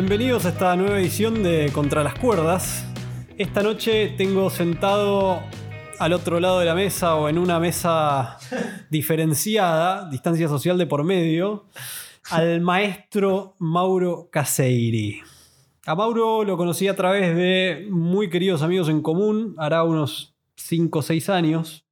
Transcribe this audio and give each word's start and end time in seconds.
Bienvenidos 0.00 0.46
a 0.46 0.50
esta 0.50 0.76
nueva 0.76 1.00
edición 1.00 1.42
de 1.42 1.72
Contra 1.72 2.04
las 2.04 2.14
Cuerdas. 2.14 2.86
Esta 3.36 3.64
noche 3.64 4.14
tengo 4.16 4.48
sentado 4.48 5.42
al 5.98 6.12
otro 6.12 6.38
lado 6.38 6.60
de 6.60 6.66
la 6.66 6.76
mesa 6.76 7.16
o 7.16 7.28
en 7.28 7.36
una 7.36 7.58
mesa 7.58 8.38
diferenciada, 8.90 10.08
distancia 10.08 10.46
social 10.46 10.78
de 10.78 10.86
por 10.86 11.02
medio, 11.02 11.66
al 12.30 12.60
maestro 12.60 13.56
Mauro 13.58 14.28
Caseiri. 14.30 15.20
A 15.84 15.96
Mauro 15.96 16.44
lo 16.44 16.56
conocí 16.56 16.86
a 16.86 16.94
través 16.94 17.34
de 17.34 17.88
muy 17.90 18.30
queridos 18.30 18.62
amigos 18.62 18.88
en 18.88 19.02
común, 19.02 19.56
hará 19.58 19.82
unos 19.82 20.36
5 20.54 20.96
o 21.00 21.02
6 21.02 21.28
años. 21.28 21.87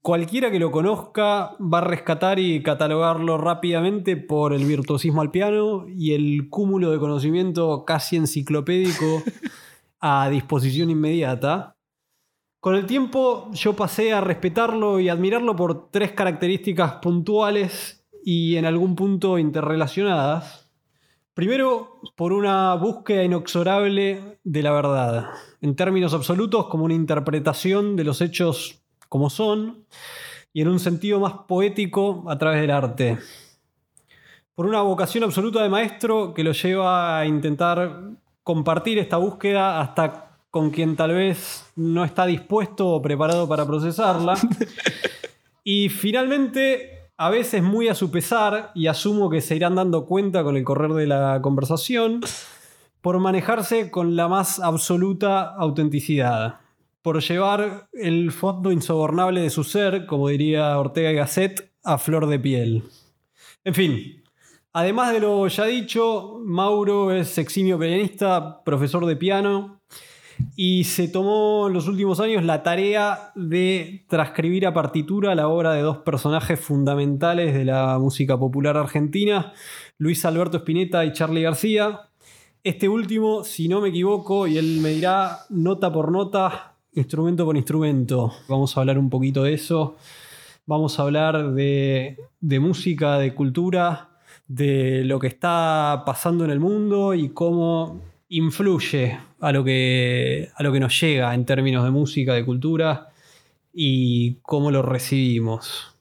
Cualquiera 0.00 0.50
que 0.50 0.60
lo 0.60 0.70
conozca 0.70 1.56
va 1.60 1.78
a 1.78 1.84
rescatar 1.84 2.38
y 2.38 2.62
catalogarlo 2.62 3.36
rápidamente 3.36 4.16
por 4.16 4.52
el 4.52 4.64
virtuosismo 4.64 5.20
al 5.20 5.30
piano 5.30 5.86
y 5.88 6.14
el 6.14 6.48
cúmulo 6.48 6.90
de 6.90 6.98
conocimiento 6.98 7.84
casi 7.84 8.16
enciclopédico 8.16 9.22
a 10.00 10.28
disposición 10.30 10.90
inmediata. 10.90 11.76
Con 12.60 12.76
el 12.76 12.86
tiempo 12.86 13.50
yo 13.52 13.74
pasé 13.74 14.12
a 14.12 14.20
respetarlo 14.20 15.00
y 15.00 15.08
admirarlo 15.08 15.56
por 15.56 15.90
tres 15.90 16.12
características 16.12 16.94
puntuales 16.94 18.06
y 18.24 18.56
en 18.56 18.66
algún 18.66 18.94
punto 18.94 19.38
interrelacionadas. 19.38 20.70
Primero, 21.34 22.00
por 22.16 22.32
una 22.32 22.74
búsqueda 22.74 23.22
inexorable 23.22 24.40
de 24.42 24.62
la 24.62 24.72
verdad, 24.72 25.26
en 25.60 25.76
términos 25.76 26.14
absolutos 26.14 26.66
como 26.66 26.84
una 26.84 26.94
interpretación 26.94 27.94
de 27.94 28.04
los 28.04 28.20
hechos 28.20 28.77
como 29.08 29.30
son, 29.30 29.84
y 30.52 30.62
en 30.62 30.68
un 30.68 30.80
sentido 30.80 31.20
más 31.20 31.32
poético 31.46 32.24
a 32.28 32.38
través 32.38 32.60
del 32.60 32.70
arte. 32.70 33.18
Por 34.54 34.66
una 34.66 34.82
vocación 34.82 35.24
absoluta 35.24 35.62
de 35.62 35.68
maestro 35.68 36.34
que 36.34 36.42
lo 36.42 36.52
lleva 36.52 37.18
a 37.18 37.26
intentar 37.26 38.10
compartir 38.42 38.98
esta 38.98 39.16
búsqueda 39.16 39.80
hasta 39.80 40.38
con 40.50 40.70
quien 40.70 40.96
tal 40.96 41.14
vez 41.14 41.70
no 41.76 42.04
está 42.04 42.26
dispuesto 42.26 42.88
o 42.88 43.02
preparado 43.02 43.46
para 43.46 43.66
procesarla. 43.66 44.34
y 45.64 45.88
finalmente, 45.90 47.10
a 47.16 47.30
veces 47.30 47.62
muy 47.62 47.88
a 47.88 47.94
su 47.94 48.10
pesar, 48.10 48.72
y 48.74 48.86
asumo 48.86 49.30
que 49.30 49.40
se 49.40 49.54
irán 49.54 49.74
dando 49.74 50.06
cuenta 50.06 50.42
con 50.42 50.56
el 50.56 50.64
correr 50.64 50.92
de 50.92 51.06
la 51.06 51.40
conversación, 51.42 52.20
por 53.00 53.18
manejarse 53.20 53.90
con 53.90 54.16
la 54.16 54.26
más 54.26 54.58
absoluta 54.58 55.42
autenticidad 55.42 56.60
por 57.08 57.22
llevar 57.22 57.88
el 57.94 58.32
fondo 58.32 58.70
insobornable 58.70 59.40
de 59.40 59.48
su 59.48 59.64
ser, 59.64 60.04
como 60.04 60.28
diría 60.28 60.78
Ortega 60.78 61.10
y 61.10 61.14
Gasset, 61.14 61.72
a 61.82 61.96
flor 61.96 62.26
de 62.26 62.38
piel. 62.38 62.82
En 63.64 63.72
fin, 63.72 64.22
además 64.74 65.14
de 65.14 65.20
lo 65.20 65.48
ya 65.48 65.64
dicho, 65.64 66.38
Mauro 66.44 67.10
es 67.10 67.38
eximio 67.38 67.78
pianista, 67.78 68.62
profesor 68.62 69.06
de 69.06 69.16
piano, 69.16 69.80
y 70.54 70.84
se 70.84 71.08
tomó 71.08 71.68
en 71.68 71.72
los 71.72 71.88
últimos 71.88 72.20
años 72.20 72.44
la 72.44 72.62
tarea 72.62 73.32
de 73.34 74.04
transcribir 74.10 74.66
a 74.66 74.74
partitura 74.74 75.34
la 75.34 75.48
obra 75.48 75.72
de 75.72 75.80
dos 75.80 75.96
personajes 75.96 76.60
fundamentales 76.60 77.54
de 77.54 77.64
la 77.64 77.98
música 77.98 78.38
popular 78.38 78.76
argentina, 78.76 79.54
Luis 79.96 80.26
Alberto 80.26 80.58
Spinetta 80.58 81.06
y 81.06 81.12
Charlie 81.14 81.40
García. 81.40 82.02
Este 82.64 82.86
último, 82.86 83.44
si 83.44 83.66
no 83.66 83.80
me 83.80 83.88
equivoco, 83.88 84.46
y 84.46 84.58
él 84.58 84.80
me 84.82 84.90
dirá 84.90 85.38
nota 85.48 85.90
por 85.90 86.12
nota, 86.12 86.74
instrumento 86.92 87.44
por 87.44 87.56
instrumento. 87.56 88.32
Vamos 88.48 88.76
a 88.76 88.80
hablar 88.80 88.98
un 88.98 89.10
poquito 89.10 89.42
de 89.42 89.54
eso. 89.54 89.96
Vamos 90.66 90.98
a 90.98 91.02
hablar 91.02 91.52
de, 91.54 92.18
música, 92.40 93.18
de 93.18 93.34
cultura, 93.34 94.10
de 94.46 95.02
lo 95.04 95.18
que 95.18 95.28
está 95.28 96.02
pasando 96.04 96.44
en 96.44 96.50
el 96.50 96.60
mundo 96.60 97.14
y 97.14 97.30
cómo 97.30 98.02
influye 98.28 99.18
a 99.40 99.52
lo 99.52 99.64
que, 99.64 100.50
a 100.54 100.62
lo 100.62 100.72
que 100.72 100.80
nos 100.80 101.00
llega 101.00 101.32
en 101.34 101.46
términos 101.46 101.84
de 101.84 101.90
música, 101.90 102.34
de 102.34 102.44
cultura 102.44 103.08
y 103.72 104.34
cómo 104.42 104.70
lo 104.70 104.82
recibimos. 104.82 105.96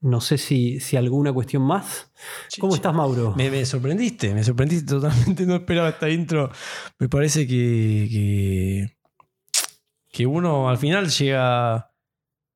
No 0.00 0.20
sé 0.20 0.36
si, 0.36 0.80
si 0.80 0.96
alguna 0.96 1.32
cuestión 1.32 1.62
más. 1.62 2.12
¿Cómo 2.60 2.74
estás, 2.74 2.92
Mauro? 2.92 3.34
Me, 3.36 3.64
sorprendiste, 3.64 4.34
me 4.34 4.44
sorprendiste 4.44 4.86
totalmente. 4.88 5.46
No 5.46 5.54
esperaba 5.54 5.88
esta 5.88 6.10
intro. 6.10 6.50
Me 6.98 7.08
parece 7.08 7.46
que 7.46 8.08
que 8.10 8.93
uno 10.22 10.68
al 10.68 10.78
final 10.78 11.08
llega 11.08 11.90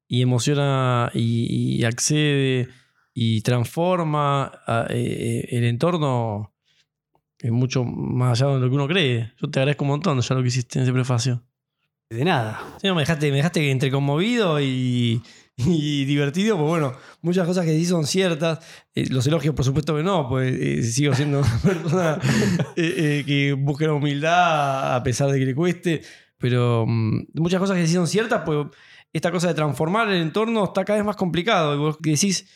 y 0.09 0.23
emociona 0.23 1.11
y, 1.13 1.85
accede 1.85 2.69
y 3.13 3.43
transforma 3.43 4.51
eh, 4.89 5.45
eh, 5.51 5.57
el 5.57 5.65
entorno 5.65 6.55
es 7.39 7.53
mucho 7.53 7.85
más 7.85 8.41
allá 8.41 8.55
de 8.55 8.61
lo 8.61 8.69
que 8.69 8.75
uno 8.75 8.89
cree. 8.89 9.33
Yo 9.41 9.51
te 9.51 9.61
agradezco 9.61 9.85
un 9.85 9.91
montón 9.91 10.21
ya 10.21 10.35
lo 10.35 10.43
que 10.43 10.49
hiciste 10.49 10.79
en 10.79 10.85
ese 10.85 10.93
prefacio. 10.93 11.45
De 12.11 12.25
nada. 12.25 12.61
me 12.83 12.91
dejaste, 13.01 13.31
me 13.31 13.37
dejaste 13.37 13.71
entre 13.71 13.91
conmovido 13.91 14.61
y, 14.61 15.23
divertido, 15.57 16.57
pues 16.57 16.69
bueno, 16.69 16.95
muchas 17.21 17.47
cosas 17.47 17.67
que 17.67 17.77
sí 17.77 17.85
son 17.85 18.07
ciertas. 18.07 18.61
Eh, 18.95 19.07
los 19.11 19.27
elogios, 19.27 19.55
por 19.55 19.65
supuesto 19.65 19.95
que 19.95 20.03
no, 20.03 20.29
pues 20.29 20.95
sigo 20.95 21.15
siendo 21.15 21.41
una 21.41 21.59
persona 21.59 22.19
que 22.75 23.55
busca 23.59 23.87
la 23.87 23.93
humildad 23.93 24.97
a 24.97 25.03
pesar 25.03 25.31
de 25.31 25.39
que 25.39 25.47
le 25.47 25.55
cueste. 25.55 26.03
Pero 26.39 26.87
mm, 26.87 27.27
muchas 27.35 27.61
cosas 27.61 27.77
que 27.77 27.87
sí 27.87 27.95
son 27.95 28.07
ciertas, 28.07 28.43
pues 28.45 28.67
esta 29.13 29.31
cosa 29.31 29.49
de 29.49 29.55
transformar 29.55 30.09
el 30.09 30.23
entorno 30.23 30.65
está 30.65 30.85
cada 30.85 30.99
vez 30.99 31.07
más 31.07 31.17
complicado. 31.17 31.75
Y 31.75 31.79
vos 31.79 31.97
decís 32.01 32.49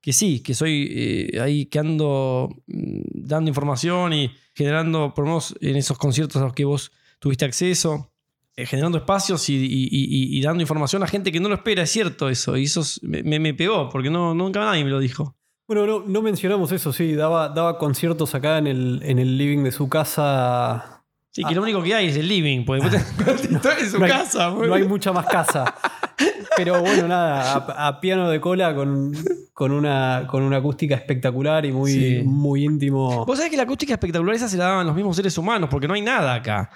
que 0.00 0.12
sí, 0.12 0.40
que 0.40 0.54
soy 0.54 0.88
eh, 0.90 1.40
ahí 1.40 1.66
que 1.66 1.78
ando 1.78 2.50
mm, 2.66 3.00
dando 3.14 3.48
información 3.48 4.12
y 4.12 4.30
generando, 4.54 5.14
por 5.14 5.24
lo 5.24 5.30
menos 5.30 5.54
en 5.60 5.76
esos 5.76 5.98
conciertos 5.98 6.40
a 6.42 6.46
los 6.46 6.54
que 6.54 6.64
vos 6.64 6.92
tuviste 7.18 7.44
acceso, 7.44 8.12
eh, 8.56 8.66
generando 8.66 8.98
espacios 8.98 9.48
y, 9.48 10.40
dando 10.42 10.62
información 10.62 11.02
a 11.02 11.06
gente 11.06 11.30
que 11.30 11.40
no 11.40 11.48
lo 11.48 11.54
espera, 11.54 11.82
es 11.82 11.90
cierto 11.90 12.28
eso. 12.28 12.56
Y 12.56 12.64
eso 12.64 12.82
me, 13.02 13.54
pegó, 13.54 13.88
porque 13.88 14.10
no, 14.10 14.34
nunca 14.34 14.60
nadie 14.60 14.84
me 14.84 14.90
lo 14.90 14.98
dijo. 14.98 15.36
Bueno, 15.68 16.02
no, 16.06 16.22
mencionamos 16.22 16.72
eso, 16.72 16.92
sí, 16.92 17.12
daba, 17.14 17.50
daba 17.50 17.78
conciertos 17.78 18.34
acá 18.34 18.58
en 18.58 18.66
el, 18.66 19.00
en 19.04 19.18
el 19.18 19.36
living 19.36 19.62
de 19.64 19.70
su 19.70 19.88
casa 19.88 20.97
Sí, 21.38 21.44
que 21.44 21.54
lo 21.54 21.62
único 21.62 21.80
que 21.80 21.94
hay 21.94 22.08
es 22.08 22.16
el 22.16 22.26
living, 22.26 22.64
porque 22.64 22.84
en 22.96 23.90
su 23.90 24.00
casa. 24.00 24.50
no 24.50 24.74
hay 24.74 24.82
mucha 24.82 25.12
más 25.12 25.24
casa. 25.26 25.72
Pero 26.56 26.80
bueno, 26.80 27.06
nada, 27.06 27.54
a, 27.54 28.00
piano 28.00 28.28
de 28.28 28.40
cola 28.40 28.74
con, 28.74 29.14
con, 29.54 29.70
una, 29.70 30.26
con 30.28 30.42
una 30.42 30.56
acústica 30.56 30.96
espectacular 30.96 31.64
y 31.64 31.70
muy, 31.70 32.24
muy 32.24 32.64
íntimo. 32.64 33.24
Vos 33.24 33.38
sabés 33.38 33.52
que 33.52 33.56
la 33.56 33.62
acústica 33.62 33.92
espectacular 33.92 34.34
esa 34.34 34.48
se 34.48 34.56
la 34.56 34.64
daban 34.64 34.86
los 34.88 34.96
mismos 34.96 35.14
seres 35.14 35.38
humanos, 35.38 35.68
porque 35.70 35.86
no 35.86 35.94
hay 35.94 36.02
nada 36.02 36.34
acá. 36.34 36.70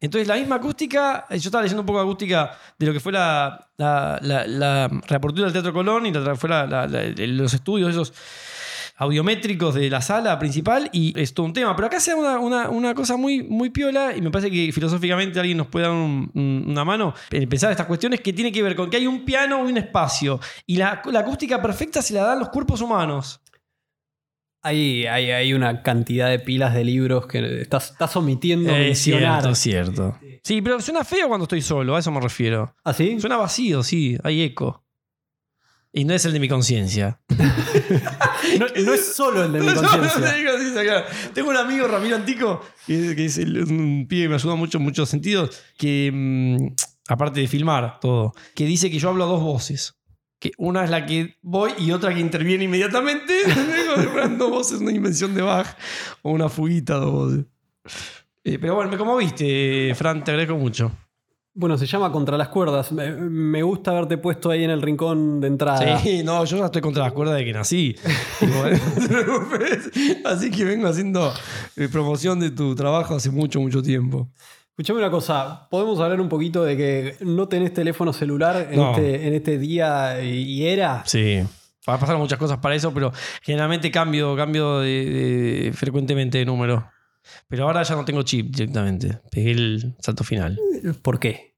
Entonces, 0.00 0.26
la 0.26 0.34
misma 0.34 0.56
acústica, 0.56 1.24
yo 1.30 1.36
estaba 1.36 1.62
leyendo 1.62 1.82
un 1.82 1.86
poco 1.86 2.00
de 2.00 2.04
acústica 2.04 2.58
de 2.76 2.86
lo 2.86 2.92
que 2.92 2.98
fue 2.98 3.12
la, 3.12 3.68
la, 3.76 4.18
la, 4.20 4.88
reapertura 5.06 5.44
del 5.44 5.52
Teatro 5.52 5.72
Colón 5.72 6.06
y 6.06 6.12
la, 6.12 6.34
fue 6.34 6.50
los 7.28 7.54
estudios 7.54 7.90
esos 7.90 8.12
audiométricos 9.02 9.74
de 9.74 9.90
la 9.90 10.00
sala 10.00 10.38
principal 10.38 10.88
y 10.92 11.18
es 11.20 11.34
todo 11.34 11.46
un 11.46 11.52
tema. 11.52 11.74
Pero 11.74 11.86
acá 11.86 12.00
se 12.00 12.12
da 12.12 12.38
una, 12.38 12.94
cosa 12.94 13.16
muy, 13.16 13.42
muy 13.42 13.70
piola 13.70 14.16
y 14.16 14.20
me 14.20 14.30
parece 14.30 14.50
que 14.50 14.72
filosóficamente 14.72 15.40
alguien 15.40 15.58
nos 15.58 15.66
puede 15.66 15.86
dar 15.86 15.94
una 15.94 16.84
mano 16.84 17.14
en 17.30 17.48
pensar 17.48 17.70
estas 17.70 17.86
cuestiones 17.86 18.20
que 18.20 18.32
tiene 18.32 18.52
que 18.52 18.62
ver 18.62 18.76
con 18.76 18.90
que 18.90 18.96
hay 18.96 19.06
un 19.06 19.24
piano 19.24 19.66
y 19.66 19.72
un 19.72 19.78
espacio 19.78 20.40
y 20.66 20.76
la, 20.76 21.02
acústica 21.18 21.60
perfecta 21.60 22.00
se 22.02 22.14
la 22.14 22.24
dan 22.24 22.38
los 22.38 22.48
cuerpos 22.48 22.80
humanos. 22.80 23.40
Hay, 24.64 25.06
hay, 25.06 25.52
una 25.54 25.82
cantidad 25.82 26.30
de 26.30 26.38
pilas 26.38 26.72
de 26.72 26.84
libros 26.84 27.26
que 27.26 27.62
estás, 27.62 27.90
estás 27.90 28.14
omitiendo. 28.14 28.70
Es 28.70 29.00
cierto, 29.00 29.56
cierto. 29.56 30.16
Sí, 30.44 30.62
pero 30.62 30.80
suena 30.80 31.02
feo 31.02 31.26
cuando 31.26 31.44
estoy 31.44 31.62
solo, 31.62 31.96
a 31.96 31.98
eso 31.98 32.12
me 32.12 32.20
refiero. 32.20 32.72
¿Ah, 32.84 32.92
sí? 32.92 33.18
Suena 33.18 33.36
vacío, 33.36 33.82
sí, 33.82 34.16
hay 34.22 34.42
eco. 34.42 34.81
Y 35.94 36.04
no 36.04 36.14
es 36.14 36.24
el 36.24 36.32
de 36.32 36.40
mi 36.40 36.48
conciencia. 36.48 37.20
no, 38.58 38.66
es 38.66 39.14
solo 39.14 39.44
el 39.44 39.52
de 39.52 39.60
mi 39.60 39.74
conciencia. 39.74 41.04
Tengo 41.34 41.50
un 41.50 41.56
amigo, 41.56 41.86
Ramiro 41.86 42.16
Antico, 42.16 42.64
que, 42.86 43.12
es 43.24 43.36
un 43.36 44.06
pibe 44.08 44.22
que 44.22 44.28
me 44.30 44.34
ayuda 44.36 44.54
mucho 44.54 44.78
en 44.78 44.84
muchos 44.84 45.10
sentidos, 45.10 45.62
que 45.76 46.10
mm, 46.10 46.74
aparte 47.08 47.40
de 47.40 47.46
filmar 47.46 48.00
todo, 48.00 48.32
que 48.54 48.64
dice 48.64 48.90
que 48.90 48.98
yo 48.98 49.10
hablo 49.10 49.24
a 49.24 49.26
dos 49.26 49.42
voces. 49.42 49.94
Que 50.38 50.50
una 50.56 50.82
es 50.82 50.90
la 50.90 51.06
que 51.06 51.36
voy 51.42 51.72
y 51.78 51.92
otra 51.92 52.12
que 52.12 52.20
interviene 52.20 52.64
inmediatamente. 52.64 53.34
dos 54.38 54.50
voces, 54.50 54.80
una 54.80 54.92
invención 54.92 55.34
de 55.34 55.42
Bach 55.42 55.76
o 56.22 56.30
una 56.32 56.48
fuguita, 56.48 56.94
dos 56.94 57.12
voces. 57.12 57.44
Eh, 58.44 58.58
pero 58.58 58.74
bueno, 58.74 58.96
como 58.96 59.16
viste, 59.18 59.94
Fran, 59.94 60.24
te 60.24 60.32
agradezco 60.32 60.56
mucho. 60.56 60.90
Bueno, 61.54 61.76
se 61.76 61.86
llama 61.86 62.10
Contra 62.10 62.38
las 62.38 62.48
Cuerdas. 62.48 62.92
Me, 62.92 63.62
gusta 63.62 63.90
haberte 63.90 64.16
puesto 64.16 64.50
ahí 64.50 64.64
en 64.64 64.70
el 64.70 64.80
rincón 64.80 65.38
de 65.38 65.48
entrada. 65.48 65.98
Sí, 65.98 66.22
no, 66.24 66.42
yo 66.46 66.56
ya 66.56 66.64
estoy 66.64 66.80
contra 66.80 67.04
las 67.04 67.12
cuerdas 67.12 67.36
de 67.36 67.44
que 67.44 67.52
nací. 67.52 67.94
Así 70.24 70.50
que 70.50 70.64
vengo 70.64 70.88
haciendo 70.88 71.30
eh, 71.76 71.88
promoción 71.92 72.40
de 72.40 72.50
tu 72.50 72.74
trabajo 72.74 73.14
hace 73.16 73.30
mucho, 73.30 73.60
mucho 73.60 73.82
tiempo. 73.82 74.30
Escuchame 74.70 75.00
una 75.00 75.10
cosa, 75.10 75.68
podemos 75.68 76.00
hablar 76.00 76.22
un 76.22 76.30
poquito 76.30 76.64
de 76.64 76.76
que 76.78 77.16
no 77.20 77.46
tenés 77.46 77.74
teléfono 77.74 78.14
celular 78.14 78.68
en, 78.70 78.80
este, 78.80 79.36
este, 79.36 79.58
día 79.58 80.22
y 80.22 80.66
era. 80.66 81.02
Sí. 81.04 81.42
Va 81.86 81.94
a 81.94 81.98
pasar 81.98 82.16
muchas 82.16 82.38
cosas 82.38 82.58
para 82.58 82.74
eso, 82.74 82.94
pero 82.94 83.12
generalmente 83.42 83.90
cambio, 83.90 84.34
cambio 84.36 84.80
frecuentemente 85.74 86.38
de 86.38 86.46
número. 86.46 86.91
Pero 87.48 87.64
ahora 87.64 87.82
ya 87.82 87.94
no 87.94 88.04
tengo 88.04 88.22
chip 88.22 88.54
directamente. 88.54 89.18
Pegué 89.30 89.52
el 89.52 89.94
salto 90.00 90.24
final. 90.24 90.58
¿Por 91.02 91.18
qué? 91.20 91.54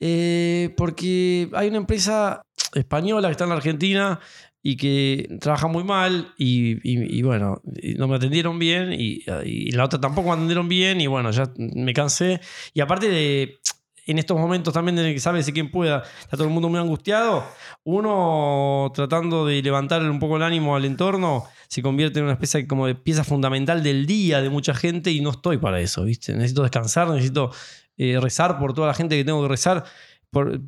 Eh, 0.00 0.72
porque 0.76 1.48
hay 1.54 1.68
una 1.68 1.78
empresa 1.78 2.42
española 2.74 3.28
que 3.28 3.32
está 3.32 3.44
en 3.44 3.50
la 3.50 3.56
Argentina 3.56 4.20
y 4.62 4.76
que 4.76 5.36
trabaja 5.40 5.66
muy 5.66 5.84
mal 5.84 6.32
y, 6.36 6.72
y- 6.88 7.18
y 7.18 7.22
bueno, 7.22 7.62
no 7.96 8.08
me 8.08 8.16
atendieron 8.16 8.58
bien 8.58 8.92
y, 8.92 9.22
y 9.44 9.70
la 9.72 9.84
otra 9.84 10.00
tampoco 10.00 10.28
me 10.28 10.34
atendieron 10.34 10.68
bien 10.68 11.00
y 11.00 11.06
bueno, 11.06 11.30
ya 11.30 11.50
me 11.56 11.92
cansé. 11.94 12.40
Y 12.74 12.80
aparte 12.80 13.08
de, 13.08 13.58
en 14.06 14.18
estos 14.18 14.38
momentos 14.38 14.74
también 14.74 14.96
de 14.96 15.14
que 15.14 15.20
sabes 15.20 15.46
de 15.46 15.52
quién 15.52 15.70
pueda, 15.70 16.02
está 16.20 16.36
todo 16.36 16.44
el 16.46 16.52
mundo 16.52 16.68
muy 16.68 16.78
angustiado, 16.80 17.44
uno 17.84 18.90
tratando 18.94 19.46
de 19.46 19.62
levantar 19.62 20.02
un 20.02 20.18
poco 20.18 20.36
el 20.36 20.42
ánimo 20.42 20.76
al 20.76 20.84
entorno 20.84 21.44
se 21.68 21.82
convierte 21.82 22.18
en 22.18 22.24
una 22.24 22.32
especie 22.34 22.66
como 22.66 22.86
de 22.86 22.94
pieza 22.94 23.22
fundamental 23.24 23.82
del 23.82 24.06
día 24.06 24.40
de 24.42 24.50
mucha 24.50 24.74
gente 24.74 25.10
y 25.12 25.20
no 25.20 25.30
estoy 25.30 25.58
para 25.58 25.80
eso, 25.80 26.04
¿viste? 26.04 26.32
Necesito 26.34 26.62
descansar, 26.62 27.08
necesito 27.10 27.50
eh, 27.96 28.18
rezar 28.20 28.58
por 28.58 28.72
toda 28.74 28.88
la 28.88 28.94
gente 28.94 29.16
que 29.16 29.24
tengo 29.24 29.42
que 29.42 29.48
rezar. 29.48 29.84
Por, 30.30 30.60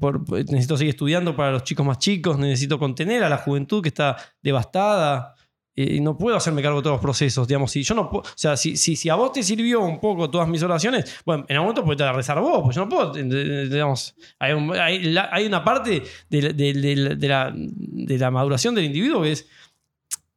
necesito 0.50 0.76
seguir 0.78 0.90
estudiando 0.94 1.36
para 1.36 1.52
los 1.52 1.64
chicos 1.64 1.84
más 1.84 1.98
chicos, 1.98 2.38
necesito 2.38 2.78
contener 2.78 3.22
a 3.24 3.28
la 3.28 3.36
juventud 3.38 3.82
que 3.82 3.88
está 3.88 4.16
devastada. 4.42 5.34
eh, 5.76 6.00
no 6.00 6.16
puedo 6.18 6.36
hacerme 6.36 6.62
cargo 6.62 6.78
de 6.78 6.82
todos 6.82 6.94
los 6.94 7.02
procesos, 7.02 7.46
digamos. 7.46 7.70
Si 7.70 7.82
yo 7.82 7.94
no 7.94 8.02
o 8.12 8.22
sea, 8.34 8.56
si, 8.56 8.76
si, 8.76 8.96
si 8.96 9.08
a 9.08 9.14
vos 9.14 9.32
te 9.32 9.42
sirvió 9.42 9.80
un 9.80 10.00
poco 10.00 10.28
todas 10.30 10.48
mis 10.48 10.62
oraciones, 10.62 11.20
bueno, 11.24 11.44
en 11.48 11.56
algún 11.56 11.74
momento 11.74 11.84
podés 11.84 12.14
rezar 12.16 12.40
vos, 12.40 12.60
pues 12.64 12.76
yo 12.76 12.84
no 12.84 12.88
puedo, 12.88 13.16
eh, 13.16 13.68
digamos, 13.70 14.14
hay, 14.38 14.52
un- 14.54 14.72
hay 14.76 15.46
una 15.46 15.62
parte 15.64 16.02
de- 16.28 16.52
de 16.52 17.28
la, 17.28 17.52
de 17.54 18.18
la 18.18 18.30
maduración 18.30 18.74
del 18.74 18.84
individuo 18.86 19.22
que 19.22 19.32
es 19.32 19.46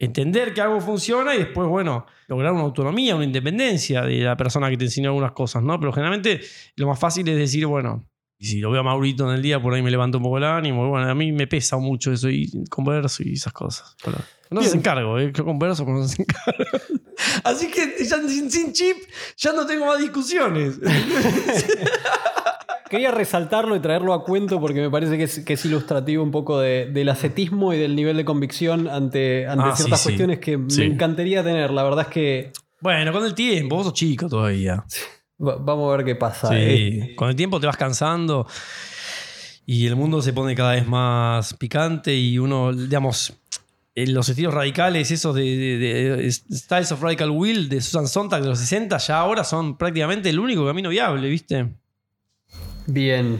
entender 0.03 0.53
que 0.53 0.61
algo 0.61 0.79
funciona 0.81 1.35
y 1.35 1.39
después, 1.39 1.67
bueno, 1.67 2.05
lograr 2.27 2.53
una 2.53 2.63
autonomía, 2.63 3.15
una 3.15 3.25
independencia 3.25 4.01
de 4.03 4.19
la 4.19 4.37
persona 4.37 4.69
que 4.69 4.77
te 4.77 4.85
enseñó 4.85 5.09
algunas 5.09 5.31
cosas, 5.31 5.63
¿no? 5.63 5.79
Pero 5.79 5.91
generalmente 5.91 6.41
lo 6.75 6.87
más 6.87 6.99
fácil 6.99 7.27
es 7.27 7.37
decir, 7.37 7.65
bueno, 7.65 8.07
y 8.37 8.45
si 8.45 8.59
lo 8.59 8.71
veo 8.71 8.81
a 8.81 8.83
Maurito 8.83 9.29
en 9.29 9.35
el 9.35 9.41
día, 9.41 9.61
por 9.61 9.73
ahí 9.73 9.81
me 9.81 9.89
levanto 9.89 10.17
un 10.17 10.23
poco 10.25 10.37
el 10.37 10.43
ánimo. 10.43 10.89
Bueno, 10.89 11.09
a 11.09 11.15
mí 11.15 11.31
me 11.31 11.47
pesa 11.47 11.77
mucho 11.77 12.11
eso 12.11 12.29
y 12.29 12.51
converso 12.69 13.23
y 13.23 13.33
esas 13.33 13.53
cosas. 13.53 13.95
No 14.49 14.61
se 14.61 14.75
encargo, 14.75 15.17
¿eh? 15.17 15.31
yo 15.33 15.45
converso 15.45 15.85
cuando 15.85 16.05
se 16.07 16.21
encargo. 16.21 16.63
Así 17.45 17.71
que 17.71 18.03
ya 18.03 18.17
sin, 18.27 18.51
sin 18.51 18.73
chip 18.73 18.97
ya 19.37 19.53
no 19.53 19.65
tengo 19.65 19.85
más 19.85 19.99
discusiones. 19.99 20.77
Quería 22.93 23.09
resaltarlo 23.09 23.75
y 23.75 23.79
traerlo 23.79 24.13
a 24.13 24.23
cuento 24.23 24.59
porque 24.61 24.79
me 24.79 24.91
parece 24.91 25.17
que 25.17 25.23
es, 25.23 25.39
que 25.39 25.53
es 25.53 25.65
ilustrativo 25.65 26.21
un 26.21 26.29
poco 26.29 26.59
de- 26.59 26.85
del 26.91 27.09
ascetismo 27.09 27.73
y 27.73 27.79
del 27.79 27.95
nivel 27.95 28.15
de 28.17 28.23
convicción 28.23 28.87
ante, 28.87 29.47
ante 29.47 29.65
Ah, 29.69 29.75
ciertas 29.75 29.99
sí. 30.01 30.09
cuestiones 30.09 30.37
que 30.37 30.57
me 30.59 30.85
encantaría 30.85 31.43
tener. 31.43 31.71
La 31.71 31.81
verdad 31.81 32.01
es 32.07 32.13
que 32.13 32.51
bueno, 32.81 33.11
con 33.11 33.25
el 33.25 33.33
tiempo, 33.33 33.77
vos 33.77 33.85
sos 33.87 33.93
chico 33.95 34.29
todavía. 34.29 34.83
va- 35.43 35.55
vamos 35.55 35.91
a 35.91 35.97
ver 35.97 36.05
qué 36.05 36.15
pasa. 36.15 36.49
Eh, 36.55 36.99
Sí, 37.07 37.15
con 37.15 37.29
el 37.29 37.35
tiempo 37.35 37.59
te 37.59 37.65
vas 37.65 37.77
cansando 37.77 38.45
y 39.65 39.87
el 39.87 39.95
mundo 39.95 40.21
se 40.21 40.31
pone 40.31 40.53
cada 40.53 40.73
vez 40.73 40.85
más 40.85 41.55
picante 41.55 42.13
y 42.15 42.37
uno, 42.37 42.73
digamos, 42.73 43.33
en 43.95 44.13
los 44.13 44.29
estilos 44.29 44.53
radicales, 44.53 45.09
esos 45.09 45.33
de, 45.33 45.41
de- 45.43 45.77
de- 46.17 46.31
Styles 46.31 46.91
of 46.91 47.01
Radical 47.01 47.31
Will 47.31 47.69
de 47.69 47.81
Susan 47.81 48.07
Sontag 48.07 48.43
de 48.43 48.49
los 48.49 48.59
60, 48.59 48.97
ya 48.99 49.17
ahora 49.19 49.43
son 49.43 49.77
prácticamente 49.77 50.29
el 50.29 50.39
único 50.39 50.63
camino 50.65 50.89
viable, 50.89 51.27
¿viste? 51.27 51.73
Bien. 52.87 53.39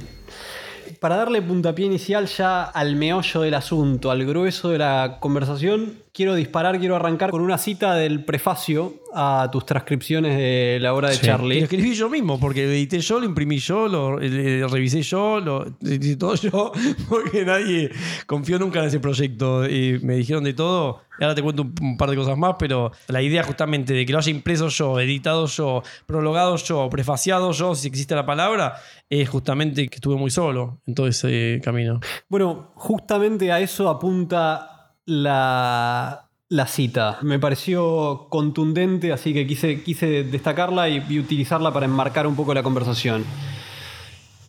Para 1.00 1.18
darle 1.18 1.42
puntapié 1.42 1.86
inicial 1.86 2.28
ya 2.28 2.64
al 2.64 2.96
meollo 2.96 3.42
del 3.42 3.54
asunto, 3.56 4.10
al 4.10 4.26
grueso 4.26 4.70
de 4.70 4.78
la 4.78 5.18
conversación, 5.20 5.96
quiero 6.14 6.36
disparar, 6.36 6.80
quiero 6.80 6.96
arrancar 6.96 7.32
con 7.32 7.42
una 7.42 7.58
cita 7.58 7.96
del 7.96 8.24
prefacio 8.24 9.02
a 9.14 9.50
tus 9.52 9.66
transcripciones 9.66 10.38
de 10.38 10.78
la 10.80 10.94
obra 10.94 11.10
de 11.10 11.20
Charlie. 11.20 11.58
Lo 11.58 11.64
escribí 11.64 11.94
yo 11.94 12.10
mismo, 12.10 12.40
porque 12.40 12.66
lo 12.66 12.72
edité 12.72 13.00
yo, 13.00 13.20
lo 13.20 13.26
imprimí 13.26 13.58
yo, 13.58 13.88
lo 13.88 14.22
eh, 14.22 14.66
revisé 14.70 15.02
yo, 15.02 15.40
lo 15.40 15.74
hice 15.82 16.16
todo 16.16 16.36
yo, 16.36 16.72
porque 17.10 17.44
nadie 17.44 17.92
confió 18.26 18.58
nunca 18.60 18.80
en 18.80 18.86
ese 18.86 19.00
proyecto. 19.00 19.68
Y 19.68 20.00
me 20.02 20.16
dijeron 20.16 20.44
de 20.44 20.54
todo. 20.54 21.02
Ahora 21.20 21.36
te 21.36 21.44
cuento 21.44 21.62
un, 21.62 21.76
un 21.82 21.98
par 21.98 22.10
de 22.10 22.16
cosas 22.16 22.38
más, 22.38 22.56
pero 22.58 22.92
la 23.08 23.22
idea 23.22 23.44
justamente 23.44 23.94
de 23.94 24.06
que 24.06 24.12
lo 24.12 24.20
haya 24.20 24.32
impreso 24.32 24.68
yo, 24.70 25.00
editado 25.00 25.46
yo, 25.46 25.84
prologado 26.06 26.56
yo, 26.58 26.90
prefaciado 26.90 27.52
yo, 27.52 27.76
si 27.76 27.88
existe 27.88 28.16
la 28.16 28.26
palabra, 28.26 28.76
es 29.10 29.30
justamente 29.30 29.88
que 29.88 29.96
estuve 29.96 30.16
muy 30.16 30.32
solo 30.32 30.82
en 30.88 30.96
todo 30.96 31.08
ese 31.08 31.62
camino. 31.64 32.00
Bueno, 32.30 32.72
justamente 32.76 33.52
a 33.52 33.60
eso 33.60 33.90
apunta 33.90 34.96
la, 35.06 36.30
la 36.50 36.68
cita. 36.68 37.20
Me 37.22 37.40
pareció 37.40 38.28
contundente, 38.30 39.12
así 39.12 39.34
que 39.34 39.46
quise, 39.46 39.84
quise 39.84 40.24
destacarla 40.24 40.90
y, 40.90 41.04
y 41.10 41.20
utilizarla 41.20 41.72
para 41.72 41.86
enmarcar 41.86 42.26
un 42.26 42.36
poco 42.36 42.54
la 42.54 42.64
conversación. 42.64 43.24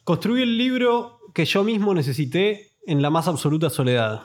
Construí 0.04 0.42
el 0.42 0.58
libro 0.58 1.18
que 1.34 1.44
yo 1.44 1.64
mismo 1.64 1.94
necesité 1.94 2.72
en 2.86 3.02
la 3.02 3.10
más 3.10 3.28
absoluta 3.28 3.70
soledad. 3.70 4.22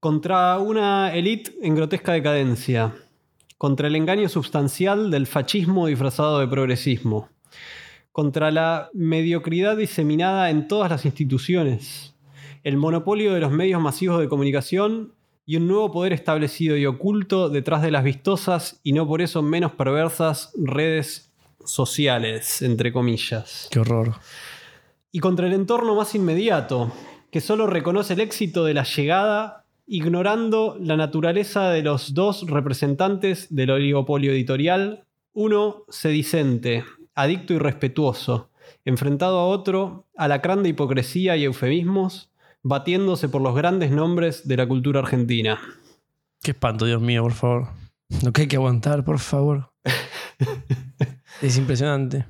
Contra 0.00 0.58
una 0.58 1.14
élite 1.14 1.52
en 1.62 1.74
grotesca 1.74 2.12
decadencia. 2.12 2.94
Contra 3.58 3.86
el 3.86 3.96
engaño 3.96 4.30
substancial 4.30 5.10
del 5.10 5.26
fascismo 5.26 5.88
disfrazado 5.88 6.38
de 6.38 6.48
progresismo. 6.48 7.28
Contra 8.10 8.50
la 8.50 8.88
mediocridad 8.94 9.76
diseminada 9.76 10.48
en 10.48 10.68
todas 10.68 10.90
las 10.90 11.04
instituciones. 11.04 12.14
El 12.64 12.78
monopolio 12.78 13.34
de 13.34 13.40
los 13.40 13.52
medios 13.52 13.80
masivos 13.80 14.20
de 14.20 14.28
comunicación 14.28 15.12
y 15.44 15.56
un 15.56 15.68
nuevo 15.68 15.90
poder 15.90 16.14
establecido 16.14 16.78
y 16.78 16.86
oculto 16.86 17.50
detrás 17.50 17.82
de 17.82 17.90
las 17.90 18.02
vistosas 18.04 18.80
y 18.82 18.92
no 18.92 19.06
por 19.06 19.20
eso 19.20 19.42
menos 19.42 19.72
perversas 19.72 20.52
redes 20.56 21.30
sociales, 21.64 22.62
entre 22.62 22.92
comillas 22.92 23.68
Qué 23.70 23.80
horror. 23.80 24.14
y 25.12 25.18
contra 25.20 25.46
el 25.46 25.52
entorno 25.52 25.94
más 25.94 26.14
inmediato, 26.14 26.92
que 27.30 27.40
solo 27.40 27.66
reconoce 27.66 28.14
el 28.14 28.20
éxito 28.20 28.64
de 28.64 28.74
la 28.74 28.84
llegada, 28.84 29.59
ignorando 29.92 30.76
la 30.80 30.96
naturaleza 30.96 31.70
de 31.70 31.82
los 31.82 32.14
dos 32.14 32.46
representantes 32.46 33.52
del 33.52 33.70
oligopolio 33.70 34.30
editorial, 34.30 35.04
uno 35.32 35.82
sedicente, 35.88 36.84
adicto 37.16 37.54
y 37.54 37.58
respetuoso, 37.58 38.50
enfrentado 38.84 39.40
a 39.40 39.46
otro, 39.46 40.06
alacrán 40.16 40.62
de 40.62 40.68
hipocresía 40.68 41.36
y 41.36 41.42
eufemismos, 41.42 42.30
batiéndose 42.62 43.28
por 43.28 43.42
los 43.42 43.56
grandes 43.56 43.90
nombres 43.90 44.46
de 44.46 44.58
la 44.58 44.68
cultura 44.68 45.00
argentina. 45.00 45.60
Qué 46.40 46.52
espanto, 46.52 46.84
Dios 46.84 47.02
mío, 47.02 47.24
por 47.24 47.32
favor. 47.32 47.68
Lo 48.22 48.32
que 48.32 48.42
hay 48.42 48.48
que 48.48 48.56
aguantar, 48.56 49.04
por 49.04 49.18
favor. 49.18 49.72
es 51.42 51.58
impresionante. 51.58 52.26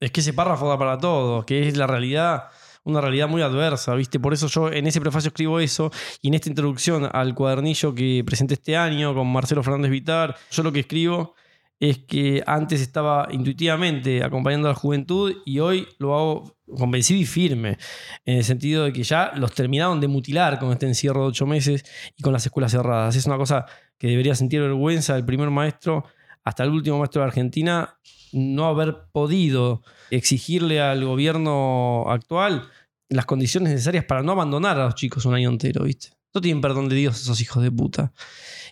Es 0.00 0.12
que 0.12 0.20
ese 0.20 0.32
párrafo 0.32 0.66
da 0.66 0.78
para 0.78 0.96
todo, 0.96 1.44
que 1.44 1.68
es 1.68 1.76
la 1.76 1.86
realidad, 1.86 2.44
una 2.90 3.00
realidad 3.00 3.28
muy 3.28 3.42
adversa, 3.42 3.94
¿viste? 3.94 4.20
Por 4.20 4.32
eso 4.32 4.46
yo 4.48 4.70
en 4.70 4.86
ese 4.86 5.00
prefacio 5.00 5.28
escribo 5.28 5.60
eso 5.60 5.90
y 6.20 6.28
en 6.28 6.34
esta 6.34 6.48
introducción 6.48 7.08
al 7.12 7.34
cuadernillo 7.34 7.94
que 7.94 8.22
presenté 8.24 8.54
este 8.54 8.76
año 8.76 9.14
con 9.14 9.30
Marcelo 9.32 9.62
Fernández 9.62 9.90
Vitar, 9.90 10.36
yo 10.50 10.62
lo 10.62 10.72
que 10.72 10.80
escribo 10.80 11.34
es 11.80 11.98
que 11.98 12.42
antes 12.46 12.82
estaba 12.82 13.28
intuitivamente 13.30 14.22
acompañando 14.22 14.68
a 14.68 14.72
la 14.72 14.76
juventud 14.76 15.34
y 15.46 15.60
hoy 15.60 15.88
lo 15.98 16.14
hago 16.14 16.56
convencido 16.76 17.18
y 17.18 17.24
firme, 17.24 17.78
en 18.26 18.36
el 18.36 18.44
sentido 18.44 18.84
de 18.84 18.92
que 18.92 19.02
ya 19.02 19.32
los 19.34 19.54
terminaron 19.54 19.98
de 19.98 20.06
mutilar 20.06 20.58
con 20.58 20.70
este 20.72 20.86
encierro 20.86 21.22
de 21.22 21.28
ocho 21.28 21.46
meses 21.46 21.84
y 22.16 22.22
con 22.22 22.34
las 22.34 22.44
escuelas 22.44 22.72
cerradas. 22.72 23.16
Es 23.16 23.24
una 23.26 23.38
cosa 23.38 23.64
que 23.98 24.08
debería 24.08 24.34
sentir 24.34 24.60
vergüenza 24.60 25.16
el 25.16 25.24
primer 25.24 25.50
maestro 25.50 26.04
hasta 26.44 26.64
el 26.64 26.70
último 26.70 26.98
maestro 26.98 27.22
de 27.22 27.28
Argentina 27.28 27.96
no 28.32 28.66
haber 28.66 29.06
podido 29.10 29.82
exigirle 30.10 30.80
al 30.80 31.04
gobierno 31.04 32.04
actual 32.08 32.68
las 33.10 33.26
condiciones 33.26 33.72
necesarias 33.72 34.04
para 34.04 34.22
no 34.22 34.32
abandonar 34.32 34.78
a 34.78 34.84
los 34.86 34.94
chicos 34.94 35.24
un 35.26 35.34
año 35.34 35.50
entero, 35.50 35.84
¿viste? 35.84 36.10
No 36.32 36.40
tienen 36.40 36.60
perdón 36.60 36.88
de 36.88 36.96
Dios 36.96 37.20
esos 37.20 37.40
hijos 37.40 37.62
de 37.62 37.70
puta. 37.70 38.12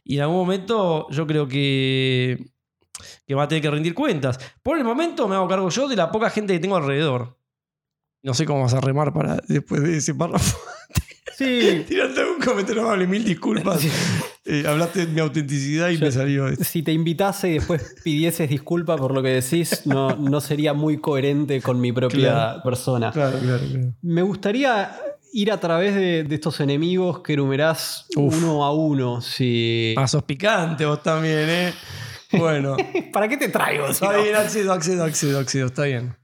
Y 0.05 0.17
en 0.17 0.23
algún 0.23 0.37
momento 0.37 1.09
yo 1.11 1.27
creo 1.27 1.49
que, 1.49 2.53
que 3.27 3.35
va 3.35 3.43
a 3.43 3.49
tener 3.49 3.63
que 3.63 3.71
rendir 3.71 3.95
cuentas. 3.95 4.39
Por 4.63 4.79
el 4.79 4.85
momento 4.85 5.29
me 5.29 5.35
hago 5.35 5.49
cargo 5.49 5.69
yo 5.69 5.89
de 5.89 5.97
la 5.97 6.11
poca 6.11 6.31
gente 6.31 6.53
que 6.53 6.61
tengo 6.61 6.77
alrededor. 6.77 7.37
No 8.23 8.33
sé 8.33 8.47
cómo 8.47 8.63
vas 8.63 8.75
a 8.75 8.81
remar 8.81 9.13
para 9.13 9.37
después 9.49 9.83
de 9.83 9.97
ese 9.97 10.15
párrafo. 10.15 10.57
Sí, 11.37 11.85
Tirarte 11.89 12.25
un 12.25 12.41
comentario 12.41 12.83
amable, 12.83 13.07
mil 13.07 13.25
disculpas. 13.25 13.81
Eh, 14.51 14.65
hablaste 14.67 15.05
de 15.05 15.13
mi 15.13 15.21
autenticidad 15.21 15.91
y 15.91 15.99
Yo- 15.99 16.07
me 16.07 16.11
salió 16.13 16.49
esto. 16.49 16.65
si 16.65 16.83
te 16.83 16.93
invitase 16.93 17.51
y 17.51 17.53
después 17.55 17.95
pidieses 18.03 18.49
disculpa 18.49 18.97
por 18.97 19.13
lo 19.13 19.23
que 19.23 19.29
decís, 19.29 19.83
no, 19.87 20.17
no 20.17 20.41
sería 20.41 20.73
muy 20.73 20.97
coherente 20.99 21.61
con 21.61 21.81
mi 21.81 21.93
propia 21.93 22.19
Claro. 22.31 22.63
persona. 22.63 23.11
Claro, 23.13 23.39
claro, 23.39 23.63
claro. 23.71 23.93
Me 24.01 24.23
gustaría 24.23 24.91
ir 25.35 25.53
a 25.53 25.61
través 25.61 25.95
de, 25.95 26.25
de 26.25 26.35
estos 26.35 26.59
enemigos 26.61 27.21
que 27.21 27.35
enumerás 27.35 28.07
Uf. 28.17 28.35
uno 28.43 28.65
a 28.65 28.73
uno. 28.73 29.21
Si... 29.21 29.95
Ah, 29.99 30.09
sos 30.09 30.23
picante 30.23 30.87
vos 30.87 31.03
también, 31.03 31.49
¿eh? 31.49 31.73
Bueno. 32.33 32.77
¿Para 33.13 33.29
qué 33.29 33.37
te 33.37 33.49
traigo? 33.49 33.87
si 33.89 33.93
está 33.93 34.17
no? 34.17 34.23
bien, 34.23 34.35
accedo, 34.35 34.73
accedo, 34.73 35.05
accedo, 35.05 35.39
accedo, 35.39 35.67
está 35.67 35.85
bien. 35.85 36.17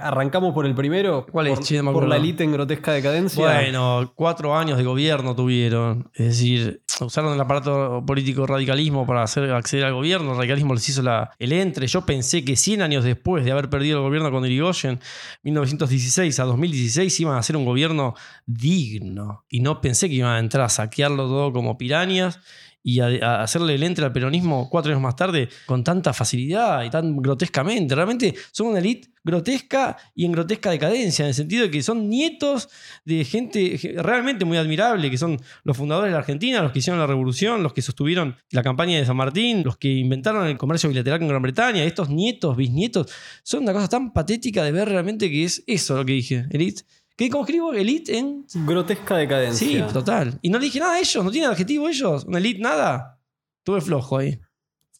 Arrancamos 0.00 0.54
por 0.54 0.66
el 0.66 0.74
primero. 0.74 1.26
¿Cuál 1.30 1.48
es? 1.48 1.58
Por, 1.82 2.08
la 2.08 2.16
elite 2.16 2.42
en 2.42 2.52
grotesca 2.52 2.92
decadencia. 2.92 3.44
Bueno, 3.44 4.12
cuatro 4.16 4.56
años 4.56 4.78
de 4.78 4.84
gobierno 4.84 5.36
tuvieron. 5.36 6.10
Es 6.14 6.26
decir, 6.28 6.82
usaron 7.00 7.34
el 7.34 7.40
aparato 7.40 8.02
político 8.06 8.46
radicalismo 8.46 9.06
para 9.06 9.22
hacer 9.22 9.50
acceder 9.52 9.84
al 9.84 9.94
gobierno. 9.94 10.32
El 10.32 10.36
radicalismo 10.36 10.74
les 10.74 10.88
hizo 10.88 11.02
la, 11.02 11.30
el 11.38 11.52
entre. 11.52 11.86
Yo 11.86 12.04
pensé 12.04 12.44
que 12.44 12.56
100 12.56 12.82
años 12.82 13.04
después 13.04 13.44
de 13.44 13.52
haber 13.52 13.70
perdido 13.70 13.98
el 13.98 14.04
gobierno 14.04 14.30
con 14.30 14.44
Irigoyen, 14.44 15.00
1916 15.42 16.38
a 16.40 16.44
2016, 16.44 17.20
iban 17.20 17.36
a 17.36 17.38
hacer 17.38 17.56
un 17.56 17.64
gobierno 17.64 18.14
digno. 18.46 19.44
Y 19.48 19.60
no 19.60 19.80
pensé 19.80 20.08
que 20.08 20.16
iban 20.16 20.32
a 20.32 20.38
entrar 20.38 20.64
a 20.64 20.68
saquearlo 20.68 21.26
todo 21.28 21.52
como 21.52 21.78
pirañas 21.78 22.40
y 22.82 23.00
a, 23.00 23.42
hacerle 23.42 23.74
el 23.74 23.82
entre 23.82 24.04
al 24.04 24.12
peronismo 24.12 24.68
cuatro 24.70 24.90
años 24.92 25.02
más 25.02 25.16
tarde 25.16 25.48
con 25.66 25.84
tanta 25.84 26.12
facilidad 26.12 26.84
y 26.84 26.90
tan 26.90 27.16
grotescamente. 27.16 27.94
Realmente 27.94 28.34
son 28.50 28.68
una 28.68 28.78
élite 28.78 29.10
grotesca 29.24 29.96
y 30.14 30.24
en 30.24 30.32
grotesca 30.32 30.70
decadencia, 30.70 31.24
en 31.24 31.28
el 31.28 31.34
sentido 31.34 31.64
de 31.64 31.70
que 31.70 31.82
son 31.82 32.08
nietos 32.08 32.68
de 33.04 33.24
gente 33.24 33.78
realmente 33.96 34.44
muy 34.44 34.56
admirable, 34.56 35.10
que 35.10 35.18
son 35.18 35.38
los 35.64 35.76
fundadores 35.76 36.08
de 36.08 36.12
la 36.12 36.20
Argentina, 36.20 36.62
los 36.62 36.72
que 36.72 36.78
hicieron 36.78 36.98
la 36.98 37.06
revolución, 37.06 37.62
los 37.62 37.74
que 37.74 37.82
sostuvieron 37.82 38.36
la 38.52 38.62
campaña 38.62 38.96
de 38.98 39.04
San 39.04 39.16
Martín, 39.16 39.62
los 39.64 39.76
que 39.76 39.88
inventaron 39.88 40.46
el 40.46 40.56
comercio 40.56 40.88
bilateral 40.88 41.18
con 41.18 41.28
Gran 41.28 41.42
Bretaña, 41.42 41.84
estos 41.84 42.08
nietos, 42.08 42.56
bisnietos, 42.56 43.12
son 43.42 43.64
una 43.64 43.72
cosa 43.72 43.88
tan 43.88 44.12
patética 44.12 44.64
de 44.64 44.72
ver 44.72 44.88
realmente 44.88 45.30
que 45.30 45.44
es 45.44 45.62
eso 45.66 45.96
lo 45.96 46.04
que 46.04 46.12
dije, 46.12 46.46
élite 46.50 46.84
¿Qué, 47.18 47.28
¿Cómo 47.30 47.42
escribo? 47.42 47.72
Elite 47.72 48.16
en. 48.16 48.46
Grotesca 48.64 49.16
decadencia. 49.16 49.88
Sí, 49.88 49.92
total. 49.92 50.38
Y 50.40 50.50
no 50.50 50.60
dije 50.60 50.78
nada 50.78 50.94
a 50.94 51.00
ellos, 51.00 51.24
no 51.24 51.32
tienen 51.32 51.50
adjetivo 51.50 51.88
ellos. 51.88 52.24
Un 52.24 52.36
elite 52.36 52.60
nada. 52.60 53.18
Tuve 53.64 53.80
flojo 53.80 54.18
ahí. 54.18 54.38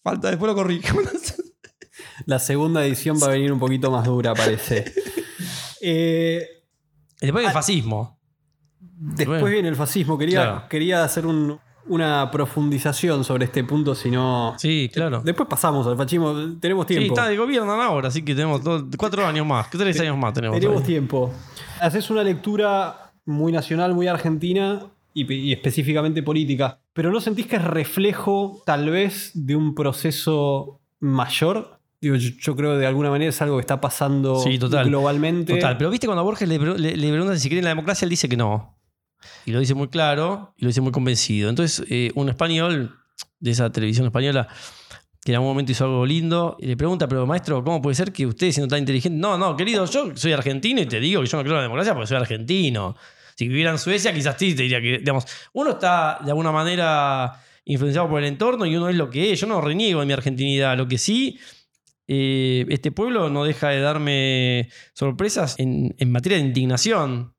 Falta, 0.03 0.29
después 0.29 0.49
lo 0.49 0.57
corrí. 0.57 0.81
La 2.27 2.41
segunda 2.41 2.85
edición 2.85 3.19
va 3.23 3.29
a 3.29 3.31
venir 3.31 3.53
un 3.53 3.61
poquito 3.61 3.93
más 3.93 4.05
dura, 4.05 4.35
parece. 4.35 4.93
eh, 5.81 6.45
después 7.21 7.35
viene 7.35 7.45
el 7.45 7.51
ah, 7.51 7.53
fascismo. 7.53 8.21
Después 8.81 9.45
viene 9.45 9.69
el 9.69 9.77
fascismo. 9.77 10.19
Quería, 10.19 10.67
quería 10.69 11.05
hacer 11.05 11.25
una 11.25 12.31
profundización 12.33 13.23
sobre 13.23 13.45
este 13.45 13.63
punto, 13.63 13.95
si 13.95 14.11
no. 14.11 14.57
Sí, 14.59 14.91
claro. 14.93 15.23
Después 15.25 15.49
pasamos 15.49 15.87
al 15.87 15.97
fascismo. 15.97 16.35
Tenemos 16.59 16.85
tiempo. 16.85 17.05
Sí, 17.05 17.09
está 17.11 17.29
de 17.29 17.37
gobierno 17.37 17.81
ahora, 17.81 18.09
así 18.09 18.25
que 18.25 18.35
tenemos 18.35 18.61
cuatro 18.97 19.25
años 19.25 19.47
más. 19.47 19.71
Tres 19.71 20.01
años 20.01 20.19
más 20.19 20.35
tenemos. 20.35 20.59
Tenemos 20.59 20.83
tiempo. 20.83 21.33
Haces 21.81 22.11
una 22.11 22.23
lectura 22.23 23.13
muy 23.25 23.53
nacional, 23.53 23.95
muy 23.95 24.07
argentina 24.07 24.87
y, 25.15 25.53
específicamente 25.53 26.23
política, 26.23 26.81
pero 26.93 27.11
¿no 27.11 27.21
sentís 27.21 27.47
que 27.47 27.57
es 27.57 27.65
reflejo 27.65 28.63
tal 28.67 28.91
vez 28.91 29.31
de 29.35 29.57
un 29.57 29.75
proceso 29.75 30.81
mayor? 31.01 31.81
Digo, 32.01 32.17
yo, 32.17 32.55
creo 32.57 32.73
que 32.73 32.79
de 32.79 32.87
alguna 32.87 33.11
manera 33.11 33.31
es 33.31 33.43
algo 33.43 33.57
que 33.57 33.63
está 33.63 33.81
pasando 33.81 34.43
globalmente. 34.85 35.55
Total, 35.55 35.77
pero 35.77 35.91
viste 35.91 36.07
cuando 36.07 36.21
a 36.21 36.25
Borges 36.25 36.49
le, 36.49 36.59
le, 36.59 37.11
preguntan 37.11 37.39
si 37.39 37.49
cree 37.49 37.59
en 37.59 37.65
la 37.65 37.71
democracia, 37.71 38.07
él 38.07 38.11
dice 38.11 38.29
que 38.29 38.37
no. 38.37 38.79
Y 39.45 39.51
lo 39.51 39.59
dice 39.59 39.75
muy 39.75 39.89
claro 39.89 40.55
y 40.57 40.63
lo 40.63 40.69
dice 40.69 40.81
muy 40.81 40.93
convencido. 40.93 41.51
Entonces, 41.51 41.85
eh, 41.91 42.13
un 42.15 42.29
español 42.29 42.97
de 43.41 43.51
esa 43.51 43.71
televisión 43.71 44.07
española 44.07 44.49
que 45.25 45.33
en 45.33 45.37
algún 45.37 45.51
momento 45.51 45.73
hizo 45.73 45.85
algo 45.85 46.07
lindo, 46.07 46.57
y 46.61 46.67
le 46.67 46.77
pregunta, 46.77 47.09
pero 47.09 47.27
maestro, 47.27 47.63
¿cómo 47.63 47.83
puede 47.83 47.95
ser 47.95 48.13
que 48.13 48.27
usted, 48.27 48.51
siendo 48.51 48.69
tan 48.69 48.79
inteligente? 48.79 49.19
No, 49.19 49.37
no, 49.37 49.57
querido, 49.57 49.85
yo 49.87 50.13
soy 50.15 50.33
argentino 50.33 50.81
y 50.81 50.87
te 50.87 51.01
digo 51.01 51.23
que 51.23 51.29
yo 51.29 51.37
no 51.37 51.43
creo 51.43 51.55
en 51.55 51.59
la 51.59 51.63
democracia 51.63 51.93
porque 51.95 52.07
soy 52.07 52.17
argentino. 52.17 52.97
Si 53.37 53.47
viviera 53.47 53.71
en 53.71 53.79
Suecia, 53.79 54.13
quizás 54.13 54.37
sí 54.39 54.55
te 54.55 54.63
diría 54.63 54.81
que, 54.81 54.99
digamos, 54.99 55.25
uno 55.53 55.71
está 55.71 56.19
de 56.25 56.31
alguna 56.31 56.51
manera 56.51 57.41
influenciado 57.65 58.09
por 58.09 58.21
el 58.21 58.27
entorno 58.29 58.67
y 58.67 58.75
uno 58.75 58.89
es 58.89 58.97
lo 58.97 59.11
que 59.11 59.33
es. 59.33 59.41
Yo 59.41 59.47
no 59.47 59.61
reniego 59.61 60.01
de 60.01 60.07
mi 60.07 60.13
argentinidad. 60.13 60.77
Lo 60.77 60.89
que 60.89 60.99
sí, 60.99 61.39
eh, 62.09 62.67
este 62.69 62.91
pueblo 62.91 63.31
no 63.31 63.45
deja 63.45 63.69
de 63.69 63.81
darme 63.81 64.71
sorpresas 64.93 65.55
en, 65.59 65.95
en 65.99 66.11
materia 66.11 66.39
de 66.39 66.45
indignación. 66.45 67.35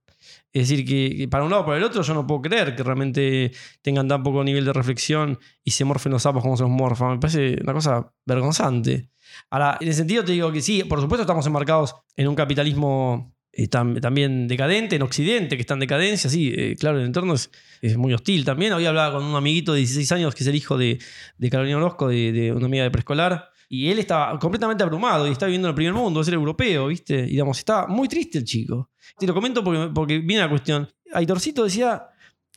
Es 0.51 0.67
decir, 0.67 0.85
que, 0.85 1.27
para 1.27 1.43
un 1.43 1.51
lado 1.51 1.63
o 1.63 1.65
para 1.65 1.77
el 1.77 1.83
otro 1.83 2.01
yo 2.01 2.13
no 2.13 2.25
puedo 2.25 2.41
creer 2.41 2.75
que 2.75 2.83
realmente 2.83 3.51
tengan 3.81 4.07
tan 4.07 4.23
poco 4.23 4.43
nivel 4.43 4.65
de 4.65 4.73
reflexión 4.73 5.39
y 5.63 5.71
se 5.71 5.85
morfen 5.85 6.11
los 6.11 6.23
sapos 6.23 6.41
como 6.41 6.57
se 6.57 6.63
los 6.63 6.71
morfan. 6.71 7.13
Me 7.13 7.19
parece 7.19 7.57
una 7.61 7.73
cosa 7.73 8.11
vergonzante. 8.25 9.09
Ahora, 9.51 9.77
en 9.79 9.87
ese 9.87 9.99
sentido 9.99 10.23
te 10.25 10.31
digo 10.31 10.51
que 10.51 10.61
sí, 10.61 10.83
por 10.83 11.01
supuesto 11.01 11.21
estamos 11.21 11.45
enmarcados 11.45 11.95
en 12.15 12.27
un 12.27 12.35
capitalismo 12.35 13.35
eh, 13.51 13.67
también 13.67 14.47
decadente, 14.47 14.95
en 14.95 15.01
Occidente, 15.03 15.55
que 15.55 15.61
está 15.61 15.75
en 15.75 15.81
decadencia, 15.81 16.29
sí, 16.29 16.53
eh, 16.55 16.75
claro, 16.79 16.99
el 16.99 17.05
entorno 17.05 17.33
es, 17.33 17.49
muy 17.97 18.13
hostil 18.13 18.43
también. 18.43 18.73
Hoy 18.73 18.85
hablaba 18.85 19.17
con 19.17 19.23
un 19.23 19.35
amiguito 19.35 19.73
de 19.73 19.79
16 19.79 20.11
años 20.13 20.35
que 20.35 20.43
es 20.43 20.47
el 20.47 20.55
hijo 20.55 20.77
de, 20.77 20.99
de 21.37 21.49
Carolina 21.49 21.77
Orozco, 21.77 22.07
de, 22.07 22.31
de 22.31 22.51
una 22.51 22.65
amiga 22.65 22.83
de 22.83 22.91
preescolar, 22.91 23.48
y 23.71 23.87
él 23.89 23.99
estaba 23.99 24.37
completamente 24.39 24.83
abrumado 24.83 25.27
y 25.27 25.31
está 25.31 25.45
viviendo 25.45 25.67
en 25.67 25.69
el 25.69 25.75
primer 25.75 25.93
mundo, 25.93 26.21
es 26.21 26.27
el 26.27 26.33
europeo, 26.33 26.87
¿viste? 26.87 27.19
Y 27.19 27.31
digamos, 27.31 27.59
está 27.59 27.85
muy 27.85 28.07
triste 28.07 28.39
el 28.39 28.43
chico. 28.43 28.89
Te 29.17 29.27
lo 29.27 29.33
comento 29.35 29.63
porque, 29.63 29.91
porque 29.93 30.17
viene 30.17 30.41
la 30.41 30.49
cuestión. 30.49 30.89
Aitorcito 31.13 31.63
decía 31.63 32.07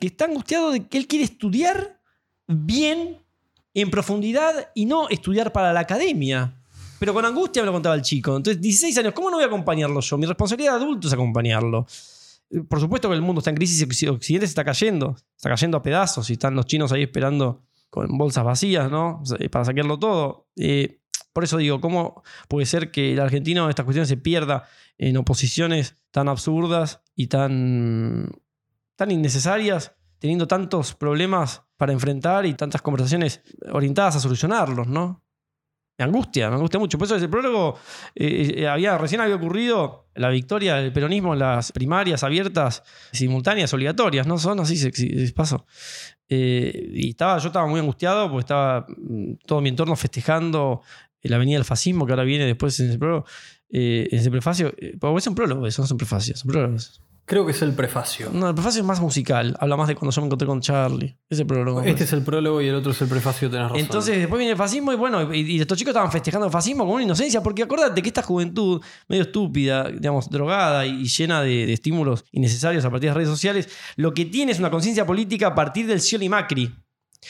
que 0.00 0.06
está 0.06 0.24
angustiado 0.24 0.70
de 0.70 0.88
que 0.88 0.96
él 0.96 1.06
quiere 1.06 1.26
estudiar 1.26 2.00
bien, 2.48 3.18
en 3.74 3.90
profundidad, 3.90 4.70
y 4.74 4.86
no 4.86 5.08
estudiar 5.10 5.52
para 5.52 5.72
la 5.74 5.80
academia. 5.80 6.58
Pero 6.98 7.12
con 7.12 7.24
angustia 7.26 7.60
me 7.60 7.66
lo 7.66 7.72
contaba 7.72 7.94
el 7.94 8.02
chico. 8.02 8.34
Entonces, 8.34 8.60
16 8.62 8.96
años, 8.98 9.12
¿cómo 9.12 9.28
no 9.28 9.36
voy 9.36 9.44
a 9.44 9.48
acompañarlo 9.48 10.00
yo? 10.00 10.16
Mi 10.16 10.24
responsabilidad 10.24 10.78
de 10.78 10.84
adulto 10.84 11.08
es 11.08 11.12
acompañarlo. 11.12 11.86
Por 12.68 12.80
supuesto 12.80 13.08
que 13.08 13.14
el 13.14 13.22
mundo 13.22 13.40
está 13.40 13.50
en 13.50 13.56
crisis 13.56 14.02
y 14.02 14.06
Occidente 14.08 14.46
se 14.46 14.50
está 14.50 14.64
cayendo. 14.64 15.14
Está 15.36 15.50
cayendo 15.50 15.76
a 15.76 15.82
pedazos 15.82 16.30
y 16.30 16.34
están 16.34 16.54
los 16.54 16.64
chinos 16.66 16.90
ahí 16.92 17.02
esperando 17.02 17.64
con 17.90 18.06
bolsas 18.16 18.44
vacías, 18.44 18.90
¿no? 18.90 19.22
Para 19.50 19.66
saquearlo 19.66 19.98
todo. 19.98 20.48
Eh, 20.56 21.01
por 21.32 21.44
eso 21.44 21.56
digo, 21.58 21.80
¿cómo 21.80 22.22
puede 22.48 22.66
ser 22.66 22.90
que 22.90 23.12
el 23.12 23.20
argentino 23.20 23.64
en 23.64 23.70
estas 23.70 23.84
cuestiones 23.84 24.08
se 24.08 24.16
pierda 24.16 24.68
en 24.98 25.16
oposiciones 25.16 25.96
tan 26.10 26.28
absurdas 26.28 27.00
y 27.14 27.28
tan, 27.28 28.30
tan 28.96 29.10
innecesarias, 29.10 29.94
teniendo 30.18 30.46
tantos 30.46 30.94
problemas 30.94 31.62
para 31.76 31.92
enfrentar 31.92 32.46
y 32.46 32.54
tantas 32.54 32.82
conversaciones 32.82 33.42
orientadas 33.72 34.16
a 34.16 34.20
solucionarlos, 34.20 34.86
¿no? 34.86 35.22
Me 35.98 36.04
angustia, 36.04 36.48
me 36.48 36.56
angustia 36.56 36.80
mucho. 36.80 36.96
Por 36.96 37.06
eso 37.06 37.16
ese 37.16 37.28
prólogo 37.28 37.76
eh, 38.14 38.54
eh, 38.56 38.68
había, 38.68 38.96
recién 38.96 39.20
había 39.20 39.36
ocurrido 39.36 40.08
la 40.14 40.30
victoria 40.30 40.76
del 40.76 40.92
peronismo 40.92 41.34
en 41.34 41.40
las 41.40 41.70
primarias 41.72 42.22
abiertas, 42.22 42.82
simultáneas, 43.12 43.74
obligatorias, 43.74 44.26
¿no? 44.26 44.38
Son 44.38 44.58
así, 44.60 44.76
se, 44.76 45.32
paso. 45.32 45.66
Eh, 46.28 46.92
y 46.94 47.10
estaba, 47.10 47.38
yo 47.38 47.48
estaba 47.48 47.66
muy 47.66 47.80
angustiado 47.80 48.30
porque 48.30 48.40
estaba 48.40 48.86
mm, 48.88 49.34
todo 49.46 49.60
mi 49.60 49.68
entorno 49.68 49.94
festejando 49.94 50.80
la 51.28 51.36
avenida 51.36 51.56
del 51.56 51.64
fascismo 51.64 52.06
que 52.06 52.12
ahora 52.12 52.24
viene 52.24 52.46
después 52.46 52.78
en 52.80 52.88
ese 52.88 52.98
prólogo, 52.98 53.24
eh, 53.70 54.08
en 54.10 54.18
ese 54.18 54.30
prefacio. 54.30 54.74
Eh, 54.76 54.96
es 55.16 55.26
un 55.26 55.34
prólogo, 55.34 55.66
eso 55.66 55.82
no 55.82 55.88
son 55.88 55.96
prefacios, 55.96 56.40
son 56.40 56.50
prólogos. 56.50 57.00
Creo 57.24 57.46
que 57.46 57.52
es 57.52 57.62
el 57.62 57.72
prefacio. 57.72 58.30
No, 58.32 58.48
el 58.48 58.54
prefacio 58.54 58.80
es 58.80 58.86
más 58.86 59.00
musical. 59.00 59.56
Habla 59.60 59.76
más 59.76 59.86
de 59.86 59.94
cuando 59.94 60.10
yo 60.10 60.20
me 60.20 60.26
encontré 60.26 60.46
con 60.46 60.60
Charlie. 60.60 61.16
Ese 61.30 61.44
prólogo. 61.44 61.80
Este 61.82 62.02
es 62.02 62.12
el 62.12 62.22
prólogo 62.22 62.60
y 62.60 62.66
el 62.66 62.74
otro 62.74 62.90
es 62.90 63.00
el 63.00 63.08
prefacio, 63.08 63.48
tenés 63.48 63.66
razón. 63.66 63.78
Entonces, 63.78 64.18
después 64.18 64.38
viene 64.38 64.52
el 64.52 64.58
fascismo 64.58 64.92
y 64.92 64.96
bueno, 64.96 65.32
y, 65.32 65.60
estos 65.60 65.78
chicos 65.78 65.92
estaban 65.92 66.10
festejando 66.10 66.46
el 66.46 66.52
fascismo 66.52 66.84
con 66.84 66.94
una 66.94 67.04
inocencia, 67.04 67.40
porque 67.40 67.62
acuérdate 67.62 68.02
que 68.02 68.08
esta 68.08 68.22
juventud 68.22 68.82
medio 69.08 69.22
estúpida, 69.22 69.88
digamos, 69.88 70.28
drogada 70.30 70.84
y, 70.84 71.04
llena 71.04 71.42
de, 71.42 71.72
estímulos 71.72 72.24
innecesarios 72.32 72.84
a 72.84 72.90
partir 72.90 73.08
de 73.08 73.10
las 73.10 73.16
redes 73.16 73.30
sociales, 73.30 73.68
lo 73.96 74.12
que 74.12 74.24
tiene 74.24 74.50
es 74.50 74.58
una 74.58 74.70
conciencia 74.70 75.06
política 75.06 75.46
a 75.46 75.54
partir 75.54 75.86
del 75.86 76.00
Scioli 76.00 76.28
Macri. 76.28 76.74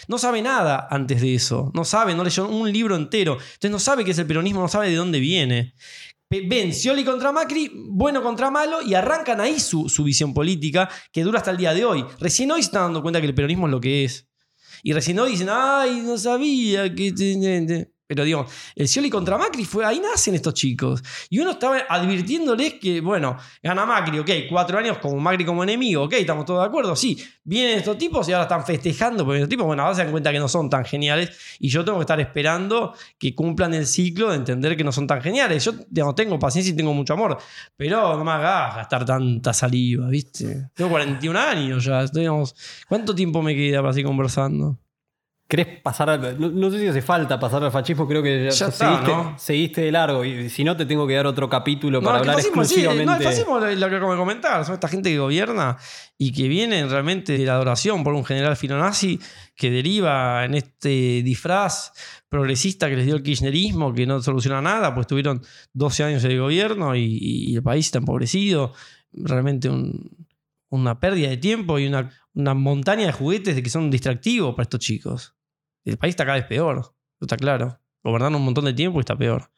No 0.09 0.19
sabe 0.19 0.43
nada 0.43 0.87
antes 0.91 1.21
de 1.21 1.35
eso. 1.35 1.71
No 1.75 1.85
sabe, 1.85 2.15
no 2.15 2.25
leyó 2.25 2.49
un 2.49 2.73
libro 2.73 2.97
entero. 2.97 3.35
Entonces 3.35 3.71
no 3.71 3.79
sabe 3.79 4.05
qué 4.05 4.13
es 4.13 4.19
el 4.19 4.27
peronismo, 4.27 4.61
no 4.61 4.69
sabe 4.69 4.89
de 4.89 4.97
dónde 4.97 5.21
viene. 5.21 5.75
Ven 6.31 6.73
Scioli 6.73 7.05
contra 7.05 7.31
Macri, 7.31 7.71
bueno 7.75 8.23
contra 8.23 8.51
malo, 8.51 8.81
y 8.81 8.95
arrancan 8.95 9.41
ahí 9.41 9.61
su, 9.61 9.91
su 9.91 10.03
visión 10.03 10.33
política 10.33 10.89
que 11.13 11.23
dura 11.23 11.39
hasta 11.39 11.51
el 11.51 11.59
día 11.59 11.75
de 11.75 11.85
hoy. 11.85 12.05
Recién 12.21 12.51
hoy 12.51 12.63
se 12.63 12.69
están 12.69 12.85
dando 12.85 13.03
cuenta 13.03 13.21
que 13.21 13.27
el 13.27 13.35
peronismo 13.35 13.67
es 13.67 13.71
lo 13.71 13.81
que 13.81 14.05
es. 14.05 14.29
Y 14.83 14.95
recién 14.95 15.19
hoy 15.19 15.33
dicen, 15.33 15.49
ay, 15.51 16.01
no 16.01 16.17
sabía 16.17 16.93
que... 16.95 17.92
Pero 18.15 18.25
digo, 18.25 18.47
el 18.75 18.87
Scioli 18.89 19.09
contra 19.09 19.39
Macri 19.39 19.65
fue, 19.65 19.85
ahí 19.85 20.01
nacen 20.01 20.35
estos 20.35 20.53
chicos. 20.53 21.03
Y 21.31 21.39
uno 21.39 21.53
estaba 21.53 21.79
advirtiéndoles 21.89 22.75
que, 22.75 23.01
bueno, 23.01 23.39
gana 23.63 23.87
Macri, 23.87 24.19
ok, 24.19 24.31
cuatro 24.51 24.79
años 24.79 24.99
como 24.99 25.19
Macri 25.19 25.45
como 25.45 25.63
enemigo, 25.63 26.05
ok, 26.05 26.13
estamos 26.15 26.45
todos 26.45 26.61
de 26.61 26.67
acuerdo, 26.67 26.95
sí. 26.95 27.19
Vienen 27.45 27.79
estos 27.79 27.97
tipos 27.97 28.29
y 28.29 28.33
ahora 28.33 28.45
están 28.45 28.65
festejando, 28.65 29.25
porque 29.25 29.39
estos 29.39 29.49
tipos, 29.49 29.67
bueno, 29.67 29.83
ahora 29.83 29.95
se 29.95 30.03
dan 30.03 30.11
cuenta 30.11 30.31
que 30.31 30.39
no 30.39 30.49
son 30.49 30.69
tan 30.69 30.85
geniales 30.85 31.31
y 31.59 31.69
yo 31.69 31.85
tengo 31.85 31.99
que 31.99 32.03
estar 32.03 32.21
esperando 32.21 32.95
que 33.19 33.35
cumplan 33.35 33.73
el 33.75 33.87
ciclo 33.87 34.31
de 34.31 34.37
entender 34.37 34.77
que 34.77 34.85
no 34.85 34.93
son 34.93 35.07
tan 35.07 35.23
geniales. 35.23 35.65
Yo, 35.65 35.73
digamos, 35.89 36.15
tengo 36.15 36.39
paciencia 36.39 36.73
y 36.73 36.77
tengo 36.77 36.93
mucho 36.93 37.15
amor, 37.15 37.39
pero 37.77 38.17
no 38.17 38.25
me 38.25 38.31
hagas 38.33 38.77
gastar 38.77 39.07
tanta 39.07 39.53
saliva, 39.53 40.09
¿viste? 40.09 40.71
Tengo 40.75 40.91
41 40.91 41.39
años 41.39 41.85
ya, 41.85 42.05
digamos, 42.07 42.55
¿cuánto 42.89 43.15
tiempo 43.15 43.43
me 43.43 43.55
queda 43.55 43.81
para 43.81 43.93
seguir 43.95 44.07
conversando? 44.07 44.79
¿Querés 45.53 45.83
pasar 45.83 46.09
al, 46.09 46.41
no, 46.59 46.71
sé 46.71 46.79
si 46.79 46.87
hace 46.87 47.03
falta 47.03 47.39
pasar 47.39 47.63
al 47.63 47.71
fascismo, 47.71 48.09
creo 48.09 48.23
que 48.23 48.49
ya, 48.51 49.37
seguiste, 49.37 49.83
de 49.83 49.93
largo. 49.93 50.25
Y 50.25 50.49
si 50.49 50.65
no, 50.65 50.75
te 50.75 50.87
tengo 50.87 51.07
que 51.07 51.13
dar 51.13 51.27
otro 51.27 51.47
capítulo 51.47 52.01
para 52.01 52.21
hablar 52.21 52.41
exclusivamente. 52.41 53.05
no, 53.05 53.17
el 53.17 53.23
fascismo 53.23 53.61
lo, 53.61 53.91
que 53.91 53.97
acabo 53.97 54.13
de 54.13 54.19
comentar. 54.19 54.65
Son 54.65 54.73
esta 54.73 54.89
gente 54.89 55.11
que 55.11 55.19
gobierna 55.19 55.77
y 56.17 56.33
que 56.33 56.49
viene 56.49 56.87
realmente 56.87 57.37
de 57.37 57.45
la 57.45 57.53
adoración 57.53 58.03
por 58.03 58.15
un 58.15 58.25
general 58.25 58.57
filonazi 58.57 59.21
que 59.55 59.71
deriva 59.71 60.47
en 60.47 60.55
este 60.55 61.23
disfraz 61.23 61.93
progresista 62.31 62.89
que 62.89 62.97
les 62.97 63.05
dio 63.05 63.17
el 63.17 63.23
kirchnerismo, 63.23 63.93
que 63.93 64.07
no 64.07 64.23
soluciona 64.23 64.63
nada, 64.63 64.95
pues 64.95 65.07
tuvieron 65.07 65.43
12 65.75 66.05
años 66.05 66.23
de 66.23 66.39
gobierno 66.39 66.97
y, 66.97 67.19
y 67.21 67.57
el 67.57 67.63
país 67.63 67.85
está 67.85 67.99
empobrecido. 67.99 68.73
Realmente 69.13 69.69
un, 69.69 70.27
una 70.71 70.99
pérdida 70.99 71.29
de 71.29 71.37
tiempo 71.37 71.79
y 71.79 71.87
una, 71.87 72.11
una 72.33 72.55
montaña 72.55 73.05
de 73.05 73.13
juguetes 73.13 73.55
de 73.55 73.63
que 73.63 73.69
son 73.69 73.91
distractivos 73.91 74.55
para 74.55 74.63
estos 74.63 74.81
chicos. 74.81 75.35
El 75.85 75.99
país 75.99 76.13
está 76.13 76.25
cada 76.25 76.39
vez 76.39 76.47
peor, 76.47 76.95
está 77.21 77.37
claro. 77.37 77.79
Gobernando 78.03 78.39
un 78.39 78.45
montón 78.45 78.65
de 78.65 78.73
tiempo 78.73 79.01
está 79.01 79.17
peor. 79.17 79.51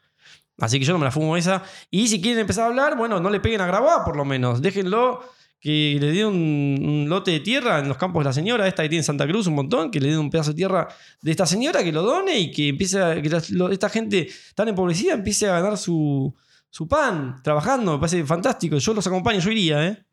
Así 0.58 0.78
que 0.78 0.84
yo 0.84 0.92
no 0.92 0.98
me 0.98 1.04
la 1.04 1.10
fumo 1.10 1.36
esa. 1.36 1.62
Y 1.90 2.08
si 2.08 2.20
quieren 2.20 2.40
empezar 2.40 2.64
a 2.64 2.66
hablar, 2.68 2.96
bueno, 2.96 3.20
no 3.20 3.30
le 3.30 3.40
peguen 3.40 3.60
a 3.60 3.66
grabar 3.66 4.04
por 4.04 4.16
lo 4.16 4.24
menos. 4.24 4.62
Déjenlo 4.62 5.20
que 5.60 5.96
le 5.98 6.12
dé 6.12 6.26
un, 6.26 7.06
lote 7.08 7.30
de 7.30 7.40
tierra 7.40 7.78
en 7.78 7.88
los 7.88 7.96
campos 7.96 8.22
de 8.22 8.28
la 8.28 8.32
señora, 8.34 8.68
esta 8.68 8.82
que 8.82 8.90
tiene 8.90 9.00
en 9.00 9.04
Santa 9.04 9.26
Cruz 9.26 9.46
un 9.46 9.54
montón, 9.54 9.90
que 9.90 9.98
le 9.98 10.10
dé 10.10 10.18
un 10.18 10.28
pedazo 10.28 10.50
de 10.50 10.56
tierra 10.56 10.88
de 11.22 11.30
esta 11.30 11.46
señora, 11.46 11.82
que 11.82 11.90
lo 11.90 12.02
done 12.02 12.38
y 12.38 12.50
que 12.50 12.68
empiece 12.68 13.00
a, 13.00 13.14
esta 13.14 13.88
gente 13.88 14.28
tan 14.54 14.68
empobrecida 14.68 15.14
empiece 15.14 15.48
a 15.48 15.60
ganar 15.60 15.78
su, 15.78 16.34
su 16.68 16.86
pan 16.86 17.40
trabajando. 17.42 17.94
Me 17.94 17.98
parece 17.98 18.24
fantástico. 18.24 18.76
Yo 18.76 18.92
los 18.92 19.06
acompaño, 19.06 19.40
yo 19.40 19.50
iría, 19.50 19.86
¿eh? 19.86 20.04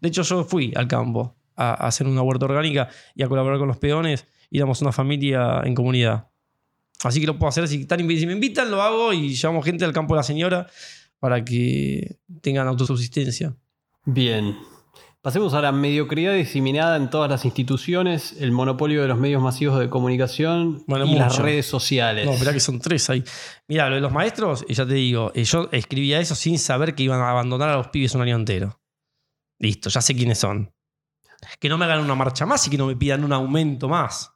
De 0.00 0.08
hecho, 0.08 0.22
yo 0.22 0.44
fui 0.44 0.72
al 0.74 0.88
campo 0.88 1.36
a, 1.54 1.70
a 1.70 1.86
hacer 1.86 2.06
una 2.06 2.22
huerta 2.22 2.46
orgánica 2.46 2.88
y 3.14 3.22
a 3.22 3.28
colaborar 3.28 3.58
con 3.58 3.68
los 3.68 3.78
peones 3.78 4.26
y 4.50 4.58
damos 4.58 4.80
una 4.82 4.92
familia 4.92 5.60
en 5.64 5.74
comunidad. 5.74 6.28
Así 7.04 7.20
que 7.20 7.26
lo 7.26 7.38
puedo 7.38 7.48
hacer. 7.48 7.66
Si, 7.68 7.82
están 7.82 8.00
invi- 8.00 8.18
si 8.18 8.26
me 8.26 8.32
invitan, 8.32 8.70
lo 8.70 8.82
hago 8.82 9.12
y 9.12 9.34
llevamos 9.34 9.64
gente 9.64 9.84
al 9.84 9.92
campo 9.92 10.14
de 10.14 10.18
la 10.18 10.22
señora 10.24 10.66
para 11.18 11.44
que 11.44 12.18
tengan 12.40 12.66
autosubsistencia. 12.66 13.54
Bien. 14.04 14.56
Pasemos 15.20 15.52
a 15.52 15.60
la 15.60 15.72
mediocridad 15.72 16.32
diseminada 16.32 16.96
en 16.96 17.10
todas 17.10 17.28
las 17.28 17.44
instituciones, 17.44 18.36
el 18.40 18.52
monopolio 18.52 19.02
de 19.02 19.08
los 19.08 19.18
medios 19.18 19.42
masivos 19.42 19.78
de 19.80 19.90
comunicación 19.90 20.84
Bueno, 20.86 21.06
y 21.06 21.14
las 21.16 21.38
redes 21.38 21.66
sociales. 21.66 22.24
No, 22.24 22.32
esperá 22.32 22.52
que 22.52 22.60
son 22.60 22.78
tres 22.78 23.10
ahí. 23.10 23.22
Mira, 23.66 23.88
lo 23.88 23.96
de 23.96 24.00
los 24.00 24.12
maestros, 24.12 24.64
eh, 24.68 24.74
ya 24.74 24.86
te 24.86 24.94
digo, 24.94 25.32
eh, 25.34 25.42
yo 25.44 25.68
escribía 25.72 26.20
eso 26.20 26.34
sin 26.36 26.58
saber 26.58 26.94
que 26.94 27.02
iban 27.02 27.20
a 27.20 27.30
abandonar 27.30 27.68
a 27.68 27.76
los 27.76 27.88
pibes 27.88 28.14
un 28.14 28.22
año 28.22 28.36
entero. 28.36 28.80
Listo, 29.58 29.90
ya 29.90 30.00
sé 30.00 30.14
quiénes 30.14 30.38
son. 30.38 30.72
Que 31.58 31.68
no 31.68 31.76
me 31.78 31.84
hagan 31.84 32.00
una 32.00 32.14
marcha 32.14 32.46
más 32.46 32.66
y 32.68 32.70
que 32.70 32.78
no 32.78 32.86
me 32.86 32.96
pidan 32.96 33.24
un 33.24 33.32
aumento 33.32 33.88
más. 33.88 34.32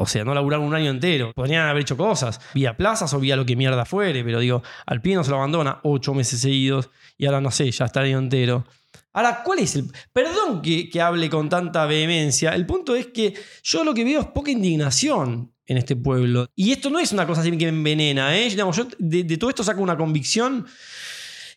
O 0.00 0.06
sea, 0.06 0.24
no 0.24 0.32
laburaron 0.32 0.64
un 0.64 0.74
año 0.74 0.92
entero. 0.92 1.32
Podrían 1.34 1.66
haber 1.66 1.82
hecho 1.82 1.96
cosas, 1.96 2.40
vía 2.54 2.76
plazas 2.76 3.12
o 3.14 3.18
vía 3.18 3.34
lo 3.34 3.44
que 3.44 3.56
mierda 3.56 3.84
fuere, 3.84 4.22
pero 4.22 4.38
digo, 4.38 4.62
al 4.86 5.02
pibe 5.02 5.16
no 5.16 5.24
se 5.24 5.30
lo 5.30 5.38
abandona 5.38 5.80
ocho 5.82 6.14
meses 6.14 6.40
seguidos 6.40 6.90
y 7.16 7.26
ahora 7.26 7.40
no 7.40 7.50
sé, 7.50 7.68
ya 7.72 7.86
está 7.86 8.00
el 8.00 8.06
año 8.06 8.18
entero. 8.18 8.64
Ahora, 9.12 9.42
¿cuál 9.42 9.58
es 9.58 9.74
el...? 9.74 9.90
Perdón 10.12 10.62
que, 10.62 10.88
hable 11.00 11.28
con 11.28 11.48
tanta 11.48 11.84
vehemencia. 11.86 12.54
El 12.54 12.64
punto 12.64 12.94
es 12.94 13.08
que 13.08 13.34
yo 13.64 13.82
lo 13.82 13.92
que 13.92 14.04
veo 14.04 14.20
es 14.20 14.26
poca 14.26 14.52
indignación 14.52 15.52
en 15.66 15.78
este 15.78 15.96
pueblo. 15.96 16.46
Y 16.54 16.70
esto 16.70 16.90
no 16.90 17.00
es 17.00 17.10
una 17.10 17.26
cosa 17.26 17.40
así 17.40 17.50
que 17.50 17.72
me 17.72 17.78
envenena, 17.78 18.38
¿eh? 18.38 18.48
Yo 18.50 18.70
de, 18.98 19.24
de 19.24 19.36
todo 19.36 19.50
esto 19.50 19.64
saco 19.64 19.82
una 19.82 19.96
convicción 19.96 20.64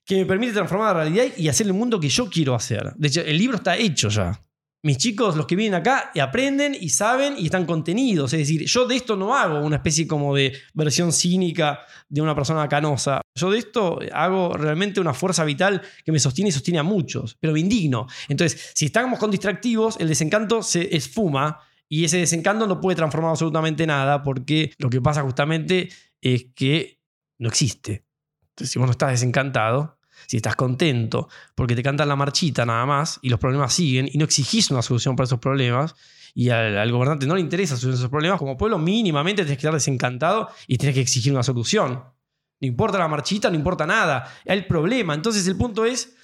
que 0.03 0.15
me 0.15 0.25
permite 0.25 0.53
transformar 0.53 0.95
la 0.95 1.03
realidad 1.03 1.25
y 1.37 1.47
hacer 1.47 1.67
el 1.67 1.73
mundo 1.73 1.99
que 1.99 2.09
yo 2.09 2.27
quiero 2.27 2.55
hacer. 2.55 2.91
De 2.95 3.07
hecho, 3.07 3.21
el 3.21 3.37
libro 3.37 3.57
está 3.57 3.77
hecho 3.77 4.09
ya. 4.09 4.41
Mis 4.83 4.97
chicos, 4.97 5.35
los 5.35 5.45
que 5.45 5.55
vienen 5.55 5.79
acá, 5.79 6.11
aprenden 6.19 6.75
y 6.79 6.89
saben 6.89 7.35
y 7.37 7.45
están 7.45 7.65
contenidos. 7.65 8.33
Es 8.33 8.39
decir, 8.39 8.65
yo 8.65 8.87
de 8.87 8.95
esto 8.95 9.15
no 9.15 9.35
hago 9.35 9.59
una 9.59 9.75
especie 9.75 10.07
como 10.07 10.35
de 10.35 10.57
versión 10.73 11.11
cínica 11.11 11.81
de 12.09 12.19
una 12.21 12.33
persona 12.33 12.67
canosa. 12.67 13.21
Yo 13.35 13.51
de 13.51 13.59
esto 13.59 13.99
hago 14.11 14.53
realmente 14.57 14.99
una 14.99 15.13
fuerza 15.13 15.45
vital 15.45 15.83
que 16.03 16.11
me 16.11 16.17
sostiene 16.17 16.49
y 16.49 16.51
sostiene 16.51 16.79
a 16.79 16.83
muchos, 16.83 17.37
pero 17.39 17.53
me 17.53 17.59
indigno. 17.59 18.07
Entonces, 18.27 18.71
si 18.73 18.85
estamos 18.85 19.19
con 19.19 19.29
distractivos, 19.29 19.99
el 19.99 20.07
desencanto 20.07 20.63
se 20.63 20.95
esfuma 20.95 21.59
y 21.87 22.05
ese 22.05 22.17
desencanto 22.17 22.65
no 22.65 22.81
puede 22.81 22.95
transformar 22.95 23.31
absolutamente 23.31 23.85
nada 23.85 24.23
porque 24.23 24.73
lo 24.79 24.89
que 24.89 24.99
pasa 24.99 25.21
justamente 25.21 25.89
es 26.21 26.47
que 26.55 26.99
no 27.37 27.49
existe. 27.49 28.05
Entonces, 28.49 28.71
si 28.71 28.79
vos 28.79 28.87
no 28.87 28.93
estás 28.93 29.11
desencantado, 29.11 29.99
si 30.31 30.37
estás 30.37 30.55
contento 30.55 31.27
porque 31.55 31.75
te 31.75 31.83
cantan 31.83 32.07
la 32.07 32.15
marchita 32.15 32.65
nada 32.65 32.85
más 32.85 33.19
y 33.21 33.27
los 33.27 33.37
problemas 33.37 33.73
siguen 33.73 34.09
y 34.09 34.17
no 34.17 34.23
exigís 34.23 34.71
una 34.71 34.81
solución 34.81 35.13
para 35.13 35.25
esos 35.25 35.39
problemas 35.39 35.93
y 36.33 36.47
al, 36.47 36.89
gobernante 36.89 37.27
no 37.27 37.35
le 37.35 37.41
interesa 37.41 37.75
solucionar 37.75 37.97
esos 37.97 38.09
problemas, 38.09 38.39
como 38.39 38.55
pueblo 38.55 38.79
mínimamente 38.79 39.43
tenés 39.43 39.57
que 39.57 39.63
estar 39.63 39.73
desencantado 39.73 40.47
y 40.67 40.77
tenés 40.77 40.95
que 40.95 41.01
exigir 41.01 41.33
una 41.33 41.43
solución. 41.43 42.05
No 42.61 42.65
importa 42.65 42.97
la 42.97 43.09
marchita, 43.09 43.49
no 43.49 43.57
importa 43.57 43.85
nada. 43.85 44.25
El 44.45 44.65
problema. 44.67 45.13
Entonces 45.13 45.45
el 45.47 45.57
punto 45.57 45.83
es, 45.83 46.15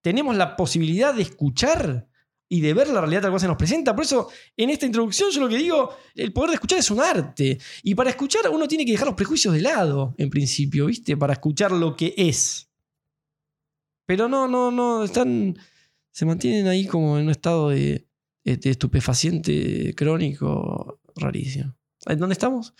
tenemos 0.00 0.34
la 0.34 0.56
posibilidad 0.56 1.12
de 1.12 1.20
escuchar 1.20 2.08
y 2.48 2.62
de 2.62 2.72
ver 2.72 2.88
la 2.88 3.02
realidad 3.02 3.20
tal 3.20 3.32
cual 3.32 3.40
se 3.42 3.48
nos 3.48 3.58
presenta. 3.58 3.94
Por 3.94 4.06
eso, 4.06 4.30
en 4.56 4.70
esta 4.70 4.86
introducción, 4.86 5.30
yo 5.30 5.42
lo 5.42 5.48
que 5.50 5.58
digo, 5.58 5.94
el 6.14 6.32
poder 6.32 6.52
de 6.52 6.54
escuchar 6.54 6.78
es 6.78 6.90
un 6.90 7.00
arte. 7.00 7.58
Y 7.82 7.94
para 7.94 8.08
escuchar 8.08 8.48
uno 8.50 8.66
tiene 8.66 8.86
que 8.86 8.92
dejar 8.92 9.08
los 9.08 9.16
prejuicios 9.16 9.52
de 9.52 9.60
lado, 9.60 10.14
en 10.16 10.30
principio, 10.30 10.86
¿viste? 10.86 11.18
Para 11.18 11.34
escuchar 11.34 11.70
lo 11.70 11.94
que 11.94 12.14
es. 12.16 12.71
Pero 14.06 14.28
no, 14.28 14.48
no, 14.48 14.70
no, 14.70 15.04
están. 15.04 15.56
Se 16.10 16.26
mantienen 16.26 16.66
ahí 16.66 16.86
como 16.86 17.18
en 17.18 17.24
un 17.24 17.30
estado 17.30 17.70
de, 17.70 18.06
de 18.44 18.70
estupefaciente 18.70 19.94
crónico 19.94 21.00
rarísimo. 21.16 21.74
¿En 22.06 22.18
dónde 22.18 22.34
estamos? 22.34 22.74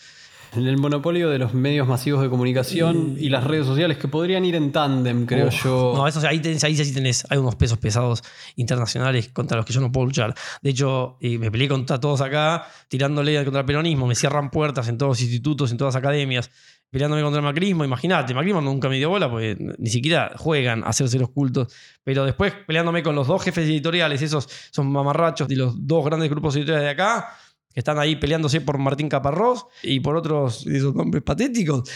En 0.55 0.67
el 0.67 0.77
monopolio 0.77 1.31
de 1.31 1.39
los 1.39 1.55
medios 1.55 1.87
masivos 1.87 2.21
de 2.21 2.29
comunicación 2.29 3.15
y 3.17 3.29
las 3.29 3.43
redes 3.43 3.65
sociales 3.65 3.97
que 3.97 4.07
podrían 4.07 4.45
ir 4.45 4.53
en 4.53 4.71
tándem, 4.71 5.25
creo 5.25 5.47
Uf, 5.47 5.63
yo. 5.63 5.93
No, 5.95 6.07
eso, 6.07 6.19
ahí, 6.27 6.39
tenés, 6.39 6.63
ahí 6.63 6.75
sí 6.75 6.93
tenés, 6.93 7.25
hay 7.31 7.39
unos 7.39 7.55
pesos 7.55 7.79
pesados 7.79 8.21
internacionales 8.55 9.29
contra 9.29 9.57
los 9.57 9.65
que 9.65 9.73
yo 9.73 9.81
no 9.81 9.91
puedo 9.91 10.05
luchar. 10.05 10.35
De 10.61 10.69
hecho, 10.69 11.17
eh, 11.21 11.39
me 11.39 11.49
peleé 11.49 11.67
contra 11.67 11.99
todos 11.99 12.21
acá, 12.21 12.67
tirándole 12.87 13.43
contra 13.43 13.61
el 13.61 13.65
peronismo, 13.65 14.05
me 14.05 14.13
cierran 14.13 14.51
puertas 14.51 14.87
en 14.89 14.99
todos 14.99 15.11
los 15.11 15.21
institutos, 15.21 15.71
en 15.71 15.77
todas 15.77 15.95
las 15.95 15.99
academias, 15.99 16.51
peleándome 16.93 17.23
contra 17.23 17.39
el 17.39 17.43
macrismo. 17.43 17.83
Imagínate, 17.83 18.35
macrismo 18.35 18.61
nunca 18.61 18.87
me 18.87 18.97
dio 18.97 19.09
bola 19.09 19.27
porque 19.27 19.57
ni 19.79 19.89
siquiera 19.89 20.31
juegan 20.37 20.83
a 20.83 20.89
hacerse 20.89 21.17
los 21.17 21.31
cultos. 21.31 21.73
Pero 22.03 22.23
después 22.23 22.53
peleándome 22.67 23.01
con 23.01 23.15
los 23.15 23.25
dos 23.25 23.43
jefes 23.43 23.65
editoriales, 23.65 24.21
esos 24.21 24.47
son 24.69 24.91
mamarrachos 24.91 25.47
de 25.47 25.55
los 25.55 25.87
dos 25.87 26.05
grandes 26.05 26.29
grupos 26.29 26.55
editoriales 26.55 26.85
de 26.85 26.91
acá, 26.91 27.35
que 27.73 27.79
están 27.79 27.97
ahí 27.97 28.15
peleándose 28.15 28.61
por 28.61 28.77
Martín 28.77 29.09
Caparrós 29.09 29.65
y 29.81 30.01
por 30.01 30.15
otros 30.15 30.67
esos 30.67 30.93
nombres 30.93 31.23
patéticos. 31.23 31.89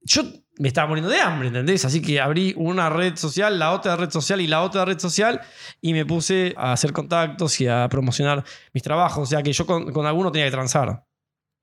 Yo 0.00 0.22
me 0.58 0.68
estaba 0.68 0.88
muriendo 0.88 1.10
de 1.10 1.20
hambre, 1.20 1.48
¿entendés? 1.48 1.84
Así 1.84 2.00
que 2.00 2.18
abrí 2.18 2.54
una 2.56 2.88
red 2.88 3.16
social, 3.16 3.58
la 3.58 3.72
otra 3.72 3.94
red 3.94 4.08
social 4.08 4.40
y 4.40 4.46
la 4.46 4.62
otra 4.62 4.86
red 4.86 4.98
social 4.98 5.38
y 5.82 5.92
me 5.92 6.06
puse 6.06 6.54
a 6.56 6.72
hacer 6.72 6.94
contactos 6.94 7.60
y 7.60 7.66
a 7.66 7.86
promocionar 7.90 8.42
mis 8.72 8.82
trabajos. 8.82 9.24
O 9.24 9.26
sea 9.26 9.42
que 9.42 9.52
yo 9.52 9.66
con, 9.66 9.92
con 9.92 10.06
alguno 10.06 10.32
tenía 10.32 10.46
que 10.46 10.52
transar. 10.52 11.04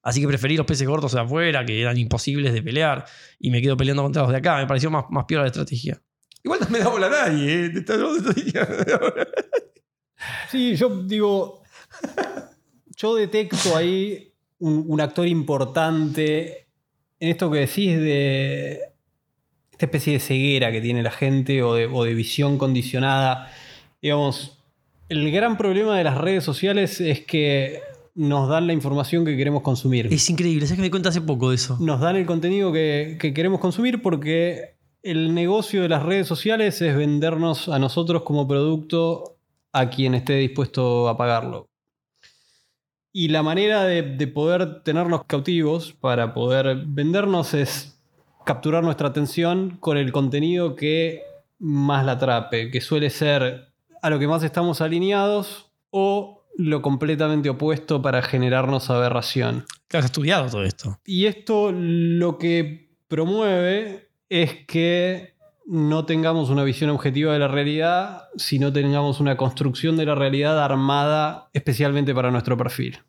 Así 0.03 0.21
que 0.21 0.27
preferí 0.27 0.57
los 0.57 0.65
peces 0.65 0.87
gordos 0.87 1.13
de 1.13 1.21
afuera, 1.21 1.63
que 1.65 1.79
eran 1.79 1.97
imposibles 1.97 2.53
de 2.53 2.63
pelear, 2.63 3.05
y 3.39 3.51
me 3.51 3.61
quedo 3.61 3.77
peleando 3.77 4.03
contra 4.03 4.23
los 4.23 4.31
de 4.31 4.37
acá. 4.37 4.57
Me 4.57 4.67
pareció 4.67 4.89
más, 4.89 5.05
más 5.09 5.25
peor 5.25 5.41
la 5.41 5.47
estrategia. 5.47 6.01
Igual 6.43 6.59
no 6.61 6.69
me 6.69 6.79
da 6.79 6.87
bola 6.87 7.07
a 7.07 7.09
nadie, 7.09 7.65
¿eh? 7.65 7.69
Te 7.69 7.79
está 7.79 7.93
hablando 7.93 8.13
de 8.21 8.29
estrategia. 8.29 8.67
Sí, 10.49 10.75
yo 10.75 11.03
digo. 11.03 11.61
Yo 12.95 13.15
detecto 13.15 13.75
ahí 13.75 14.33
un, 14.59 14.85
un 14.87 15.01
actor 15.01 15.27
importante 15.27 16.67
en 17.19 17.29
esto 17.29 17.49
que 17.51 17.59
decís 17.59 17.97
de 17.97 18.79
esta 19.71 19.85
especie 19.85 20.13
de 20.13 20.19
ceguera 20.19 20.71
que 20.71 20.81
tiene 20.81 21.01
la 21.01 21.11
gente 21.11 21.63
o 21.63 21.73
de, 21.73 21.87
o 21.87 22.03
de 22.03 22.13
visión 22.13 22.57
condicionada. 22.57 23.51
Digamos, 24.01 24.63
el 25.09 25.31
gran 25.31 25.57
problema 25.57 25.97
de 25.97 26.03
las 26.03 26.17
redes 26.17 26.43
sociales 26.43 27.01
es 27.01 27.21
que 27.21 27.81
nos 28.15 28.49
dan 28.49 28.67
la 28.67 28.73
información 28.73 29.25
que 29.25 29.37
queremos 29.37 29.61
consumir. 29.61 30.07
Es 30.11 30.29
increíble, 30.29 30.65
¿sabes 30.65 30.77
que 30.77 30.83
me 30.83 30.91
cuenta 30.91 31.09
hace 31.09 31.21
poco 31.21 31.49
de 31.49 31.55
eso? 31.55 31.77
Nos 31.79 31.99
dan 31.99 32.15
el 32.15 32.25
contenido 32.25 32.71
que, 32.71 33.17
que 33.19 33.33
queremos 33.33 33.59
consumir 33.59 34.01
porque 34.01 34.75
el 35.03 35.33
negocio 35.33 35.81
de 35.81 35.89
las 35.89 36.03
redes 36.03 36.27
sociales 36.27 36.81
es 36.81 36.95
vendernos 36.95 37.69
a 37.69 37.79
nosotros 37.79 38.23
como 38.23 38.47
producto 38.47 39.37
a 39.71 39.89
quien 39.89 40.13
esté 40.13 40.35
dispuesto 40.35 41.07
a 41.07 41.17
pagarlo. 41.17 41.67
Y 43.13 43.29
la 43.29 43.43
manera 43.43 43.83
de, 43.83 44.03
de 44.03 44.27
poder 44.27 44.83
tenernos 44.83 45.25
cautivos 45.25 45.93
para 45.93 46.33
poder 46.33 46.83
vendernos 46.85 47.53
es 47.53 48.01
capturar 48.45 48.83
nuestra 48.83 49.09
atención 49.09 49.77
con 49.79 49.97
el 49.97 50.11
contenido 50.11 50.75
que 50.75 51.21
más 51.59 52.05
la 52.05 52.13
atrape, 52.13 52.71
que 52.71 52.81
suele 52.81 53.09
ser 53.09 53.73
a 54.01 54.09
lo 54.09 54.17
que 54.17 54.27
más 54.27 54.43
estamos 54.43 54.81
alineados 54.81 55.71
o 55.89 56.40
lo 56.57 56.81
completamente 56.81 57.49
opuesto 57.49 58.01
para 58.01 58.21
generarnos 58.21 58.89
aberración. 58.89 59.65
Claro, 59.87 60.05
has 60.05 60.11
estudiado 60.11 60.49
todo 60.49 60.63
esto. 60.63 60.99
Y 61.05 61.25
esto 61.25 61.71
lo 61.71 62.37
que 62.37 62.89
promueve 63.07 64.09
es 64.29 64.65
que 64.65 65.33
no 65.65 66.05
tengamos 66.05 66.49
una 66.49 66.63
visión 66.63 66.89
objetiva 66.89 67.33
de 67.33 67.39
la 67.39 67.47
realidad, 67.47 68.23
sino 68.35 68.73
tengamos 68.73 69.19
una 69.19 69.37
construcción 69.37 69.97
de 69.97 70.05
la 70.05 70.15
realidad 70.15 70.61
armada 70.63 71.49
especialmente 71.53 72.13
para 72.13 72.31
nuestro 72.31 72.57
perfil. 72.57 72.99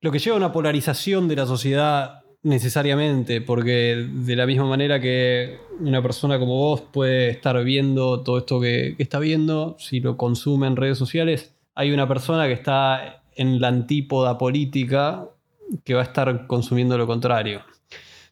Lo 0.00 0.10
que 0.10 0.18
lleva 0.18 0.34
a 0.34 0.38
una 0.38 0.52
polarización 0.52 1.28
de 1.28 1.36
la 1.36 1.46
sociedad 1.46 2.22
necesariamente, 2.42 3.40
porque 3.40 4.08
de 4.10 4.36
la 4.36 4.46
misma 4.46 4.66
manera 4.66 5.00
que 5.00 5.58
una 5.78 6.02
persona 6.02 6.38
como 6.38 6.56
vos 6.56 6.80
puede 6.80 7.30
estar 7.30 7.62
viendo 7.62 8.20
todo 8.22 8.38
esto 8.38 8.60
que, 8.60 8.94
que 8.96 9.02
está 9.02 9.20
viendo, 9.20 9.76
si 9.78 10.00
lo 10.00 10.16
consume 10.16 10.66
en 10.66 10.76
redes 10.76 10.98
sociales, 10.98 11.54
hay 11.74 11.90
una 11.92 12.06
persona 12.08 12.46
que 12.46 12.52
está 12.52 13.22
en 13.34 13.60
la 13.60 13.68
antípoda 13.68 14.36
política 14.38 15.24
que 15.84 15.94
va 15.94 16.00
a 16.00 16.04
estar 16.04 16.46
consumiendo 16.46 16.98
lo 16.98 17.06
contrario. 17.06 17.62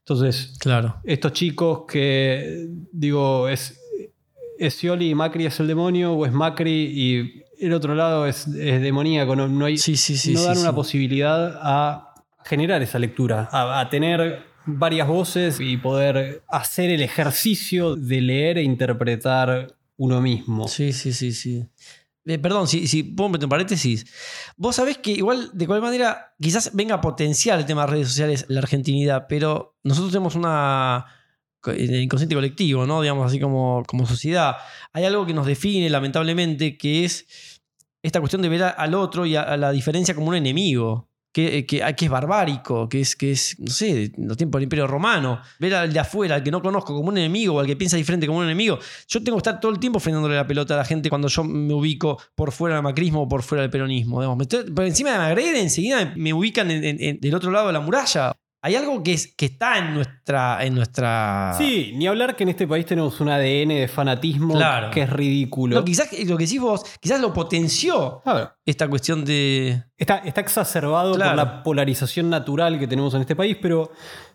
Entonces, 0.01 0.57
Claro. 0.59 0.97
estos 1.05 1.33
chicos 1.33 1.83
que, 1.89 2.67
digo, 2.93 3.49
es, 3.49 3.81
es 4.59 4.75
Scioli 4.75 5.11
y 5.11 5.15
Macri 5.15 5.47
es 5.47 5.59
el 5.61 5.67
demonio, 5.69 6.13
o 6.13 6.27
es 6.27 6.33
Macri 6.33 6.71
y 6.93 7.43
el 7.65 7.73
otro 7.73 7.95
lado 7.95 8.27
es, 8.27 8.47
es 8.49 8.83
demoníaco. 8.83 9.37
No, 9.37 9.49
no, 9.49 9.67
hay, 9.67 9.79
Sí, 9.79 9.97
sí, 9.97 10.17
sí. 10.17 10.33
no 10.35 10.43
dan 10.43 10.59
una 10.59 10.75
posibilidad 10.75 11.59
a 11.63 12.15
generar 12.45 12.83
esa 12.83 12.99
lectura, 12.99 13.49
a, 13.53 13.81
a 13.81 13.89
tener 13.89 14.43
varias 14.67 15.07
voces 15.09 15.61
y 15.61 15.77
poder 15.77 16.43
hacer 16.49 16.91
el 16.91 17.03
ejercicio 17.03 17.97
de 17.97 18.21
leer 18.21 18.59
e 18.59 18.63
interpretar 18.63 19.75
uno 19.97 20.21
mismo. 20.21 20.67
Sí, 20.69 20.93
sí, 20.93 21.13
sí, 21.13 21.33
sí. 21.33 21.65
Eh, 22.27 22.39
perdón, 22.39 22.69
si, 22.69 22.87
si 22.87 23.03
puedo 23.03 23.31
meter 23.31 23.47
un 23.47 23.51
paréntesis. 23.51 24.07
Vos 24.57 24.77
sabés 24.77 24.99
que 24.99 25.13
igual, 25.13 25.51
de 25.53 25.67
cualquier 25.67 25.91
manera, 25.91 26.35
quizás 26.41 26.71
venga 26.75 26.97
a 26.97 27.01
potenciar 27.01 27.59
el 27.59 27.67
tema 27.67 27.83
de 27.83 27.93
redes 27.93 28.09
sociales 28.09 28.45
la 28.49 28.61
argentinidad, 28.61 29.27
pero 29.29 29.79
nosotros 29.83 30.13
tenemos 30.13 30.35
una. 30.35 31.07
En 31.67 31.95
el 31.95 32.03
inconsciente 32.03 32.35
colectivo, 32.35 32.87
¿no? 32.87 33.03
Digamos 33.03 33.27
así 33.27 33.39
como, 33.39 33.83
como 33.87 34.07
sociedad. 34.07 34.57
Hay 34.95 35.05
algo 35.05 35.27
que 35.27 35.35
nos 35.35 35.45
define, 35.45 35.91
lamentablemente, 35.91 36.79
que 36.79 37.05
es 37.05 37.61
esta 38.03 38.21
cuestión 38.21 38.41
de 38.41 38.49
ver 38.49 38.63
al 38.63 38.95
otro 38.95 39.27
y 39.27 39.37
a 39.37 39.59
la 39.59 39.71
diferencia 39.71 40.15
como 40.15 40.29
un 40.29 40.37
enemigo. 40.37 41.10
Que, 41.33 41.65
que, 41.65 41.81
que 41.97 42.05
es 42.05 42.11
barbárico, 42.11 42.89
que 42.89 43.01
es, 43.03 43.15
que 43.15 43.31
es, 43.31 43.57
no 43.61 43.71
sé, 43.71 44.13
los 44.17 44.37
tiempos 44.37 44.59
del 44.59 44.65
Imperio 44.65 44.87
Romano. 44.87 45.41
Ver 45.61 45.75
al 45.75 45.93
de 45.93 46.01
afuera, 46.01 46.35
al 46.35 46.43
que 46.43 46.51
no 46.51 46.61
conozco, 46.61 46.95
como 46.95 47.09
un 47.09 47.19
enemigo, 47.19 47.55
o 47.55 47.61
al 47.61 47.67
que 47.67 47.77
piensa 47.77 47.97
diferente 47.97 48.27
como 48.27 48.41
un 48.41 48.47
enemigo. 48.47 48.79
Yo 49.07 49.23
tengo 49.23 49.39
que 49.39 49.49
estar 49.49 49.61
todo 49.61 49.71
el 49.71 49.79
tiempo 49.79 50.01
frenándole 50.01 50.35
la 50.35 50.47
pelota 50.47 50.75
a 50.75 50.79
la 50.79 50.85
gente 50.85 51.09
cuando 51.09 51.29
yo 51.29 51.45
me 51.45 51.73
ubico 51.73 52.19
por 52.35 52.51
fuera 52.53 52.77
del 52.77 52.83
macrismo 52.83 53.23
o 53.23 53.29
por 53.29 53.43
fuera 53.43 53.63
del 53.63 53.71
peronismo. 53.71 54.21
digamos. 54.21 54.47
Por 54.75 54.85
encima 54.85 55.17
me 55.19 55.25
agreden, 55.25 55.57
enseguida 55.57 56.13
me, 56.17 56.33
ubican 56.33 56.69
del 56.69 57.35
otro 57.35 57.51
lado 57.51 57.69
de 57.69 57.73
la 57.75 57.81
muralla. 57.81 58.33
Hay 58.63 58.75
algo 58.77 59.03
que, 59.03 59.15
es, 59.15 59.35
que 59.35 59.47
está 59.47 59.79
en 59.79 59.95
nuestra, 59.95 60.63
en 60.65 60.75
nuestra. 60.75 61.55
Sí, 61.57 61.93
ni 61.97 62.07
hablar 62.07 62.37
que 62.37 62.43
en 62.43 62.51
este 62.51 62.69
país 62.69 62.85
tenemos 62.85 63.19
un 63.21 63.31
ADN 63.31 63.69
de 63.69 63.89
fanatismo 63.89 64.55
Claro. 64.55 64.91
que 64.91 65.01
es 65.03 65.11
ridículo. 65.11 65.77
No, 65.77 65.85
quizás 65.85 66.13
lo 66.27 66.37
que 66.37 66.45
decís 66.45 66.61
vos, 66.61 66.85
quizás 67.01 67.21
lo 67.23 67.33
potenció 67.33 68.23
esta 68.67 68.87
cuestión 68.89 69.25
de. 69.25 69.83
Está, 69.97 70.19
está 70.19 70.43
exacerbado 70.43 71.15
Claro. 71.15 71.31
por 71.31 71.37
la 71.37 71.63
polarización 71.63 72.29
natural 72.29 72.79
que 72.79 72.87
tenemos 72.87 73.15
en 73.15 73.23
este 73.23 73.35
país, 73.35 73.57
pero, 73.63 73.93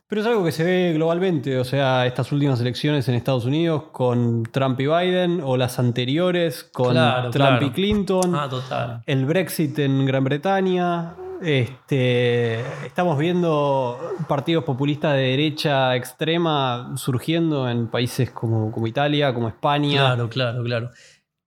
pero 0.08 0.22
es 0.22 0.28
algo 0.28 0.44
que 0.44 0.52
se 0.52 0.64
ve 0.64 0.94
globalmente. 0.94 1.60
O 1.60 1.64
sea, 1.64 2.08
estas 2.08 2.32
últimas 2.32 2.60
elecciones 2.60 3.08
en 3.08 3.14
Estados 3.14 3.46
Unidos 3.46 3.84
con 3.92 4.42
Trump 4.52 4.80
y 4.80 4.88
Biden, 4.88 5.42
o 5.44 5.56
las 5.56 5.78
anteriores 5.78 6.64
con 6.64 6.94
Claro, 6.94 7.30
Trump 7.30 7.62
y 7.62 7.70
Clinton, 7.70 8.36
Ah, 8.36 8.48
total. 8.50 9.04
el 9.06 9.26
Brexit 9.26 9.78
en 9.78 10.04
Gran 10.08 10.24
Bretaña. 10.24 11.16
Este, 11.42 12.62
estamos 12.86 13.18
viendo 13.18 14.00
partidos 14.28 14.64
populistas 14.64 15.14
de 15.16 15.22
derecha 15.22 15.96
extrema 15.96 16.94
surgiendo 16.98 17.70
en 17.70 17.88
países 17.88 18.32
como, 18.32 18.72
como 18.72 18.88
Italia, 18.88 19.34
como 19.34 19.48
España. 19.48 20.00
Claro, 20.00 20.30
claro, 20.30 20.64
claro. 20.64 20.90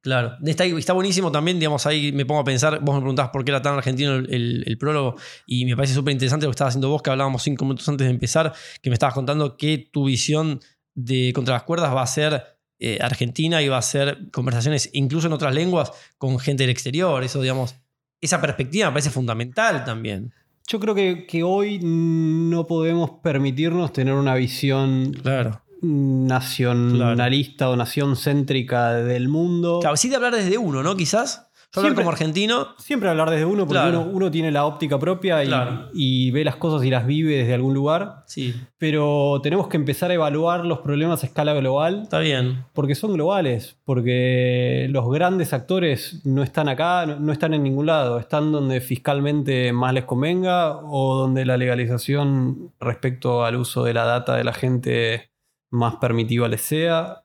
Claro. 0.01 0.37
Está, 0.45 0.65
está 0.65 0.93
buenísimo 0.93 1.33
también, 1.33 1.59
digamos, 1.59 1.85
ahí 1.85 2.13
me 2.13 2.25
pongo 2.25 2.41
a 2.41 2.45
pensar, 2.45 2.79
vos 2.81 2.95
me 2.95 3.01
preguntás 3.01 3.31
por 3.31 3.45
qué 3.45 3.51
era 3.51 3.61
tan 3.61 3.75
argentino 3.75 4.15
el, 4.15 4.77
prólogo 4.79 5.17
y 5.45 5.65
me 5.65 5.75
parece 5.75 5.93
súper 5.93 6.13
interesante 6.13 6.47
lo 6.47 6.51
que 6.51 6.55
estabas 6.55 6.73
haciendo 6.73 6.89
vos, 6.89 7.03
que 7.03 7.11
hablábamos 7.11 7.43
cinco 7.43 7.65
minutos 7.65 7.89
antes 7.89 8.07
de 8.07 8.13
empezar, 8.13 8.55
que 8.81 8.91
me 8.91 8.95
estabas 8.95 9.15
contando 9.15 9.57
que 9.57 9.89
tu 9.93 10.05
visión 10.05 10.61
de 10.95 11.33
Contra 11.35 11.55
las 11.55 11.65
Cuerdas 11.65 11.95
va 11.95 12.03
a 12.03 12.07
ser 12.07 12.59
eh, 12.79 12.99
argentina 13.03 13.61
y 13.61 13.69
va 13.69 13.79
a 13.79 13.83
ser 13.83 14.31
conversaciones 14.31 14.89
incluso 14.93 15.27
en 15.27 15.33
otras 15.33 15.53
lenguas 15.53 15.91
con 16.17 16.39
gente 16.39 16.63
del 16.63 16.71
exterior, 16.71 17.23
eso, 17.25 17.43
digamos, 17.43 17.75
esa 18.21 18.41
perspectiva 18.41 18.87
me 18.89 18.93
parece 18.93 19.11
fundamental 19.11 19.85
también. 19.85 20.33
Yo 20.67 20.79
creo 20.81 20.95
que, 20.95 21.27
que 21.27 21.43
hoy 21.43 21.79
no 21.83 22.67
podemos 22.67 23.11
permitirnos 23.23 23.93
tener 23.93 24.15
una 24.15 24.35
visión 24.35 25.13
Claro. 25.23 25.63
nacionalista 25.81 27.71
o 27.71 27.77
nación 27.77 28.17
céntrica 28.17 28.93
del 28.95 29.29
mundo. 29.29 29.79
Claro, 29.81 29.97
sí 29.97 30.09
de 30.09 30.17
hablar 30.17 30.35
desde 30.35 30.59
uno, 30.59 30.83
¿no? 30.83 30.97
Quizás. 30.97 31.48
Yo 31.71 31.81
hablar 31.81 31.91
Siempre- 31.91 32.03
como 32.05 32.11
argentino. 32.13 32.67
Siempre 32.79 33.11
hablar 33.11 33.29
desde 33.29 33.45
uno, 33.45 33.67
porque 33.67 33.81
Claro. 33.83 34.01
uno, 34.01 34.11
uno 34.11 34.31
tiene 34.31 34.51
la 34.51 34.65
óptica 34.65 34.99
propia 34.99 35.45
y, 35.45 35.49
Claro. 35.49 35.91
y 35.93 36.31
ve 36.31 36.43
las 36.43 36.57
cosas 36.57 36.83
y 36.87 36.89
las 36.91 37.07
vive 37.07 37.37
desde 37.37 37.53
algún 37.53 37.75
lugar. 37.75 38.23
Sí, 38.27 38.55
Pero 38.79 39.41
tenemos 39.43 39.69
que 39.69 39.77
empezar 39.77 40.11
a 40.11 40.15
evaluar 40.15 40.65
los 40.65 40.79
problemas 40.79 41.23
a 41.23 41.27
escala 41.27 41.53
global, 41.53 42.05
está 42.05 42.21
bien. 42.21 42.65
porque 42.73 42.95
son 42.95 43.13
globales, 43.13 43.77
porque 43.85 44.87
los 44.91 45.11
grandes 45.11 45.53
actores 45.53 46.23
no 46.25 46.43
están 46.43 46.71
acá, 46.71 47.05
no, 47.05 47.21
no 47.21 47.33
están 47.33 47.53
en 47.53 47.63
ningún 47.65 47.85
lado, 47.85 48.19
están 48.19 48.51
donde 48.51 48.81
fiscalmente 48.81 49.71
más 49.75 49.93
les 49.93 50.05
convenga 50.05 50.79
o 50.79 51.17
donde 51.17 51.45
la 51.45 51.59
legalización 51.59 52.73
respecto 52.81 53.45
al 53.45 53.57
uso 53.57 53.85
de 53.85 53.93
la 53.93 54.05
data 54.05 54.37
de 54.37 54.45
la 54.45 54.55
gente 54.55 55.31
más 55.71 55.97
permitiva 55.97 56.49
les 56.49 56.63
sea. 56.63 57.25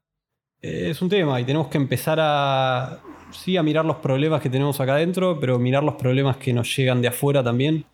Eh, 0.62 0.90
Es 0.90 1.02
un 1.02 1.08
tema 1.08 1.40
y 1.40 1.46
tenemos 1.46 1.68
que 1.68 1.78
empezar 1.78 2.18
a, 2.22 3.00
sí, 3.38 3.58
a 3.58 3.64
mirar 3.64 3.86
los 3.86 3.98
problemas 3.98 4.42
que 4.42 4.50
tenemos 4.50 4.80
acá 4.80 4.96
adentro, 4.96 5.40
pero 5.40 5.60
mirar 5.60 5.84
los 5.84 5.96
problemas 5.96 6.38
que 6.38 6.54
nos 6.54 6.76
llegan 6.76 7.02
de 7.02 7.10
afuera 7.10 7.44
también, 7.44 7.86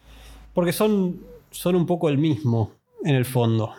porque 0.54 0.74
son, 0.74 1.22
son 1.52 1.76
un 1.76 1.86
poco 1.86 2.10
el 2.10 2.18
mismo 2.18 2.74
en 3.04 3.16
el 3.16 3.26
fondo. 3.26 3.74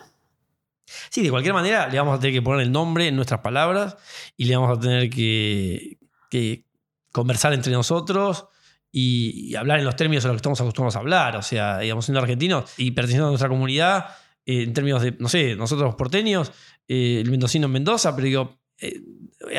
Sí, 1.09 1.21
de 1.21 1.29
cualquier 1.29 1.53
manera 1.53 1.87
le 1.87 1.97
vamos 1.97 2.17
a 2.17 2.19
tener 2.19 2.33
que 2.33 2.41
poner 2.41 2.61
el 2.61 2.71
nombre 2.71 3.07
en 3.07 3.15
nuestras 3.15 3.39
palabras 3.41 3.97
y 4.35 4.45
le 4.45 4.55
vamos 4.55 4.77
a 4.77 4.81
tener 4.81 5.09
que, 5.09 5.97
que 6.29 6.65
conversar 7.11 7.53
entre 7.53 7.71
nosotros 7.71 8.47
y, 8.91 9.55
hablar 9.55 9.79
en 9.79 9.85
los 9.85 9.95
términos 9.95 10.23
en 10.25 10.29
los 10.29 10.35
que 10.35 10.39
estamos 10.39 10.61
acostumbrados 10.61 10.95
a 10.95 10.99
hablar. 10.99 11.35
O 11.37 11.41
sea, 11.41 11.79
digamos, 11.79 12.05
siendo 12.05 12.19
argentinos 12.19 12.73
y 12.77 12.91
perteneciendo 12.91 13.27
a 13.27 13.31
nuestra 13.31 13.49
comunidad, 13.49 14.05
eh, 14.45 14.63
en 14.63 14.73
términos 14.73 15.01
de, 15.01 15.15
no 15.19 15.29
sé, 15.29 15.55
nosotros 15.55 15.87
los 15.87 15.95
porteños, 15.95 16.51
eh, 16.87 17.21
el 17.21 17.31
mendocino 17.31 17.67
en 17.67 17.71
Mendoza, 17.71 18.15
pero 18.15 18.25
digo, 18.25 18.59
eh, 18.79 18.99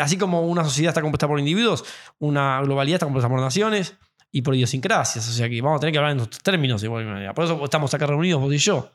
así 0.01 0.16
como 0.16 0.47
una 0.47 0.64
sociedad 0.64 0.90
está 0.90 1.01
compuesta 1.01 1.29
por 1.29 1.38
individuos, 1.38 1.85
una 2.18 2.61
globalidad 2.62 2.97
está 2.97 3.07
compuesta 3.07 3.29
por 3.29 3.40
naciones 3.40 3.95
y 4.31 4.42
por 4.42 4.55
idiosincrasias. 4.55 5.29
O 5.29 5.33
sea 5.33 5.49
que 5.49 5.61
vamos 5.61 5.79
a 5.79 5.81
tener 5.81 5.92
que 5.92 5.99
hablar 5.99 6.12
en 6.12 6.18
nuestros 6.18 6.42
términos 6.42 6.81
de 6.81 6.87
igual 6.87 7.05
manera. 7.05 7.35
Por 7.35 7.45
eso 7.45 7.64
estamos 7.64 7.92
acá 7.95 8.07
reunidos 8.07 8.40
vos 8.40 8.53
y 8.55 8.59
yo. 8.59 8.90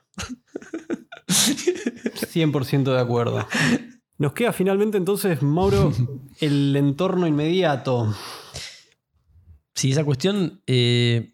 100% 1.28 2.84
de 2.84 3.00
acuerdo. 3.00 3.47
Nos 4.17 4.34
queda 4.34 4.52
finalmente 4.54 4.97
entonces, 4.97 5.41
Mauro, 5.41 5.93
el 6.39 6.76
entorno 6.76 7.28
inmediato. 7.28 8.15
Sí, 9.76 9.91
esa 9.91 10.04
cuestión. 10.04 10.62
eh, 10.65 11.32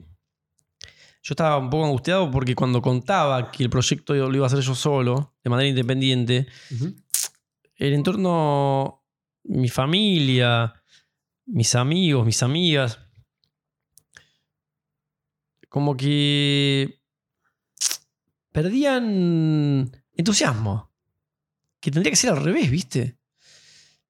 yo 1.25 1.31
estaba 1.31 1.57
un 1.57 1.69
poco 1.69 1.85
angustiado 1.85 2.29
porque 2.29 2.53
cuando 2.53 2.81
contaba 2.81 3.49
que 3.49 3.63
el 3.63 3.69
proyecto 3.69 4.13
lo 4.13 4.35
iba 4.35 4.45
a 4.45 4.47
hacer 4.47 4.59
yo 4.59 4.75
solo, 4.75 5.33
de 5.41 5.49
manera 5.49 5.69
independiente, 5.69 6.47
el 7.77 7.93
entorno, 7.93 9.02
mi 9.43 9.69
familia, 9.69 10.73
mis 11.45 11.75
amigos, 11.75 12.25
mis 12.25 12.41
amigas, 12.43 12.99
como 15.69 15.97
que 15.97 17.01
perdían 18.51 19.91
entusiasmo. 20.13 20.91
Que 21.79 21.91
tendría 21.91 22.11
que 22.11 22.15
ser 22.15 22.29
al 22.29 22.43
revés, 22.43 22.71
¿viste? 22.71 23.17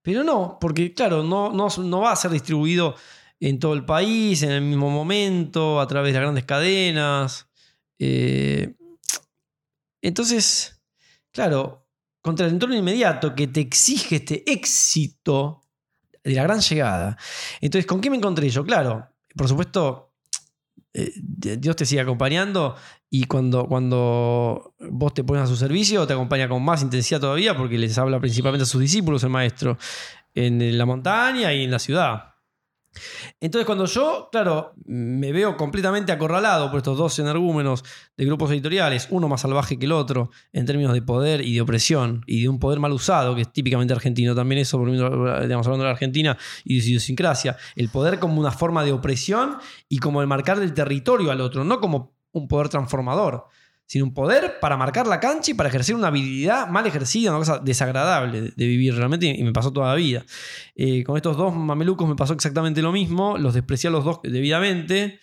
Pero 0.04 0.24
no, 0.24 0.58
porque 0.60 0.94
claro, 0.94 1.24
no, 1.24 1.52
no, 1.52 2.00
va 2.02 2.12
a 2.12 2.16
ser 2.18 2.30
distribuido 2.32 2.96
en 3.40 3.58
todo 3.58 3.74
el 3.74 3.86
país, 3.86 4.44
en 4.44 4.52
el 4.52 4.62
mismo 4.62 4.90
momento, 4.90 5.80
a 5.80 5.88
través 5.88 6.12
de 6.14 6.20
las 6.20 6.24
grandes 6.24 6.44
cadenas. 6.44 7.48
Eh, 7.98 8.76
entonces, 10.02 10.84
claro, 11.32 11.83
contra 12.24 12.48
el 12.48 12.54
entorno 12.54 12.76
inmediato 12.76 13.36
que 13.36 13.48
te 13.48 13.60
exige 13.60 14.16
este 14.16 14.50
éxito 14.52 15.62
de 16.24 16.34
la 16.34 16.44
gran 16.44 16.62
llegada. 16.62 17.18
Entonces, 17.60 17.86
¿con 17.86 18.00
qué 18.00 18.10
me 18.10 18.16
encontré 18.16 18.50
yo? 18.50 18.64
Claro, 18.64 19.10
por 19.36 19.48
supuesto, 19.50 20.14
eh, 20.94 21.12
Dios 21.16 21.76
te 21.76 21.86
sigue 21.86 22.00
acompañando 22.00 22.76
y 23.10 23.26
cuando, 23.26 23.68
cuando 23.68 24.74
vos 24.80 25.14
te 25.14 25.24
pones 25.26 25.44
a 25.44 25.48
su 25.48 25.58
servicio, 25.58 26.08
te 26.08 26.14
acompaña 26.14 26.48
con 26.48 26.64
más 26.64 26.82
intensidad 26.82 27.20
todavía 27.20 27.58
porque 27.58 27.78
les 27.78 27.98
habla 27.98 28.20
principalmente 28.22 28.64
a 28.64 28.68
sus 28.68 28.82
discípulos, 28.82 29.22
el 29.24 29.30
maestro, 29.30 29.78
en 30.34 30.78
la 30.78 30.86
montaña 30.86 31.54
y 31.54 31.66
en 31.66 31.72
la 31.72 31.80
ciudad. 31.80 32.33
Entonces, 33.40 33.66
cuando 33.66 33.86
yo, 33.86 34.30
claro, 34.32 34.74
me 34.86 35.32
veo 35.32 35.58
completamente 35.58 36.12
acorralado 36.12 36.70
por 36.70 36.78
estos 36.78 36.98
dos 36.98 37.18
energúmenos 37.20 37.84
de 38.18 38.26
grupos 38.26 38.52
editoriales, 38.52 39.08
uno 39.10 39.28
más 39.28 39.42
salvaje 39.42 39.78
que 39.78 39.86
el 39.86 39.92
otro, 39.92 40.30
en 40.52 40.66
términos 40.66 40.94
de 40.94 41.02
poder 41.02 41.42
y 41.42 41.56
de 41.56 41.62
opresión, 41.62 42.24
y 42.28 42.44
de 42.44 42.50
un 42.50 42.60
poder 42.60 42.80
mal 42.80 42.92
usado, 42.92 43.36
que 43.36 43.42
es 43.42 43.52
típicamente 43.52 43.94
argentino, 43.94 44.36
también 44.36 44.60
eso, 44.62 44.78
volviendo, 44.78 45.10
digamos, 45.42 45.66
hablando 45.68 45.84
de 45.84 45.90
la 45.90 45.94
Argentina 45.94 46.38
y 46.64 46.76
de 46.76 46.82
su 46.82 46.90
idiosincrasia, 46.90 47.58
el 47.76 47.90
poder 47.90 48.20
como 48.20 48.40
una 48.40 48.52
forma 48.52 48.84
de 48.84 48.92
opresión 48.92 49.58
y 49.90 50.00
como 50.00 50.22
el 50.22 50.28
marcar 50.28 50.60
del 50.60 50.74
territorio 50.74 51.32
al 51.32 51.42
otro, 51.42 51.64
no 51.64 51.80
como 51.80 52.16
un 52.32 52.48
poder 52.48 52.70
transformador, 52.70 53.46
sino 53.86 54.06
un 54.06 54.14
poder 54.14 54.60
para 54.60 54.78
marcar 54.78 55.08
la 55.08 55.20
cancha 55.20 55.52
y 55.52 55.54
para 55.54 55.70
ejercer 55.70 55.96
una 55.96 56.08
habilidad 56.08 56.68
mal 56.68 56.86
ejercida, 56.88 57.32
una 57.32 57.40
cosa 57.40 57.60
desagradable 57.60 58.42
de, 58.56 58.68
vivir 58.68 58.96
realmente, 58.96 59.28
y 59.28 59.44
me 59.44 59.52
pasó 59.52 59.72
toda 59.72 59.90
la 59.90 59.96
vida. 59.96 60.26
Eh, 60.76 61.04
con 61.04 61.18
estos 61.18 61.38
dos 61.38 61.54
mamelucos 61.54 62.08
me 62.08 62.16
pasó 62.16 62.34
exactamente 62.34 62.82
lo 62.82 62.92
mismo, 62.92 63.38
los 63.38 63.54
desprecié 63.54 63.90
a 63.90 63.92
los 63.92 64.04
dos 64.04 64.20
debidamente, 64.24 65.20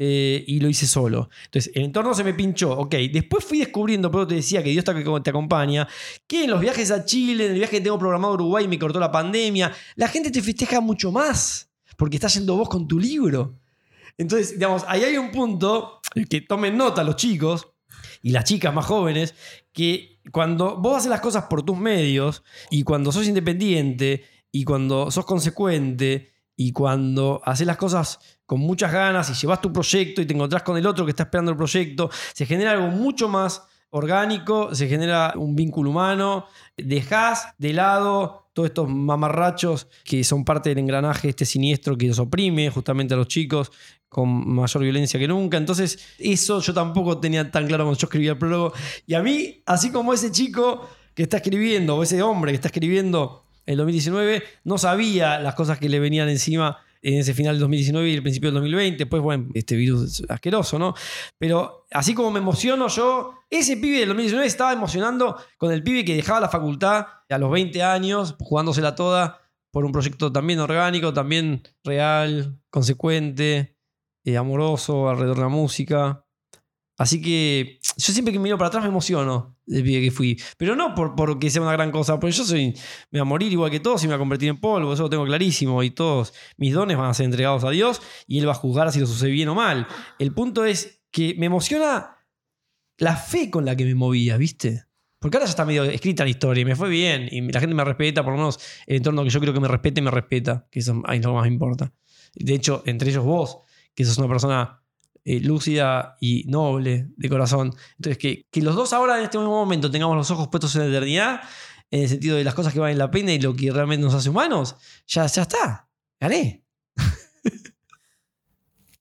eh, 0.00 0.44
y 0.46 0.60
lo 0.60 0.68
hice 0.68 0.86
solo. 0.86 1.28
Entonces, 1.46 1.72
el 1.74 1.82
entorno 1.82 2.14
se 2.14 2.22
me 2.22 2.32
pinchó. 2.32 2.70
Ok, 2.70 2.94
después 3.12 3.44
fui 3.44 3.58
descubriendo, 3.58 4.12
pero 4.12 4.28
te 4.28 4.36
decía 4.36 4.62
que 4.62 4.70
Dios 4.70 4.84
te, 4.84 4.94
te 4.94 5.30
acompaña, 5.30 5.88
que 6.28 6.44
en 6.44 6.50
los 6.50 6.60
viajes 6.60 6.92
a 6.92 7.04
Chile, 7.04 7.46
en 7.46 7.52
el 7.52 7.58
viaje 7.58 7.78
que 7.78 7.82
tengo 7.82 7.98
programado 7.98 8.32
a 8.32 8.34
Uruguay, 8.34 8.68
me 8.68 8.78
cortó 8.78 9.00
la 9.00 9.10
pandemia, 9.10 9.72
la 9.96 10.06
gente 10.06 10.30
te 10.30 10.40
festeja 10.40 10.80
mucho 10.80 11.10
más, 11.10 11.68
porque 11.96 12.16
estás 12.16 12.34
yendo 12.34 12.56
vos 12.56 12.68
con 12.68 12.86
tu 12.86 12.98
libro. 12.98 13.58
Entonces, 14.16 14.52
digamos, 14.52 14.84
ahí 14.86 15.02
hay 15.02 15.16
un 15.16 15.32
punto 15.32 16.00
que 16.30 16.42
tomen 16.42 16.76
nota 16.76 17.02
los 17.02 17.16
chicos 17.16 17.68
y 18.22 18.30
las 18.30 18.44
chicas 18.44 18.72
más 18.74 18.86
jóvenes, 18.86 19.34
que 19.72 20.20
cuando 20.32 20.76
vos 20.76 20.98
haces 20.98 21.10
las 21.10 21.20
cosas 21.20 21.44
por 21.44 21.62
tus 21.62 21.76
medios 21.76 22.42
y 22.70 22.82
cuando 22.82 23.12
sos 23.12 23.26
independiente 23.26 24.24
y 24.52 24.64
cuando 24.64 25.10
sos 25.10 25.24
consecuente 25.24 26.32
y 26.56 26.72
cuando 26.72 27.40
haces 27.44 27.66
las 27.66 27.76
cosas 27.76 28.18
con 28.44 28.60
muchas 28.60 28.92
ganas 28.92 29.30
y 29.30 29.34
llevas 29.34 29.60
tu 29.60 29.72
proyecto 29.72 30.20
y 30.20 30.26
te 30.26 30.34
encontrás 30.34 30.62
con 30.62 30.76
el 30.76 30.86
otro 30.86 31.04
que 31.04 31.10
está 31.10 31.24
esperando 31.24 31.52
el 31.52 31.56
proyecto, 31.56 32.10
se 32.32 32.46
genera 32.46 32.72
algo 32.72 32.88
mucho 32.88 33.28
más 33.28 33.62
orgánico, 33.90 34.74
se 34.74 34.88
genera 34.88 35.34
un 35.36 35.54
vínculo 35.54 35.90
humano, 35.90 36.46
dejás 36.76 37.54
de 37.58 37.72
lado 37.72 38.48
todos 38.52 38.70
estos 38.70 38.88
mamarrachos 38.88 39.86
que 40.04 40.24
son 40.24 40.44
parte 40.44 40.70
del 40.70 40.78
engranaje 40.78 41.28
este 41.28 41.44
siniestro 41.44 41.96
que 41.96 42.08
los 42.08 42.18
oprime 42.18 42.70
justamente 42.70 43.14
a 43.14 43.16
los 43.16 43.28
chicos 43.28 43.70
con 44.08 44.48
mayor 44.54 44.82
violencia 44.82 45.18
que 45.20 45.28
nunca. 45.28 45.56
Entonces, 45.56 45.98
eso 46.18 46.60
yo 46.60 46.72
tampoco 46.72 47.18
tenía 47.18 47.50
tan 47.50 47.66
claro 47.66 47.84
cuando 47.84 47.98
yo 47.98 48.06
escribía 48.06 48.32
el 48.32 48.38
prólogo. 48.38 48.72
Y 49.06 49.14
a 49.14 49.22
mí, 49.22 49.62
así 49.66 49.90
como 49.90 50.12
ese 50.12 50.30
chico 50.30 50.88
que 51.14 51.24
está 51.24 51.38
escribiendo, 51.38 51.96
o 51.96 52.02
ese 52.02 52.22
hombre 52.22 52.52
que 52.52 52.56
está 52.56 52.68
escribiendo 52.68 53.44
el 53.66 53.76
2019 53.76 54.42
no 54.64 54.78
sabía 54.78 55.38
las 55.38 55.54
cosas 55.54 55.78
que 55.78 55.88
le 55.88 56.00
venían 56.00 56.28
encima 56.28 56.78
en 57.02 57.18
ese 57.18 57.34
final 57.34 57.54
del 57.54 57.60
2019 57.60 58.08
y 58.08 58.14
el 58.14 58.22
principio 58.22 58.48
del 58.48 58.54
2020. 58.54 59.06
Pues 59.06 59.22
bueno, 59.22 59.48
este 59.54 59.76
virus 59.76 60.24
asqueroso, 60.28 60.78
¿no? 60.78 60.94
Pero 61.36 61.86
así 61.90 62.14
como 62.14 62.30
me 62.30 62.38
emociono 62.38 62.88
yo, 62.88 63.34
ese 63.50 63.76
pibe 63.76 63.98
del 63.98 64.08
2019 64.08 64.46
estaba 64.46 64.72
emocionando 64.72 65.36
con 65.58 65.72
el 65.72 65.82
pibe 65.82 66.04
que 66.04 66.16
dejaba 66.16 66.40
la 66.40 66.48
facultad 66.48 67.06
a 67.28 67.38
los 67.38 67.50
20 67.50 67.82
años, 67.82 68.36
jugándosela 68.38 68.94
toda 68.94 69.40
por 69.70 69.84
un 69.84 69.92
proyecto 69.92 70.32
también 70.32 70.60
orgánico, 70.60 71.12
también 71.12 71.62
real, 71.84 72.58
consecuente, 72.70 73.76
eh, 74.28 74.36
amoroso 74.36 75.08
alrededor 75.08 75.36
de 75.36 75.42
la 75.42 75.48
música. 75.48 76.24
Así 76.96 77.22
que 77.22 77.78
yo 77.96 78.12
siempre 78.12 78.32
que 78.32 78.40
miro 78.40 78.58
para 78.58 78.68
atrás 78.68 78.82
me 78.82 78.88
emociono 78.88 79.56
del 79.66 79.84
que 79.84 80.10
fui. 80.10 80.40
Pero 80.56 80.74
no 80.74 80.94
por, 80.94 81.14
porque 81.14 81.48
sea 81.48 81.62
una 81.62 81.72
gran 81.72 81.92
cosa, 81.92 82.18
porque 82.18 82.34
yo 82.34 82.44
soy, 82.44 82.74
me 83.10 83.20
voy 83.20 83.20
a 83.20 83.24
morir 83.24 83.52
igual 83.52 83.70
que 83.70 83.78
todos 83.78 84.02
y 84.02 84.08
me 84.08 84.14
voy 84.14 84.16
a 84.16 84.18
convertir 84.18 84.48
en 84.48 84.60
polvo, 84.60 84.92
eso 84.92 85.04
lo 85.04 85.10
tengo 85.10 85.24
clarísimo. 85.24 85.82
Y 85.82 85.90
todos 85.90 86.34
mis 86.56 86.74
dones 86.74 86.96
van 86.96 87.10
a 87.10 87.14
ser 87.14 87.26
entregados 87.26 87.62
a 87.64 87.70
Dios 87.70 88.02
y 88.26 88.40
Él 88.40 88.48
va 88.48 88.52
a 88.52 88.56
juzgar 88.56 88.90
si 88.90 88.98
lo 88.98 89.06
sucede 89.06 89.30
bien 89.30 89.48
o 89.48 89.54
mal. 89.54 89.86
El 90.18 90.32
punto 90.32 90.64
es 90.64 91.02
que 91.12 91.34
me 91.38 91.46
emociona 91.46 92.16
la 92.98 93.16
fe 93.16 93.48
con 93.48 93.64
la 93.64 93.76
que 93.76 93.84
me 93.84 93.94
movía, 93.94 94.36
¿viste? 94.36 94.84
Porque 95.20 95.36
ahora 95.36 95.46
ya 95.46 95.50
está 95.50 95.64
medio 95.64 95.84
escrita 95.84 96.24
la 96.24 96.30
historia 96.30 96.62
y 96.62 96.64
me 96.64 96.76
fue 96.76 96.88
bien 96.88 97.28
y 97.30 97.40
la 97.52 97.60
gente 97.60 97.74
me 97.74 97.84
respeta, 97.84 98.22
por 98.22 98.32
lo 98.32 98.38
menos 98.38 98.58
el 98.86 98.96
entorno 98.96 99.24
que 99.24 99.30
yo 99.30 99.40
creo 99.40 99.54
que 99.54 99.60
me 99.60 99.68
respete, 99.68 100.02
me 100.02 100.10
respeta, 100.10 100.66
que 100.70 100.80
eso 100.80 100.92
es 100.92 100.96
lo 100.96 101.30
que 101.30 101.34
más 101.34 101.42
me 101.42 101.52
importa. 101.52 101.92
De 102.34 102.54
hecho, 102.54 102.82
entre 102.86 103.10
ellos 103.10 103.24
vos, 103.24 103.58
que 103.98 104.04
sos 104.04 104.16
una 104.18 104.28
persona 104.28 104.80
eh, 105.24 105.40
lúcida 105.40 106.16
y 106.20 106.44
noble 106.46 107.08
de 107.16 107.28
corazón. 107.28 107.74
Entonces, 107.96 108.16
que, 108.16 108.46
que, 108.48 108.62
los 108.62 108.76
dos 108.76 108.92
ahora 108.92 109.18
en 109.18 109.24
este 109.24 109.38
mismo 109.38 109.54
momento 109.54 109.90
tengamos 109.90 110.16
los 110.16 110.30
ojos 110.30 110.46
puestos 110.46 110.76
en 110.76 110.82
la 110.82 110.86
eternidad, 110.96 111.40
en 111.90 112.02
el 112.02 112.08
sentido 112.08 112.36
de 112.36 112.44
las 112.44 112.54
cosas 112.54 112.72
que 112.72 112.78
valen 112.78 112.96
la 112.96 113.10
pena 113.10 113.32
y 113.32 113.40
lo 113.40 113.56
que 113.56 113.72
realmente 113.72 114.04
nos 114.04 114.14
hace 114.14 114.30
humanos, 114.30 114.76
ya, 115.08 115.26
ya 115.26 115.42
está. 115.42 115.88
Gané. 116.20 116.64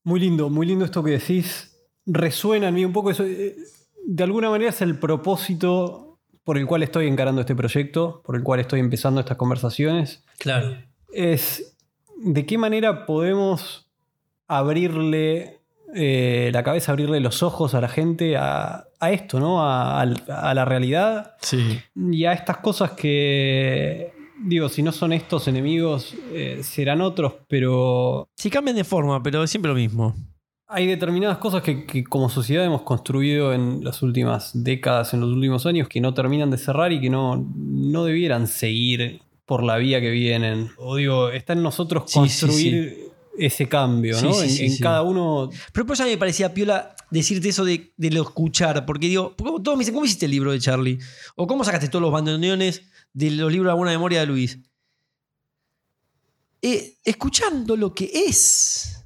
Muy 0.03 0.19
lindo, 0.19 0.49
muy 0.49 0.65
lindo 0.65 0.83
esto 0.83 1.03
que 1.03 1.11
decís. 1.11 1.77
Resuena 2.07 2.69
en 2.69 2.73
mí 2.73 2.85
un 2.85 2.93
poco 2.93 3.11
eso. 3.11 3.23
Eh, 3.23 3.55
de 4.03 4.23
alguna 4.23 4.49
manera 4.49 4.71
es 4.71 4.81
el 4.81 4.97
propósito 4.97 6.17
por 6.43 6.57
el 6.57 6.65
cual 6.65 6.81
estoy 6.81 7.05
encarando 7.05 7.41
este 7.41 7.55
proyecto, 7.55 8.23
por 8.25 8.35
el 8.35 8.41
cual 8.41 8.61
estoy 8.61 8.79
empezando 8.79 9.19
estas 9.19 9.37
conversaciones. 9.37 10.23
Claro. 10.39 10.75
Es 11.13 11.77
de 12.15 12.47
qué 12.47 12.57
manera 12.57 13.05
podemos 13.05 13.86
abrirle 14.47 15.59
eh, 15.93 16.49
la 16.53 16.63
cabeza, 16.63 16.91
abrirle 16.91 17.19
los 17.19 17.43
ojos 17.43 17.73
a 17.73 17.81
la 17.81 17.87
gente 17.87 18.35
a, 18.37 18.87
esto, 19.09 19.39
¿no? 19.39 19.61
A, 19.61 20.05
la 20.05 20.65
realidad. 20.65 21.35
Sí. 21.41 21.79
Y 21.95 22.25
a 22.25 22.33
estas 22.33 22.57
cosas 22.57 22.91
que, 22.91 24.11
digo, 24.43 24.69
si 24.69 24.83
no 24.83 24.91
son 24.91 25.13
estos 25.13 25.47
enemigos, 25.47 26.15
eh, 26.33 26.59
serán 26.63 27.01
otros, 27.01 27.33
pero... 27.47 28.29
Sí 28.35 28.49
cambian 28.49 28.75
de 28.75 28.83
forma, 28.83 29.21
pero 29.23 29.43
es 29.43 29.49
siempre 29.49 29.69
lo 29.69 29.75
mismo. 29.75 30.15
Hay 30.69 30.85
determinadas 30.85 31.37
cosas 31.37 31.63
que, 31.63 32.03
como 32.03 32.29
sociedad 32.29 32.65
hemos 32.65 32.81
construido 32.81 33.53
en 33.53 33.83
las 33.85 34.01
últimas 34.01 34.51
décadas, 34.53 35.13
en 35.13 35.21
los 35.21 35.29
últimos 35.29 35.65
años, 35.65 35.87
que 35.87 36.01
no 36.01 36.13
terminan 36.13 36.51
de 36.51 36.57
cerrar 36.57 36.91
y 36.91 36.99
que 36.99 37.09
no, 37.09 37.47
no 37.55 38.03
debieran 38.03 38.47
seguir 38.47 39.21
por 39.45 39.63
la 39.63 39.77
vía 39.77 40.01
que 40.01 40.11
vienen. 40.11 40.71
O 40.77 40.97
digo, 40.97 41.29
está 41.29 41.53
en 41.53 41.63
nosotros 41.63 42.11
construir 42.11 43.06
ese 43.37 43.67
cambio, 43.67 44.21
¿no? 44.21 44.41
en, 44.41 44.77
cada 44.77 45.01
uno. 45.01 45.49
Pero 45.71 45.85
pues 45.85 45.99
a 45.99 46.05
mí 46.05 46.11
me 46.11 46.17
parecía 46.17 46.53
piola 46.53 46.95
decirte 47.09 47.49
eso 47.49 47.63
de, 47.65 47.93
lo 47.97 48.21
escuchar, 48.21 48.85
porque 48.85 49.07
digo, 49.07 49.35
todos 49.37 49.77
me 49.77 49.81
dicen, 49.81 49.93
¿cómo 49.93 50.05
hiciste 50.05 50.25
el 50.25 50.31
libro 50.31 50.51
de 50.51 50.59
Charlie? 50.59 50.99
¿O 51.35 51.47
cómo 51.47 51.63
sacaste 51.63 51.87
todos 51.87 52.01
los 52.01 52.11
bandoneones 52.11 52.83
de 53.13 53.31
los 53.31 53.51
libros 53.51 53.67
de 53.67 53.71
alguna 53.71 53.91
memoria 53.91 54.21
de 54.21 54.25
Luis? 54.25 54.59
Eh, 56.61 56.97
escuchando 57.03 57.75
lo 57.75 57.93
que 57.93 58.11
es. 58.13 58.96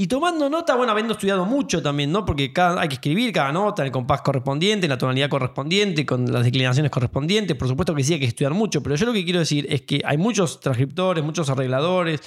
Y 0.00 0.06
tomando 0.06 0.48
nota, 0.48 0.76
bueno, 0.76 0.92
habiendo 0.92 1.14
estudiado 1.14 1.44
mucho 1.44 1.82
también, 1.82 2.12
¿no? 2.12 2.24
Porque 2.24 2.52
hay 2.56 2.88
que 2.88 2.94
escribir 2.94 3.32
cada 3.32 3.50
nota 3.50 3.82
en 3.82 3.86
el 3.86 3.92
compás 3.92 4.22
correspondiente, 4.22 4.86
en 4.86 4.90
la 4.90 4.96
tonalidad 4.96 5.28
correspondiente, 5.28 6.06
con 6.06 6.32
las 6.32 6.44
declinaciones 6.44 6.92
correspondientes. 6.92 7.56
Por 7.56 7.66
supuesto 7.66 7.96
que 7.96 8.04
sí 8.04 8.12
hay 8.12 8.20
que 8.20 8.26
estudiar 8.26 8.54
mucho, 8.54 8.80
pero 8.80 8.94
yo 8.94 9.06
lo 9.06 9.12
que 9.12 9.24
quiero 9.24 9.40
decir 9.40 9.66
es 9.68 9.82
que 9.82 10.00
hay 10.04 10.16
muchos 10.16 10.60
transcriptores, 10.60 11.24
muchos 11.24 11.50
arregladores, 11.50 12.20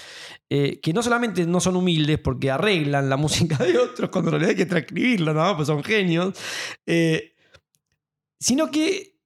eh, 0.49 0.81
que 0.81 0.91
no 0.91 1.01
solamente 1.01 1.45
no 1.45 1.61
son 1.61 1.77
humildes 1.77 2.19
porque 2.19 2.51
arreglan 2.51 3.07
la 3.07 3.15
música 3.23 3.55
de 3.63 3.77
otros 3.77 4.09
cuando 4.09 4.31
en 4.31 4.33
realidad 4.33 4.49
hay 4.49 4.57
que 4.57 4.65
transcribirla, 4.65 5.31
¿no? 5.31 5.55
Pues 5.55 5.67
son 5.67 5.81
genios. 5.81 6.37
Eh, 6.85 7.35
sino 8.37 8.69
que 8.69 9.17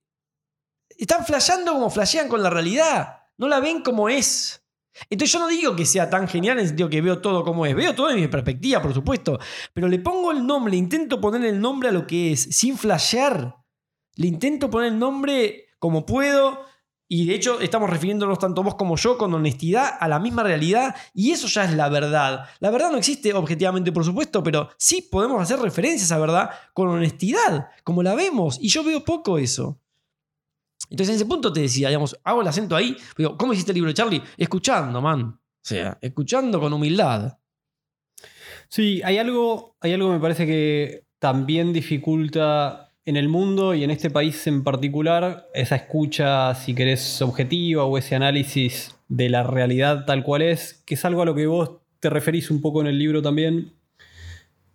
están 0.89 1.25
flasheando 1.25 1.73
como 1.73 1.89
flashean 1.89 2.29
con 2.29 2.43
la 2.43 2.51
realidad. 2.51 3.23
No 3.37 3.47
la 3.47 3.59
ven 3.59 3.81
como 3.81 4.07
es. 4.07 4.64
Entonces 5.09 5.33
yo 5.33 5.39
no 5.39 5.47
digo 5.47 5.75
que 5.75 5.85
sea 5.85 6.09
tan 6.09 6.27
genial 6.27 6.57
en 6.57 6.61
el 6.61 6.67
sentido 6.67 6.89
que 6.89 7.01
veo 7.01 7.19
todo 7.19 7.43
como 7.43 7.65
es, 7.65 7.75
veo 7.75 7.93
todo 7.93 8.09
en 8.09 8.19
mi 8.19 8.27
perspectiva, 8.27 8.81
por 8.81 8.93
supuesto, 8.93 9.39
pero 9.73 9.87
le 9.87 9.99
pongo 9.99 10.31
el 10.31 10.45
nombre, 10.45 10.71
le 10.71 10.77
intento 10.77 11.19
poner 11.19 11.45
el 11.45 11.59
nombre 11.59 11.89
a 11.89 11.91
lo 11.91 12.07
que 12.07 12.31
es, 12.31 12.41
sin 12.41 12.77
flashear. 12.77 13.55
Le 14.15 14.27
intento 14.27 14.69
poner 14.69 14.93
el 14.93 14.99
nombre 14.99 15.67
como 15.79 16.05
puedo, 16.05 16.61
y 17.07 17.27
de 17.27 17.35
hecho 17.35 17.59
estamos 17.59 17.89
refiriéndonos 17.89 18.39
tanto 18.39 18.63
vos 18.63 18.75
como 18.75 18.95
yo 18.95 19.17
con 19.17 19.33
honestidad 19.33 19.97
a 19.99 20.07
la 20.07 20.19
misma 20.19 20.43
realidad, 20.43 20.95
y 21.13 21.31
eso 21.31 21.47
ya 21.47 21.65
es 21.65 21.73
la 21.73 21.89
verdad. 21.89 22.45
La 22.59 22.71
verdad 22.71 22.91
no 22.91 22.97
existe 22.97 23.33
objetivamente, 23.33 23.91
por 23.91 24.05
supuesto, 24.05 24.41
pero 24.41 24.69
sí 24.77 25.01
podemos 25.01 25.41
hacer 25.41 25.59
referencias 25.59 26.11
a 26.11 26.17
verdad 26.17 26.49
con 26.73 26.87
honestidad, 26.87 27.67
como 27.83 28.01
la 28.01 28.15
vemos, 28.15 28.57
y 28.59 28.69
yo 28.69 28.83
veo 28.83 29.03
poco 29.03 29.37
eso. 29.37 29.79
Entonces 30.89 31.09
en 31.09 31.15
ese 31.15 31.25
punto 31.25 31.51
te 31.51 31.61
decía, 31.61 31.89
digamos, 31.89 32.17
hago 32.23 32.41
el 32.41 32.47
acento 32.47 32.75
ahí, 32.75 32.95
digo, 33.17 33.37
¿cómo 33.37 33.53
hiciste 33.53 33.71
el 33.71 33.75
libro 33.75 33.89
de 33.89 33.95
Charlie? 33.95 34.21
Escuchando, 34.37 35.01
man. 35.01 35.23
O 35.23 35.39
sea, 35.67 35.97
escuchando 36.01 36.59
con 36.59 36.73
humildad. 36.73 37.37
Sí, 38.69 39.01
hay 39.03 39.17
algo, 39.17 39.75
hay 39.79 39.93
algo 39.93 40.09
que 40.09 40.13
me 40.13 40.19
parece 40.19 40.45
que 40.45 41.05
también 41.19 41.73
dificulta 41.73 42.91
en 43.05 43.17
el 43.17 43.29
mundo 43.29 43.73
y 43.73 43.83
en 43.83 43.91
este 43.91 44.09
país 44.09 44.47
en 44.47 44.63
particular 44.63 45.47
esa 45.53 45.75
escucha, 45.75 46.53
si 46.55 46.73
querés, 46.73 47.21
objetiva 47.21 47.83
o 47.83 47.97
ese 47.97 48.15
análisis 48.15 48.95
de 49.07 49.29
la 49.29 49.43
realidad 49.43 50.05
tal 50.05 50.23
cual 50.23 50.41
es, 50.41 50.83
que 50.85 50.95
es 50.95 51.05
algo 51.05 51.21
a 51.21 51.25
lo 51.25 51.35
que 51.35 51.45
vos 51.45 51.71
te 51.99 52.09
referís 52.09 52.49
un 52.49 52.61
poco 52.61 52.81
en 52.81 52.87
el 52.87 52.97
libro 52.97 53.21
también 53.21 53.73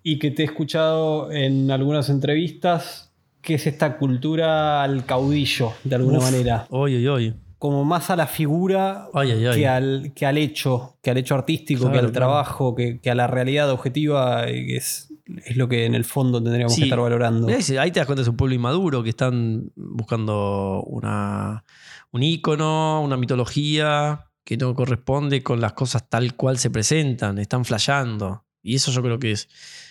y 0.02 0.18
que 0.18 0.30
te 0.30 0.42
he 0.42 0.46
escuchado 0.46 1.30
en 1.32 1.70
algunas 1.70 2.08
entrevistas 2.08 3.09
que 3.42 3.54
es 3.54 3.66
esta 3.66 3.96
cultura 3.96 4.82
al 4.82 5.04
caudillo, 5.04 5.72
de 5.84 5.96
alguna 5.96 6.20
manera. 6.20 6.66
Oye, 6.70 7.08
oye. 7.08 7.34
Como 7.58 7.84
más 7.84 8.08
a 8.08 8.16
la 8.16 8.26
figura 8.26 9.08
que, 9.12 9.68
al, 9.68 10.12
que 10.14 10.24
al 10.24 10.38
hecho, 10.38 10.96
que 11.02 11.10
al 11.10 11.18
hecho 11.18 11.34
artístico, 11.34 11.92
que 11.92 11.98
al 11.98 12.10
trabajo, 12.10 12.74
que, 12.74 12.98
a 13.10 13.14
la 13.14 13.26
realidad 13.26 13.70
objetiva, 13.70 14.48
eh, 14.48 14.66
que 14.66 14.76
es, 14.76 15.12
es 15.44 15.56
lo 15.58 15.68
que 15.68 15.84
en 15.84 15.94
el 15.94 16.04
fondo 16.04 16.42
tendríamos 16.42 16.74
que 16.74 16.84
estar 16.84 16.98
valorando. 16.98 17.48
Ahí 17.48 17.90
te 17.90 18.00
das 18.00 18.06
cuenta, 18.06 18.22
es 18.22 18.28
un 18.28 18.36
pueblo 18.36 18.54
inmaduro 18.54 19.02
que 19.02 19.10
están 19.10 19.70
buscando 19.76 20.82
una, 20.86 21.64
un 22.12 22.22
ícono, 22.22 23.02
una 23.02 23.18
mitología 23.18 24.30
que 24.42 24.56
no 24.56 24.74
corresponde 24.74 25.42
con 25.42 25.60
las 25.60 25.74
cosas 25.74 26.08
tal 26.08 26.34
cual 26.36 26.58
se 26.58 26.70
presentan, 26.70 27.38
están 27.38 27.66
flayando. 27.66 28.46
Y 28.62 28.76
eso 28.76 28.90
yo 28.90 29.02
creo 29.02 29.18
que 29.18 29.32
es, 29.32 29.48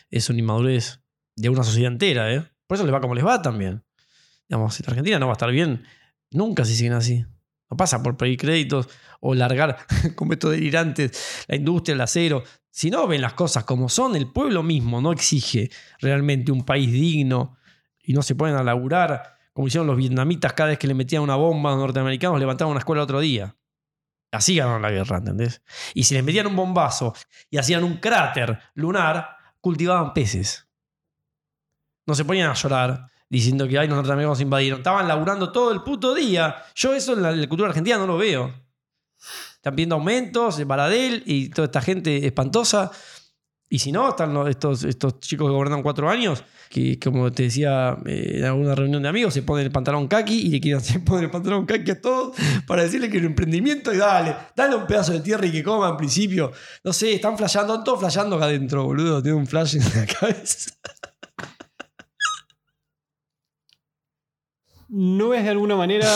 es 0.10 0.30
una 0.30 0.40
inmadurez 0.40 1.02
de 1.36 1.50
una 1.50 1.64
sociedad 1.64 1.92
entera, 1.92 2.34
¿eh? 2.34 2.46
Por 2.70 2.76
eso 2.76 2.86
les 2.86 2.94
va 2.94 3.02
como 3.02 3.16
les 3.16 3.26
va 3.26 3.42
también. 3.42 3.84
Digamos, 4.48 4.76
si 4.76 4.84
la 4.84 4.90
Argentina 4.92 5.18
no 5.18 5.26
va 5.26 5.32
a 5.32 5.34
estar 5.34 5.50
bien, 5.50 5.84
nunca 6.30 6.66
si 6.66 6.76
siguen 6.76 6.94
así. 6.94 7.26
No 7.68 7.76
pasa 7.76 8.04
por 8.04 8.16
pedir 8.16 8.38
créditos 8.38 8.88
o 9.22 9.34
largar 9.34 9.80
con 10.16 10.28
métodos 10.28 10.56
delirantes 10.56 11.46
la 11.48 11.56
industria, 11.56 11.96
el 11.96 12.02
acero. 12.02 12.44
Si 12.70 12.92
no 12.92 13.08
ven 13.08 13.22
las 13.22 13.34
cosas 13.34 13.64
como 13.64 13.90
son, 13.90 14.16
el 14.16 14.32
pueblo 14.32 14.62
mismo 14.62 15.02
no 15.02 15.12
exige 15.12 15.72
realmente 15.98 16.52
un 16.52 16.64
país 16.64 16.92
digno 16.92 17.58
y 18.04 18.14
no 18.14 18.22
se 18.22 18.36
ponen 18.36 18.56
a 18.56 18.64
laburar 18.64 19.40
como 19.52 19.68
hicieron 19.68 19.88
los 19.88 19.98
vietnamitas 19.98 20.54
cada 20.54 20.70
vez 20.70 20.78
que 20.78 20.86
le 20.86 20.94
metían 20.94 21.24
una 21.24 21.38
bomba 21.38 21.72
a 21.72 21.74
los 21.74 21.82
norteamericanos, 21.82 22.40
levantaban 22.40 22.70
una 22.70 22.82
escuela 22.82 23.02
otro 23.02 23.20
día. 23.20 23.58
Así 24.32 24.56
ganaron 24.56 24.84
la 24.84 24.92
guerra, 24.92 25.18
¿entendés? 25.18 25.64
Y 25.96 26.04
si 26.04 26.14
les 26.14 26.24
metían 26.24 26.46
un 26.46 26.56
bombazo 26.56 27.16
y 27.50 27.58
hacían 27.58 27.84
un 27.84 27.98
cráter 27.98 28.60
lunar, 28.76 29.38
cultivaban 29.60 30.14
peces. 30.14 30.69
No 32.10 32.16
se 32.16 32.26
ponían 32.26 32.50
a 32.50 32.56
llorar 32.56 33.10
diciendo 33.30 33.68
que 33.68 33.78
ay, 33.78 33.88
los 33.88 33.96
norteamericanos 33.96 34.42
invadieron. 34.42 34.80
Estaban 34.80 35.08
laburando 35.08 35.52
todo 35.52 35.72
el 35.72 35.84
puto 35.84 36.16
día. 36.16 36.56
Yo 36.74 36.96
eso 36.96 37.14
en 37.14 37.22
la, 37.22 37.48
cultura 37.48 37.70
argentina 37.70 37.98
no 38.00 38.08
lo 38.08 38.18
veo. 38.18 38.52
Están 39.56 39.76
pidiendo 39.76 39.96
aumentos, 39.96 40.66
Baradel 40.66 41.22
y 41.26 41.50
toda 41.50 41.68
esta 41.68 41.82
gente 41.82 42.26
espantosa. 42.26 42.90
Y 43.70 43.78
si 43.78 43.92
no, 43.92 44.10
están 44.10 44.36
estos, 44.48 44.84
estos 44.84 45.20
chicos 45.20 45.48
que 45.48 45.54
gobernan 45.54 45.84
cuatro 45.84 46.10
años, 46.10 46.44
que 46.72 46.98
como 46.98 47.32
te 47.32 47.44
decía 47.44 47.96
eh, 48.08 48.38
en 48.38 48.46
alguna 48.46 48.74
reunión 48.74 49.04
de 49.04 49.10
amigos, 49.10 49.36
se 49.36 49.44
ponen 49.44 49.68
el 49.68 49.72
pantalón 49.72 50.08
kaki 50.08 50.48
y 50.48 50.50
le 50.50 50.60
quieren 50.60 50.82
poner 51.06 51.26
el 51.26 51.30
pantalón 51.30 51.68
kaki 51.68 51.92
a 51.92 52.02
todos 52.02 52.36
para 52.66 52.82
decirle 52.82 53.12
que 53.12 53.20
el 53.20 53.26
emprendimiento 53.26 53.94
y 53.94 53.98
dale, 53.98 54.36
dale 54.56 54.76
un 54.76 54.88
pedazo 54.88 55.12
de 55.12 55.20
tierra 55.20 55.46
y 55.46 55.52
que 55.52 55.64
coma 55.64 55.90
en 55.90 55.98
principio. 55.98 56.52
No 56.84 56.92
sé, 56.94 57.14
están 57.14 57.38
flasheando, 57.38 57.84
todos 57.84 58.00
flasheando 58.00 58.38
acá 58.38 58.46
adentro, 58.46 58.86
boludo. 58.86 59.22
Tiene 59.22 59.38
un 59.38 59.46
flash 59.46 59.76
en 59.76 59.84
la 59.84 60.06
cabeza. 60.20 60.72
¿No 64.90 65.36
es 65.36 65.44
de 65.44 65.50
alguna 65.50 65.76
manera 65.76 66.10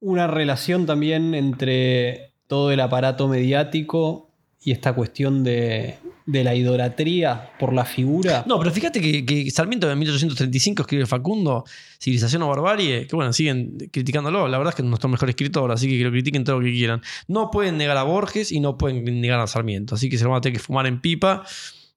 una 0.00 0.26
relación 0.26 0.86
también 0.86 1.34
entre 1.34 2.32
todo 2.46 2.72
el 2.72 2.80
aparato 2.80 3.28
mediático 3.28 4.30
y 4.62 4.72
esta 4.72 4.94
cuestión 4.94 5.44
de, 5.44 5.98
la 6.26 6.54
idolatría 6.54 7.50
por 7.58 7.74
la 7.74 7.84
figura? 7.84 8.44
No, 8.46 8.58
pero 8.58 8.70
fíjate 8.70 9.00
que, 9.00 9.50
Sarmiento 9.50 9.90
en 9.90 9.98
1835 9.98 10.82
escribe 10.82 11.04
Facundo, 11.04 11.64
Civilización 12.00 12.42
o 12.42 12.48
Barbarie, 12.48 13.06
que 13.06 13.14
bueno, 13.14 13.34
siguen 13.34 13.76
criticándolo. 13.92 14.48
La 14.48 14.56
verdad 14.56 14.72
es 14.72 14.76
que 14.76 14.82
es 14.82 14.88
nuestro 14.88 15.10
mejor 15.10 15.28
escritor, 15.28 15.70
así 15.70 15.86
que 15.86 15.98
que 15.98 16.04
lo 16.04 16.10
critiquen 16.10 16.44
todo 16.44 16.58
lo 16.58 16.64
que 16.64 16.72
quieran. 16.72 17.02
No 17.28 17.50
pueden 17.50 17.76
negar 17.76 17.98
a 17.98 18.04
Borges 18.04 18.52
y 18.52 18.60
no 18.60 18.78
pueden 18.78 19.04
negar 19.20 19.38
a 19.38 19.46
Sarmiento, 19.46 19.96
así 19.96 20.08
que 20.08 20.16
se 20.16 20.24
lo 20.24 20.30
van 20.30 20.38
a 20.38 20.40
tener 20.40 20.58
que 20.58 20.64
fumar 20.64 20.86
en 20.86 21.02
pipa, 21.02 21.44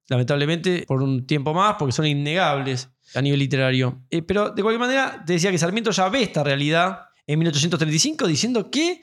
lamentablemente, 0.09 0.83
por 0.85 1.01
un 1.01 1.25
tiempo 1.25 1.53
más, 1.53 1.75
porque 1.79 1.93
son 1.93 2.05
innegables 2.05 2.89
a 3.15 3.21
nivel 3.21 3.39
literario. 3.39 4.03
Eh, 4.09 4.21
pero 4.21 4.49
de 4.49 4.61
cualquier 4.61 4.79
manera, 4.79 5.23
te 5.25 5.33
decía 5.33 5.51
que 5.51 5.57
Sarmiento 5.57 5.91
ya 5.91 6.09
ve 6.09 6.23
esta 6.23 6.43
realidad 6.43 7.07
en 7.25 7.39
1835 7.39 8.27
diciendo 8.27 8.69
que 8.69 9.01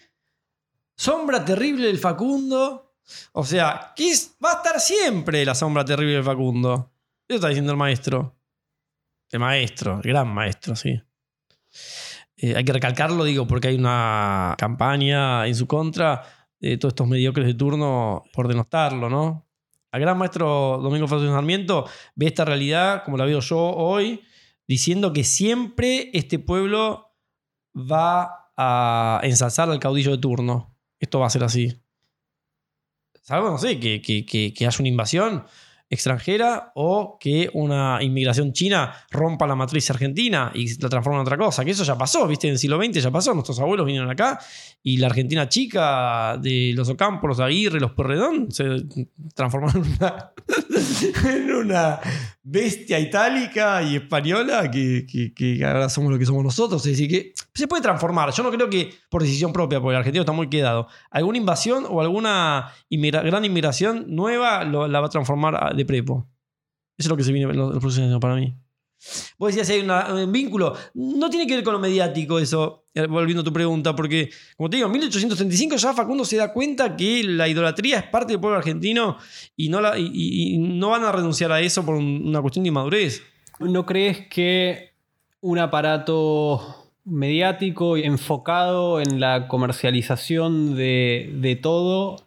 sombra 0.96 1.44
terrible 1.44 1.86
del 1.86 1.98
Facundo. 1.98 2.94
O 3.32 3.44
sea, 3.44 3.92
que 3.94 4.12
va 4.44 4.52
a 4.52 4.56
estar 4.56 4.80
siempre 4.80 5.44
la 5.44 5.54
sombra 5.54 5.84
terrible 5.84 6.14
del 6.14 6.24
Facundo. 6.24 6.92
Eso 7.28 7.36
está 7.36 7.48
diciendo 7.48 7.72
el 7.72 7.78
maestro. 7.78 8.36
El 9.30 9.40
maestro, 9.40 9.96
el 9.96 10.02
gran 10.02 10.28
maestro, 10.28 10.76
sí. 10.76 11.00
Eh, 12.36 12.54
hay 12.56 12.64
que 12.64 12.72
recalcarlo, 12.72 13.24
digo, 13.24 13.46
porque 13.46 13.68
hay 13.68 13.76
una 13.76 14.54
campaña 14.58 15.46
en 15.46 15.54
su 15.54 15.66
contra 15.66 16.22
de 16.60 16.76
todos 16.76 16.92
estos 16.92 17.06
mediocres 17.06 17.46
de 17.46 17.54
turno 17.54 18.24
por 18.32 18.48
denostarlo, 18.48 19.08
¿no? 19.08 19.45
Al 19.90 20.00
gran 20.00 20.18
maestro 20.18 20.78
Domingo 20.82 21.08
Francisco 21.08 21.34
Sarmiento 21.34 21.88
ve 22.14 22.26
esta 22.26 22.44
realidad, 22.44 23.04
como 23.04 23.16
la 23.16 23.24
veo 23.24 23.40
yo 23.40 23.58
hoy, 23.58 24.22
diciendo 24.66 25.12
que 25.12 25.24
siempre 25.24 26.10
este 26.12 26.38
pueblo 26.38 27.14
va 27.74 28.50
a 28.56 29.20
ensalzar 29.22 29.70
al 29.70 29.78
caudillo 29.78 30.12
de 30.12 30.18
turno. 30.18 30.76
Esto 30.98 31.20
va 31.20 31.26
a 31.26 31.30
ser 31.30 31.44
así. 31.44 31.80
Salvo, 33.22 33.50
no 33.50 33.58
sé, 33.58 33.80
que, 33.80 34.00
que, 34.00 34.24
que 34.54 34.66
haya 34.66 34.78
una 34.78 34.88
invasión 34.88 35.44
extranjera 35.88 36.72
o 36.74 37.16
que 37.20 37.48
una 37.54 37.98
inmigración 38.02 38.52
china 38.52 38.92
rompa 39.10 39.46
la 39.46 39.54
matriz 39.54 39.88
argentina 39.90 40.50
y 40.54 40.80
la 40.80 40.88
transforma 40.88 41.20
en 41.20 41.22
otra 41.22 41.36
cosa. 41.36 41.64
Que 41.64 41.70
eso 41.70 41.84
ya 41.84 41.96
pasó, 41.96 42.26
¿viste? 42.26 42.48
En 42.48 42.54
el 42.54 42.58
siglo 42.58 42.82
XX 42.82 43.02
ya 43.02 43.10
pasó. 43.10 43.32
Nuestros 43.34 43.60
abuelos 43.60 43.86
vinieron 43.86 44.10
acá 44.10 44.38
y 44.82 44.96
la 44.98 45.06
Argentina 45.06 45.48
chica 45.48 46.36
de 46.38 46.72
los 46.74 46.88
Ocampos, 46.88 47.28
los 47.28 47.40
Aguirre, 47.40 47.80
los 47.80 47.92
Perredón 47.92 48.50
se 48.50 48.64
transformaron 49.34 49.84
en 51.24 51.52
una, 51.52 52.00
bestia 52.48 53.00
itálica 53.00 53.82
y 53.82 53.96
española 53.96 54.70
que, 54.70 55.60
ahora 55.66 55.88
somos 55.88 56.12
lo 56.12 56.18
que 56.18 56.24
somos 56.24 56.44
nosotros. 56.44 56.86
Es 56.86 56.92
decir, 56.92 57.10
que 57.10 57.32
se 57.52 57.66
puede 57.66 57.82
transformar. 57.82 58.30
Yo 58.32 58.44
no 58.44 58.52
creo 58.52 58.70
que 58.70 58.90
por 59.10 59.22
decisión 59.22 59.52
propia, 59.52 59.80
porque 59.80 59.94
el 59.94 59.98
argentino 59.98 60.22
está 60.22 60.32
muy 60.32 60.48
quedado. 60.48 60.86
Alguna 61.10 61.38
invasión 61.38 61.84
o 61.88 62.00
alguna 62.00 62.72
gran 62.88 63.44
inmigración 63.44 64.04
nueva 64.08 64.64
la 64.64 65.00
va 65.00 65.06
a 65.06 65.10
transformar 65.10 65.74
de 65.76 65.84
prepo. 65.84 66.28
Eso 66.98 67.06
es 67.06 67.10
lo 67.10 67.16
que 67.16 67.24
se 67.24 67.32
viene 67.32 67.50
en 67.50 67.58
los 67.58 67.78
próximos 67.78 68.18
para 68.20 68.36
mí. 68.36 68.56
Vos 69.38 69.54
decías 69.54 69.68
hay 69.70 69.80
un 69.80 70.32
vínculo. 70.32 70.74
No 70.94 71.28
tiene 71.28 71.46
que 71.46 71.54
ver 71.54 71.64
con 71.64 71.74
lo 71.74 71.78
mediático 71.78 72.38
eso, 72.38 72.86
eh, 72.94 73.06
volviendo 73.06 73.42
a 73.42 73.44
tu 73.44 73.52
pregunta, 73.52 73.94
porque, 73.94 74.30
como 74.56 74.70
te 74.70 74.76
digo, 74.76 74.86
en 74.86 74.92
1835 74.92 75.76
ya 75.76 75.92
Facundo 75.92 76.24
se 76.24 76.36
da 76.36 76.52
cuenta 76.52 76.96
que 76.96 77.22
la 77.22 77.46
idolatría 77.46 77.98
es 77.98 78.04
parte 78.04 78.32
del 78.32 78.40
pueblo 78.40 78.58
argentino 78.58 79.18
y 79.54 79.68
no, 79.68 79.80
la, 79.80 79.98
y, 79.98 80.56
no 80.58 80.90
van 80.90 81.04
a 81.04 81.12
renunciar 81.12 81.52
a 81.52 81.60
eso 81.60 81.84
por 81.84 81.96
una 81.96 82.40
cuestión 82.40 82.62
de 82.64 82.68
inmadurez. 82.68 83.22
¿No 83.58 83.84
crees 83.84 84.26
que 84.28 84.92
un 85.40 85.58
aparato 85.58 86.90
mediático 87.04 87.96
enfocado 87.96 89.00
en 89.00 89.20
la 89.20 89.46
comercialización 89.46 90.74
de, 90.74 91.32
de 91.34 91.56
todo 91.56 92.25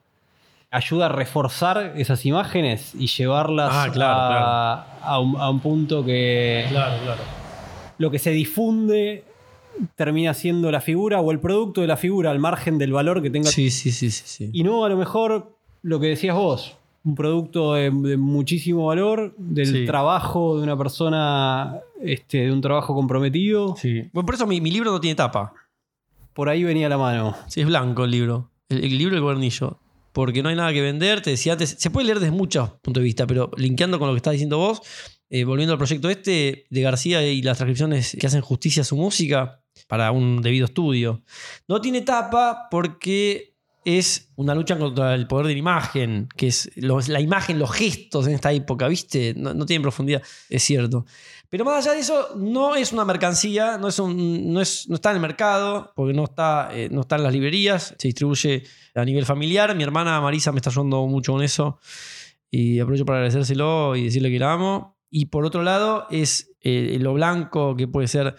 ayuda 0.72 1.08
a 1.08 1.10
reforzar 1.10 1.94
esas 1.98 2.26
imágenes 2.26 2.94
y 2.96 3.08
llevarlas 3.08 3.72
ah, 3.74 4.86
a, 5.02 5.20
un, 5.20 5.60
punto 5.60 6.06
que 6.06 6.66
lo 7.98 8.12
que 8.12 8.20
se 8.20 8.32
difunde 8.32 9.24
termina 9.96 10.34
siendo 10.34 10.72
la 10.72 10.82
figura 10.82 11.22
o 11.22 11.32
el 11.32 11.40
producto 11.40 11.82
de 11.82 11.88
la 11.88 11.98
figura 11.98 12.32
al 12.32 12.40
margen 12.40 12.78
del 12.78 12.92
valor 12.92 13.22
que 13.22 13.30
tenga. 13.30 13.50
Sí, 13.50 13.72
sí, 13.72 13.92
sí, 13.92 14.12
sí. 14.12 14.50
Y 14.54 14.64
no 14.64 14.86
a 14.86 14.90
lo 14.90 14.98
mejor 14.98 15.56
lo 15.82 16.00
que 16.00 16.08
decías 16.08 16.36
vos, 16.36 16.78
un 17.04 17.16
producto 17.16 17.74
de, 17.74 17.90
muchísimo 17.90 18.88
valor, 18.88 19.34
del 19.38 19.86
trabajo 19.86 20.58
de 20.58 20.64
una 20.64 20.78
persona, 20.78 21.80
este, 22.02 22.40
de 22.40 22.52
un 22.52 22.62
trabajo 22.62 22.94
comprometido. 22.94 23.76
Sí. 23.78 24.10
Bueno, 24.14 24.26
por 24.26 24.36
eso 24.36 24.46
mi, 24.46 24.60
libro 24.60 24.92
no 24.92 25.00
tiene 25.00 25.16
tapa. 25.16 25.54
Por 26.34 26.48
ahí 26.48 26.64
venía 26.64 26.88
la 26.90 26.98
mano. 26.98 27.36
Sí, 27.48 27.62
es 27.62 27.68
blanco 27.68 28.06
el 28.06 28.12
libro. 28.12 28.50
El, 28.70 28.84
el 28.84 28.98
libro 28.98 29.16
del 29.16 29.24
cuadernillo 29.24 29.80
porque 30.12 30.44
no 30.44 30.50
hay 30.50 30.56
nada 30.56 30.74
que 30.74 30.82
vender. 30.82 31.22
Te 31.22 31.32
decía 31.32 31.54
antes, 31.54 31.76
se 31.78 31.90
puede 31.90 32.06
leer 32.06 32.20
desde 32.20 32.32
muchos 32.32 32.70
puntos 32.82 33.02
de 33.02 33.06
vista, 33.06 33.28
pero 33.28 33.52
linkeando 33.58 34.00
con 34.00 34.08
lo 34.08 34.14
que 34.14 34.18
estás 34.18 34.34
diciendo 34.34 34.58
vos, 34.58 34.82
eh, 35.30 35.44
volviendo 35.44 35.74
al 35.74 35.78
proyecto 35.78 36.10
este 36.10 36.66
de 36.70 36.82
García 36.82 37.26
y 37.26 37.42
las 37.42 37.58
transcripciones 37.58 38.18
que 38.20 38.28
hacen 38.28 38.42
justicia 38.42 38.82
a 38.82 38.86
su 38.86 38.96
música 38.96 39.62
para 39.88 40.12
un 40.12 40.42
debido 40.42 40.66
estudio. 40.66 41.24
No 41.68 41.82
tiene 41.82 42.02
tapa 42.02 42.68
porque 42.70 43.56
es 43.86 44.32
una 44.36 44.54
lucha 44.56 44.78
contra 44.78 45.16
el 45.16 45.28
poder 45.28 45.48
de 45.48 45.54
la 45.54 45.60
imagen, 45.60 46.28
que 46.36 46.48
es 46.48 46.70
la 46.76 47.22
imagen, 47.22 47.60
los 47.60 47.72
gestos 47.72 48.28
en 48.28 48.34
esta 48.34 48.52
época, 48.52 48.88
¿viste? 48.88 49.34
No, 49.36 49.54
no 49.54 49.66
tienen 49.66 49.82
profundidad, 49.82 50.22
es 50.50 50.64
cierto. 50.64 51.06
Pero 51.50 51.66
más 51.66 51.84
allá 51.84 51.96
de 51.96 52.02
eso, 52.02 52.36
no 52.36 52.76
es 52.76 52.94
una 52.94 53.06
mercancía, 53.06 53.80
no, 53.80 53.88
es 53.88 54.00
no, 54.00 54.62
es, 54.62 54.88
no 54.88 54.96
está 54.96 55.10
en 55.10 55.16
el 55.16 55.22
mercado, 55.22 55.92
porque 55.96 56.14
no 56.14 56.26
está, 56.26 56.70
eh, 56.72 56.90
no 56.92 57.02
está 57.02 57.16
en 57.16 57.24
las 57.24 57.34
librerías, 57.34 57.96
se 57.98 58.08
distribuye 58.08 58.64
a 58.94 59.04
nivel 59.04 59.26
familiar. 59.26 59.76
Mi 59.76 59.82
hermana 59.82 60.22
Marisa 60.22 60.52
me 60.52 60.60
está 60.60 60.70
ayudando 60.70 61.08
mucho 61.08 61.34
con 61.34 61.42
eso 61.42 61.80
y 62.52 62.80
aprovecho 62.80 63.04
para 63.04 63.18
agradecérselo 63.18 63.96
y 63.96 64.06
decirle 64.06 64.30
que 64.30 64.38
la 64.38 64.54
amo. 64.54 65.00
Y 65.10 65.26
por 65.26 65.44
otro 65.44 65.64
lado, 65.64 66.06
es 66.12 66.52
eh, 66.62 66.98
lo 67.02 67.14
blanco 67.16 67.76
que 67.76 67.88
puede 67.88 68.08
ser, 68.08 68.36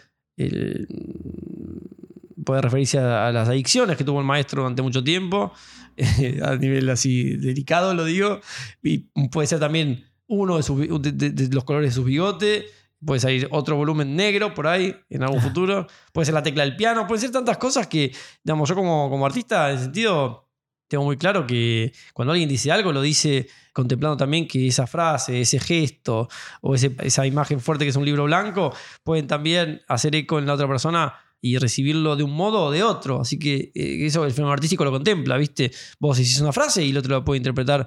puede 2.44 2.60
referirse 2.62 3.00
a, 3.00 3.32
las 3.32 3.48
adicciones 3.48 3.96
que 3.96 4.04
tuvo 4.04 4.20
el 4.20 4.26
maestro 4.26 4.62
durante 4.62 4.82
mucho 4.82 5.02
tiempo, 5.02 5.52
a 6.44 6.54
nivel 6.54 6.88
así 6.88 7.36
delicado 7.38 7.92
lo 7.92 8.04
digo, 8.04 8.40
y 8.84 8.98
puede 9.32 9.48
ser 9.48 9.58
también 9.58 10.04
uno 10.28 10.60
de, 10.60 11.12
de 11.12 11.48
los 11.52 11.64
colores 11.64 11.90
de 11.90 11.94
su 11.96 12.04
bigote 12.04 12.66
Puede 13.04 13.20
salir 13.20 13.48
otro 13.50 13.76
volumen 13.76 14.14
negro 14.14 14.52
por 14.52 14.66
ahí 14.66 14.94
en 15.08 15.22
algún 15.22 15.40
futuro. 15.40 15.86
Puede 16.12 16.26
ser 16.26 16.34
la 16.34 16.42
tecla 16.42 16.64
del 16.64 16.76
piano. 16.76 17.06
Pueden 17.06 17.22
ser 17.22 17.30
tantas 17.30 17.56
cosas 17.56 17.86
que, 17.86 18.12
digamos, 18.44 18.68
yo 18.68 18.74
como, 18.74 19.08
como 19.08 19.24
artista, 19.24 19.70
en 19.70 19.76
ese 19.76 19.84
sentido, 19.84 20.50
tengo 20.90 21.04
muy 21.04 21.16
claro 21.16 21.46
que 21.46 21.92
cuando 22.12 22.32
alguien 22.32 22.48
dice 22.48 22.72
algo, 22.72 22.92
lo 22.92 23.00
dice 23.00 23.48
contemplando 23.72 24.16
también 24.16 24.48
que 24.48 24.66
esa 24.66 24.86
frase, 24.86 25.40
ese 25.40 25.60
gesto 25.60 26.28
o 26.60 26.74
esa 26.74 27.26
imagen 27.26 27.60
fuerte 27.60 27.84
que 27.84 27.90
es 27.90 27.96
un 27.96 28.04
libro 28.04 28.24
blanco, 28.24 28.74
pueden 29.04 29.26
también 29.28 29.80
hacer 29.86 30.14
eco 30.16 30.38
en 30.40 30.46
la 30.46 30.54
otra 30.54 30.66
persona 30.66 31.14
y 31.40 31.58
recibirlo 31.58 32.16
de 32.16 32.24
un 32.24 32.32
modo 32.32 32.64
o 32.64 32.70
de 32.70 32.82
otro. 32.82 33.20
Así 33.20 33.38
que 33.38 33.70
eh, 33.74 34.04
eso 34.04 34.24
el 34.24 34.32
fenómeno 34.32 34.54
artístico 34.54 34.84
lo 34.84 34.90
contempla, 34.90 35.36
¿viste? 35.36 35.70
Vos 35.98 36.18
decís 36.18 36.40
una 36.40 36.52
frase 36.52 36.84
y 36.84 36.90
el 36.90 36.98
otro 36.98 37.16
la 37.18 37.24
puede 37.24 37.38
interpretar 37.38 37.86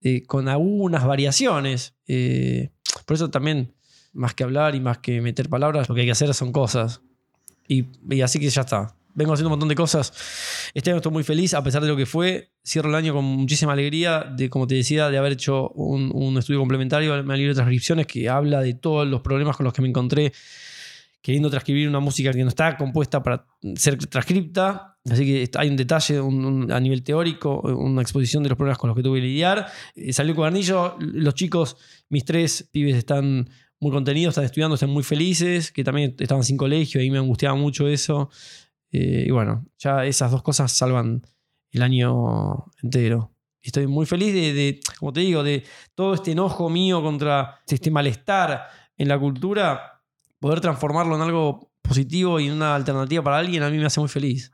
eh, 0.00 0.22
con 0.24 0.48
algunas 0.48 1.04
variaciones. 1.04 1.96
Eh, 2.06 2.70
por 3.04 3.16
eso 3.16 3.30
también 3.30 3.74
más 4.14 4.34
que 4.34 4.44
hablar 4.44 4.74
y 4.74 4.80
más 4.80 4.98
que 4.98 5.20
meter 5.20 5.48
palabras, 5.48 5.88
lo 5.88 5.94
que 5.94 6.02
hay 6.02 6.06
que 6.06 6.12
hacer 6.12 6.32
son 6.32 6.52
cosas. 6.52 7.02
Y, 7.68 7.86
así 8.22 8.38
que 8.38 8.48
ya 8.48 8.62
está. 8.62 8.96
vengo 9.14 9.32
haciendo 9.32 9.48
un 9.48 9.52
montón 9.52 9.68
de 9.68 9.74
cosas. 9.74 10.12
Este 10.74 10.90
año 10.90 10.98
estoy 10.98 11.12
muy 11.12 11.24
feliz, 11.24 11.54
a 11.54 11.62
pesar 11.62 11.82
de 11.82 11.88
lo 11.88 11.96
que 11.96 12.06
fue. 12.06 12.50
Cierro 12.64 12.88
el 12.88 12.94
año 12.94 13.12
con 13.12 13.24
muchísima 13.24 13.72
alegría, 13.72 14.20
de, 14.20 14.48
como 14.48 14.66
te 14.66 14.74
decía, 14.74 15.10
de 15.10 15.18
haber 15.18 15.32
hecho 15.32 15.68
un, 15.70 16.10
un 16.14 16.38
estudio 16.38 16.60
complementario 16.60 17.14
al 17.14 17.26
libro 17.26 17.50
de 17.50 17.54
transcripciones 17.54 18.06
que 18.06 18.28
habla 18.28 18.60
de 18.60 18.74
todos 18.74 19.06
los 19.06 19.20
problemas 19.20 19.56
con 19.56 19.64
los 19.64 19.72
que 19.72 19.82
me 19.82 19.88
encontré 19.88 20.32
queriendo 21.24 21.48
transcribir 21.48 21.88
una 21.88 22.00
música 22.00 22.32
que 22.32 22.42
no 22.42 22.50
está 22.50 22.76
compuesta 22.76 23.22
para 23.22 23.46
ser 23.76 23.96
transcripta. 23.96 24.98
Así 25.10 25.24
que 25.24 25.50
hay 25.58 25.70
un 25.70 25.76
detalle 25.76 26.18
a 26.18 26.80
nivel 26.80 27.02
teórico, 27.02 27.60
una 27.62 28.02
exposición 28.02 28.42
de 28.42 28.50
los 28.50 28.58
problemas 28.58 28.76
con 28.76 28.88
los 28.88 28.96
que 28.96 29.02
tuve 29.02 29.20
que 29.20 29.26
lidiar. 29.26 29.66
Eh, 29.96 30.12
salió 30.12 30.32
el 30.32 30.36
cuadernillo, 30.36 30.98
los 31.00 31.32
chicos, 31.32 31.78
mis 32.10 32.26
tres 32.26 32.68
pibes 32.70 32.96
están 32.96 33.48
muy 33.84 33.92
contenidos, 33.92 34.32
están 34.32 34.44
estudiando, 34.44 34.76
están 34.76 34.88
muy 34.88 35.02
felices, 35.02 35.70
que 35.70 35.84
también 35.84 36.16
estaban 36.18 36.42
sin 36.42 36.56
colegio 36.56 37.02
y 37.02 37.10
me 37.10 37.18
angustiaba 37.18 37.54
mucho 37.54 37.86
eso. 37.86 38.30
Eh, 38.90 39.24
y 39.26 39.30
bueno, 39.30 39.66
ya 39.78 40.06
esas 40.06 40.30
dos 40.30 40.42
cosas 40.42 40.72
salvan 40.72 41.22
el 41.70 41.82
año 41.82 42.64
entero. 42.82 43.32
Estoy 43.60 43.86
muy 43.86 44.06
feliz 44.06 44.32
de, 44.32 44.80
como 44.98 45.12
te 45.12 45.20
digo, 45.20 45.42
de 45.42 45.64
todo 45.94 46.14
este 46.14 46.32
enojo 46.32 46.70
mío 46.70 47.02
contra 47.02 47.60
este 47.66 47.90
malestar 47.90 48.68
en 48.96 49.08
la 49.08 49.18
cultura 49.18 50.00
poder 50.38 50.60
transformarlo 50.60 51.16
en 51.16 51.22
algo 51.22 51.70
positivo 51.82 52.40
y 52.40 52.46
en 52.46 52.54
una 52.54 52.74
alternativa 52.74 53.22
para 53.22 53.36
alguien, 53.36 53.62
a 53.62 53.70
mí 53.70 53.76
me 53.76 53.84
hace 53.84 54.00
muy 54.00 54.08
feliz. 54.08 54.50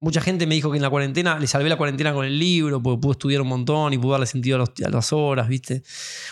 Mucha 0.00 0.22
gente 0.22 0.46
me 0.46 0.54
dijo 0.54 0.70
que 0.70 0.78
en 0.78 0.82
la 0.82 0.90
cuarentena, 0.90 1.38
le 1.38 1.46
salvé 1.46 1.68
la 1.68 1.76
cuarentena 1.76 2.14
con 2.14 2.24
el 2.24 2.38
libro, 2.38 2.82
porque 2.82 2.98
pudo 2.98 3.12
estudiar 3.12 3.42
un 3.42 3.48
montón 3.48 3.92
y 3.92 3.98
pudo 3.98 4.12
darle 4.12 4.26
sentido 4.26 4.62
a, 4.62 4.90
las 4.90 5.12
horas, 5.12 5.48
¿viste? 5.48 5.82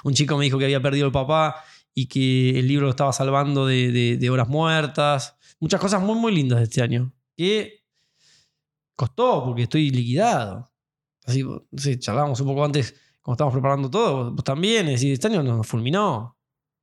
Un 0.02 0.14
chico 0.14 0.38
me 0.38 0.44
dijo 0.44 0.58
que 0.58 0.64
había 0.64 0.80
perdido 0.80 1.06
el 1.06 1.12
papá 1.12 1.62
y 1.94 2.06
que 2.06 2.58
el 2.58 2.68
libro 2.68 2.86
lo 2.86 2.90
estaba 2.90 3.12
salvando 3.12 3.66
de, 3.66 4.28
horas 4.30 4.48
muertas. 4.48 5.36
Muchas 5.58 5.80
cosas 5.80 6.02
muy, 6.02 6.18
muy 6.18 6.34
lindas 6.34 6.58
de 6.58 6.64
este 6.64 6.82
año. 6.82 7.12
Que 7.36 7.84
costó 8.94 9.44
porque 9.44 9.62
estoy 9.62 9.90
liquidado. 9.90 10.72
Así, 11.24 11.44
sé, 11.76 11.98
charlábamos 11.98 12.40
un 12.40 12.46
poco 12.46 12.64
antes, 12.64 12.94
cuando 13.22 13.34
estábamos 13.34 13.54
preparando 13.54 13.90
todo, 13.90 14.32
vos 14.32 14.44
también, 14.44 14.86
es 14.86 14.94
decir, 14.94 15.12
este 15.12 15.28
año 15.28 15.42
nos 15.42 15.66
fulminó. 15.66 16.36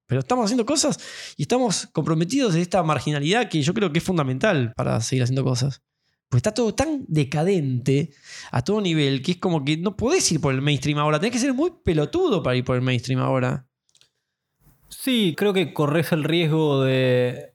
Pero 0.07 0.19
estamos 0.19 0.45
haciendo 0.45 0.65
cosas 0.65 0.99
y 1.35 1.41
estamos 1.43 1.87
comprometidos 1.87 2.55
en 2.55 2.61
esta 2.61 2.81
marginalidad 2.81 3.49
que 3.49 3.61
yo 3.61 3.73
creo 3.73 3.91
que 3.91 3.99
es 3.99 4.03
fundamental 4.03 4.71
para 4.75 5.01
seguir 5.01 5.23
haciendo 5.23 5.43
cosas. 5.43 5.81
Pues 6.29 6.39
está 6.39 6.53
todo 6.53 6.73
tan 6.73 7.05
decadente 7.07 8.13
a 8.51 8.61
todo 8.61 8.81
nivel 8.81 9.21
que 9.21 9.33
es 9.33 9.37
como 9.37 9.63
que 9.63 9.77
no 9.77 9.95
podés 9.95 10.29
ir 10.31 10.41
por 10.41 10.53
el 10.53 10.61
mainstream 10.61 10.97
ahora. 10.97 11.19
Tenés 11.19 11.33
que 11.33 11.39
ser 11.39 11.53
muy 11.53 11.71
pelotudo 11.83 12.41
para 12.41 12.55
ir 12.55 12.63
por 12.63 12.75
el 12.75 12.81
mainstream 12.81 13.19
ahora. 13.19 13.66
Sí, 14.89 15.35
creo 15.37 15.53
que 15.53 15.73
corres 15.73 16.11
el 16.11 16.23
riesgo 16.23 16.83
de, 16.83 17.53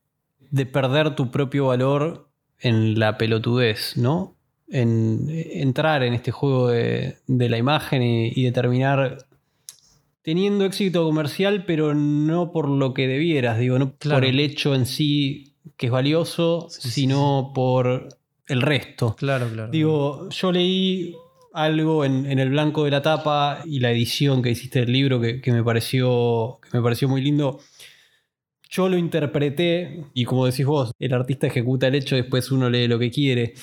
perder 0.73 1.15
tu 1.15 1.31
propio 1.31 1.67
valor 1.67 2.29
en 2.59 2.99
la 2.99 3.19
pelotudez, 3.19 3.97
¿no? 3.97 4.37
En 4.69 5.27
entrar 5.29 6.03
en 6.03 6.15
este 6.15 6.31
juego 6.31 6.69
de, 6.69 7.19
la 7.27 7.59
imagen 7.59 8.03
y, 8.03 8.33
y 8.35 8.45
determinar 8.45 9.27
teniendo 10.23 10.65
éxito 10.65 11.05
comercial, 11.05 11.65
pero 11.67 11.95
no 11.95 12.53
por 12.53 12.69
lo 12.69 12.95
que 12.95 13.09
debieras, 13.09 13.59
digo, 13.59 13.79
no 13.79 13.93
por 13.93 14.25
el 14.25 14.41
hecho 14.41 14.75
en 14.75 14.87
sí 14.87 15.53
que 15.77 15.87
es 15.87 15.93
valioso, 15.93 16.69
sino 16.71 17.53
por 17.55 18.09
el 18.47 18.63
resto. 18.63 19.17
Claro, 19.17 19.49
claro. 19.53 19.71
Digo, 19.71 20.29
yo 20.31 20.53
leí 20.53 21.15
algo 21.53 22.05
en, 22.05 22.27
el 22.27 22.51
blanco 22.51 22.85
de 22.85 22.91
la 22.91 23.03
tapa 23.03 23.63
y 23.65 23.81
la 23.81 23.91
edición 23.91 24.43
que 24.43 24.51
hiciste 24.51 24.81
del 24.81 24.93
libro 24.93 25.21
que, 25.21 25.41
me, 25.53 25.63
pareció, 25.63 26.59
que 26.63 26.77
me 26.77 26.83
pareció 26.83 27.09
muy 27.09 27.23
lindo. 27.23 27.61
Yo 28.71 28.89
lo 28.89 28.97
interpreté 28.97 30.07
y 30.15 30.25
como 30.25 30.47
decís 30.47 30.65
vos, 30.65 30.93
el 30.99 31.13
artista 31.13 31.47
ejecuta 31.47 31.89
el 31.89 31.95
hecho, 31.95 32.17
después 32.17 32.51
uno 32.51 32.71
lee 32.71 32.89
lo 32.89 32.99
que 32.99 33.11
quiere. 33.11 33.55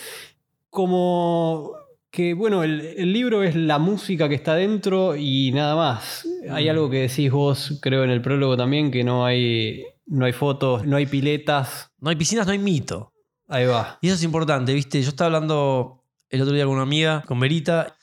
Como 0.69 1.73
que 2.11 2.33
bueno, 2.33 2.63
el, 2.63 3.13
libro 3.13 3.43
es 3.43 3.55
la 3.55 3.79
música 3.79 4.29
que 4.29 4.35
está 4.35 4.55
dentro 4.55 5.15
y 5.15 5.51
nada 5.51 5.75
más. 5.75 6.27
Hay 6.49 6.65
mm. 6.65 6.69
algo 6.69 6.89
que 6.89 7.01
decís 7.07 7.31
vos, 7.31 7.79
creo 7.81 8.03
en 8.03 8.09
el 8.11 8.21
prólogo 8.21 8.55
también, 8.55 8.91
que 8.91 9.03
no 9.03 9.25
hay, 9.25 9.83
no 10.05 10.25
hay 10.25 10.33
fotos, 10.33 10.85
no 10.85 10.97
hay 10.97 11.05
piletas. 11.05 11.91
No 11.99 12.09
hay 12.09 12.15
piscinas, 12.15 12.45
no 12.45 12.53
hay 12.53 12.59
mito. 12.59 13.13
Ahí 13.47 13.65
va. 13.65 13.97
Y 14.01 14.07
eso 14.07 14.15
es 14.15 14.23
importante, 14.23 14.73
¿viste? 14.73 15.01
Yo 15.01 15.09
estaba 15.09 15.27
hablando 15.27 15.98
el 16.30 16.41
otro 16.41 16.53
día 16.53 16.65
con 16.65 16.75
una 16.75 16.84
amiga, 16.84 17.23
con 17.27 17.39
Verita, 17.39 17.95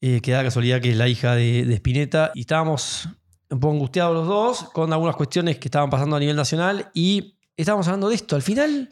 eh, 0.00 0.20
que 0.20 0.32
da 0.32 0.42
casualidad 0.42 0.80
que 0.80 0.90
es 0.90 0.96
la 0.96 1.08
hija 1.08 1.34
de, 1.34 1.64
de 1.64 1.74
Spinetta, 1.74 2.30
y 2.34 2.40
estábamos 2.40 3.08
un 3.50 3.60
poco 3.60 3.74
angustiados 3.74 4.14
los 4.14 4.26
dos 4.26 4.70
con 4.72 4.92
algunas 4.92 5.16
cuestiones 5.16 5.58
que 5.58 5.68
estaban 5.68 5.90
pasando 5.90 6.16
a 6.16 6.20
nivel 6.20 6.36
nacional 6.36 6.90
y 6.94 7.38
estábamos 7.56 7.86
hablando 7.88 8.08
de 8.08 8.14
esto. 8.14 8.36
Al 8.36 8.42
final, 8.42 8.90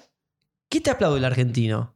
¿qué 0.69 0.81
te 0.81 0.91
aplaude 0.91 1.19
el 1.19 1.25
argentino? 1.25 1.95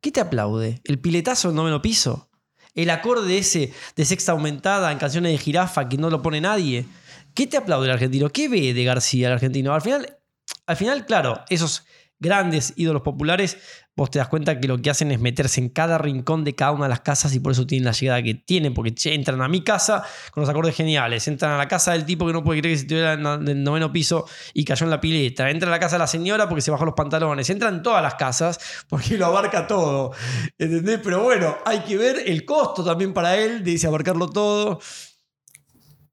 ¿Qué 0.00 0.12
te 0.12 0.20
aplaude? 0.20 0.80
¿El 0.84 0.98
piletazo 0.98 1.48
del 1.48 1.56
noveno 1.56 1.80
piso? 1.80 2.28
¿El 2.74 2.90
acorde 2.90 3.38
ese 3.38 3.72
de 3.96 4.04
sexta 4.04 4.32
aumentada 4.32 4.92
en 4.92 4.98
canciones 4.98 5.32
de 5.32 5.38
jirafa 5.38 5.88
que 5.88 5.96
no 5.96 6.10
lo 6.10 6.22
pone 6.22 6.40
nadie? 6.40 6.86
¿Qué 7.34 7.46
te 7.46 7.56
aplaude 7.56 7.86
el 7.86 7.92
argentino? 7.92 8.28
¿Qué 8.30 8.48
ve 8.48 8.74
de 8.74 8.84
García 8.84 9.28
el 9.28 9.32
argentino? 9.32 9.72
Al 9.72 9.80
final, 9.80 10.18
al 10.66 10.76
final 10.76 11.06
claro, 11.06 11.40
esos 11.48 11.84
grandes 12.20 12.72
ídolos 12.76 13.02
populares, 13.02 13.58
vos 13.96 14.10
te 14.10 14.18
das 14.18 14.28
cuenta 14.28 14.58
que 14.58 14.66
lo 14.66 14.78
que 14.78 14.90
hacen 14.90 15.12
es 15.12 15.20
meterse 15.20 15.60
en 15.60 15.68
cada 15.68 15.98
rincón 15.98 16.42
de 16.42 16.54
cada 16.54 16.72
una 16.72 16.84
de 16.84 16.88
las 16.88 17.00
casas 17.00 17.34
y 17.34 17.40
por 17.40 17.52
eso 17.52 17.66
tienen 17.66 17.84
la 17.84 17.92
llegada 17.92 18.22
que 18.22 18.34
tienen, 18.34 18.74
porque 18.74 18.94
entran 19.12 19.40
a 19.42 19.48
mi 19.48 19.62
casa 19.62 20.04
con 20.32 20.40
los 20.40 20.50
acordes 20.50 20.74
geniales, 20.74 21.28
entran 21.28 21.52
a 21.52 21.58
la 21.58 21.68
casa 21.68 21.92
del 21.92 22.04
tipo 22.04 22.26
que 22.26 22.32
no 22.32 22.42
puede 22.42 22.60
creer 22.60 22.74
que 22.74 22.78
se 22.78 22.84
estuviera 22.84 23.12
en 23.12 23.48
el 23.48 23.62
noveno 23.62 23.92
piso 23.92 24.26
y 24.52 24.64
cayó 24.64 24.84
en 24.84 24.90
la 24.90 25.00
pileta, 25.00 25.50
entran 25.50 25.70
a 25.70 25.76
la 25.76 25.80
casa 25.80 25.96
de 25.96 26.00
la 26.00 26.06
señora 26.06 26.48
porque 26.48 26.62
se 26.62 26.70
bajó 26.70 26.84
los 26.84 26.94
pantalones, 26.94 27.48
entran 27.50 27.74
en 27.74 27.82
todas 27.82 28.02
las 28.02 28.14
casas 28.14 28.58
porque 28.88 29.18
lo 29.18 29.26
abarca 29.26 29.66
todo, 29.66 30.12
¿entendés? 30.58 31.00
Pero 31.02 31.22
bueno, 31.22 31.56
hay 31.64 31.80
que 31.80 31.96
ver 31.96 32.22
el 32.26 32.44
costo 32.44 32.84
también 32.84 33.12
para 33.12 33.36
él 33.36 33.62
de 33.62 33.86
abarcarlo 33.86 34.28
todo. 34.28 34.80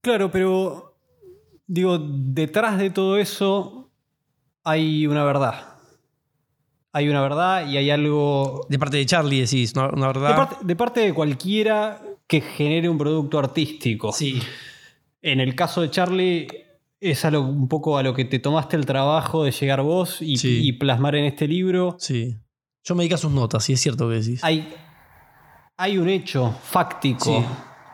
Claro, 0.02 0.30
pero 0.32 1.00
digo, 1.68 1.98
detrás 2.00 2.78
de 2.78 2.90
todo 2.90 3.18
eso 3.18 3.92
hay 4.64 5.08
una 5.08 5.24
verdad 5.24 5.71
hay 6.94 7.10
una 7.10 7.22
verdad 7.22 7.68
y 7.68 7.78
hay 7.78 7.90
algo... 7.90 8.66
De 8.70 8.78
parte 8.78 8.98
de 8.98 9.06
Charlie 9.06 9.42
decís, 9.42 9.74
una, 9.76 10.08
verdad. 10.08 10.58
De 10.62 10.76
parte, 10.76 11.02
de 11.02 11.14
cualquiera 11.14 12.02
que 12.28 12.42
genere 12.42 12.90
un 12.90 12.98
producto 12.98 13.40
artístico. 13.40 14.12
Sí. 14.12 14.42
En 15.22 15.40
el 15.40 15.56
caso 15.56 15.82
de 15.82 15.90
Charlie 15.90 16.48
es 17.00 17.24
un 17.24 17.68
poco 17.68 17.98
a 17.98 18.04
lo 18.04 18.14
que 18.14 18.26
te 18.26 18.40
tomaste 18.40 18.76
el 18.76 18.86
trabajo 18.86 19.44
de 19.44 19.52
llegar 19.52 19.82
vos 19.82 20.18
y, 20.22 20.72
plasmar 20.74 21.16
en 21.16 21.26
este 21.26 21.48
libro. 21.48 21.96
Sí. 21.98 22.38
Yo 22.84 22.96
me 22.96 23.04
dedico 23.04 23.16
a 23.16 23.20
sus 23.20 23.32
notas, 23.32 23.64
sí 23.64 23.74
es 23.74 23.82
cierto 23.82 24.10
que 24.10 24.16
decís. 24.16 24.44
Hay, 24.44 24.74
hay 25.78 25.98
un 25.98 26.10
hecho 26.10 26.54
fáctico 26.64 27.46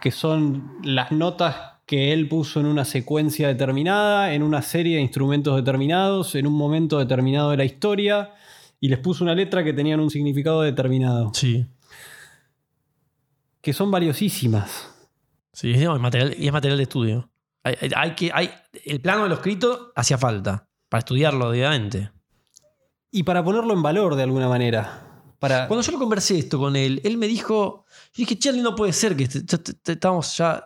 que 0.01 0.11
son 0.11 0.77
las 0.83 1.11
notas 1.11 1.55
que 1.85 2.13
él 2.13 2.27
puso 2.27 2.59
en 2.59 2.65
una 2.65 2.83
secuencia 2.83 3.47
determinada, 3.47 4.33
en 4.33 4.43
una 4.43 4.61
serie 4.61 4.97
de 4.97 5.01
instrumentos 5.01 5.55
determinados, 5.55 6.35
en 6.35 6.47
un 6.47 6.53
momento 6.53 6.99
determinado 6.99 7.51
de 7.51 7.57
la 7.57 7.65
historia 7.65 8.33
y 8.79 8.89
les 8.89 8.99
puso 8.99 9.23
una 9.23 9.35
letra 9.35 9.63
que 9.63 9.73
tenían 9.73 9.99
un 9.99 10.09
significado 10.09 10.61
determinado. 10.61 11.31
Sí. 11.33 11.65
Que 13.61 13.73
son 13.73 13.91
valiosísimas. 13.91 14.93
Sí, 15.51 15.71
es 15.71 15.87
material, 15.99 16.35
y 16.37 16.47
es 16.47 16.53
material 16.53 16.77
de 16.77 16.83
estudio. 16.83 17.29
Hay, 17.63 18.15
que, 18.15 18.31
hay, 18.33 18.49
el 18.85 19.01
plano 19.01 19.23
de 19.23 19.29
lo 19.29 19.35
escrito 19.35 19.91
hacía 19.95 20.17
falta 20.17 20.69
para 20.87 20.99
estudiarlo 20.99 21.49
obviamente. 21.49 22.11
Y 23.11 23.23
para 23.23 23.43
ponerlo 23.43 23.73
en 23.73 23.81
valor 23.81 24.15
de 24.15 24.23
alguna 24.23 24.47
manera. 24.47 25.03
Para... 25.39 25.67
Cuando 25.67 25.83
yo 25.83 25.91
lo 25.91 25.99
conversé 25.99 26.39
esto 26.39 26.59
con 26.59 26.75
él, 26.75 27.01
él 27.03 27.17
me 27.17 27.27
dijo, 27.27 27.85
yo 28.13 28.21
dije, 28.21 28.37
Charlie, 28.39 28.61
no 28.61 28.75
puede 28.75 28.93
ser 28.93 29.15
que 29.17 29.27
estamos 29.85 30.37
ya 30.37 30.63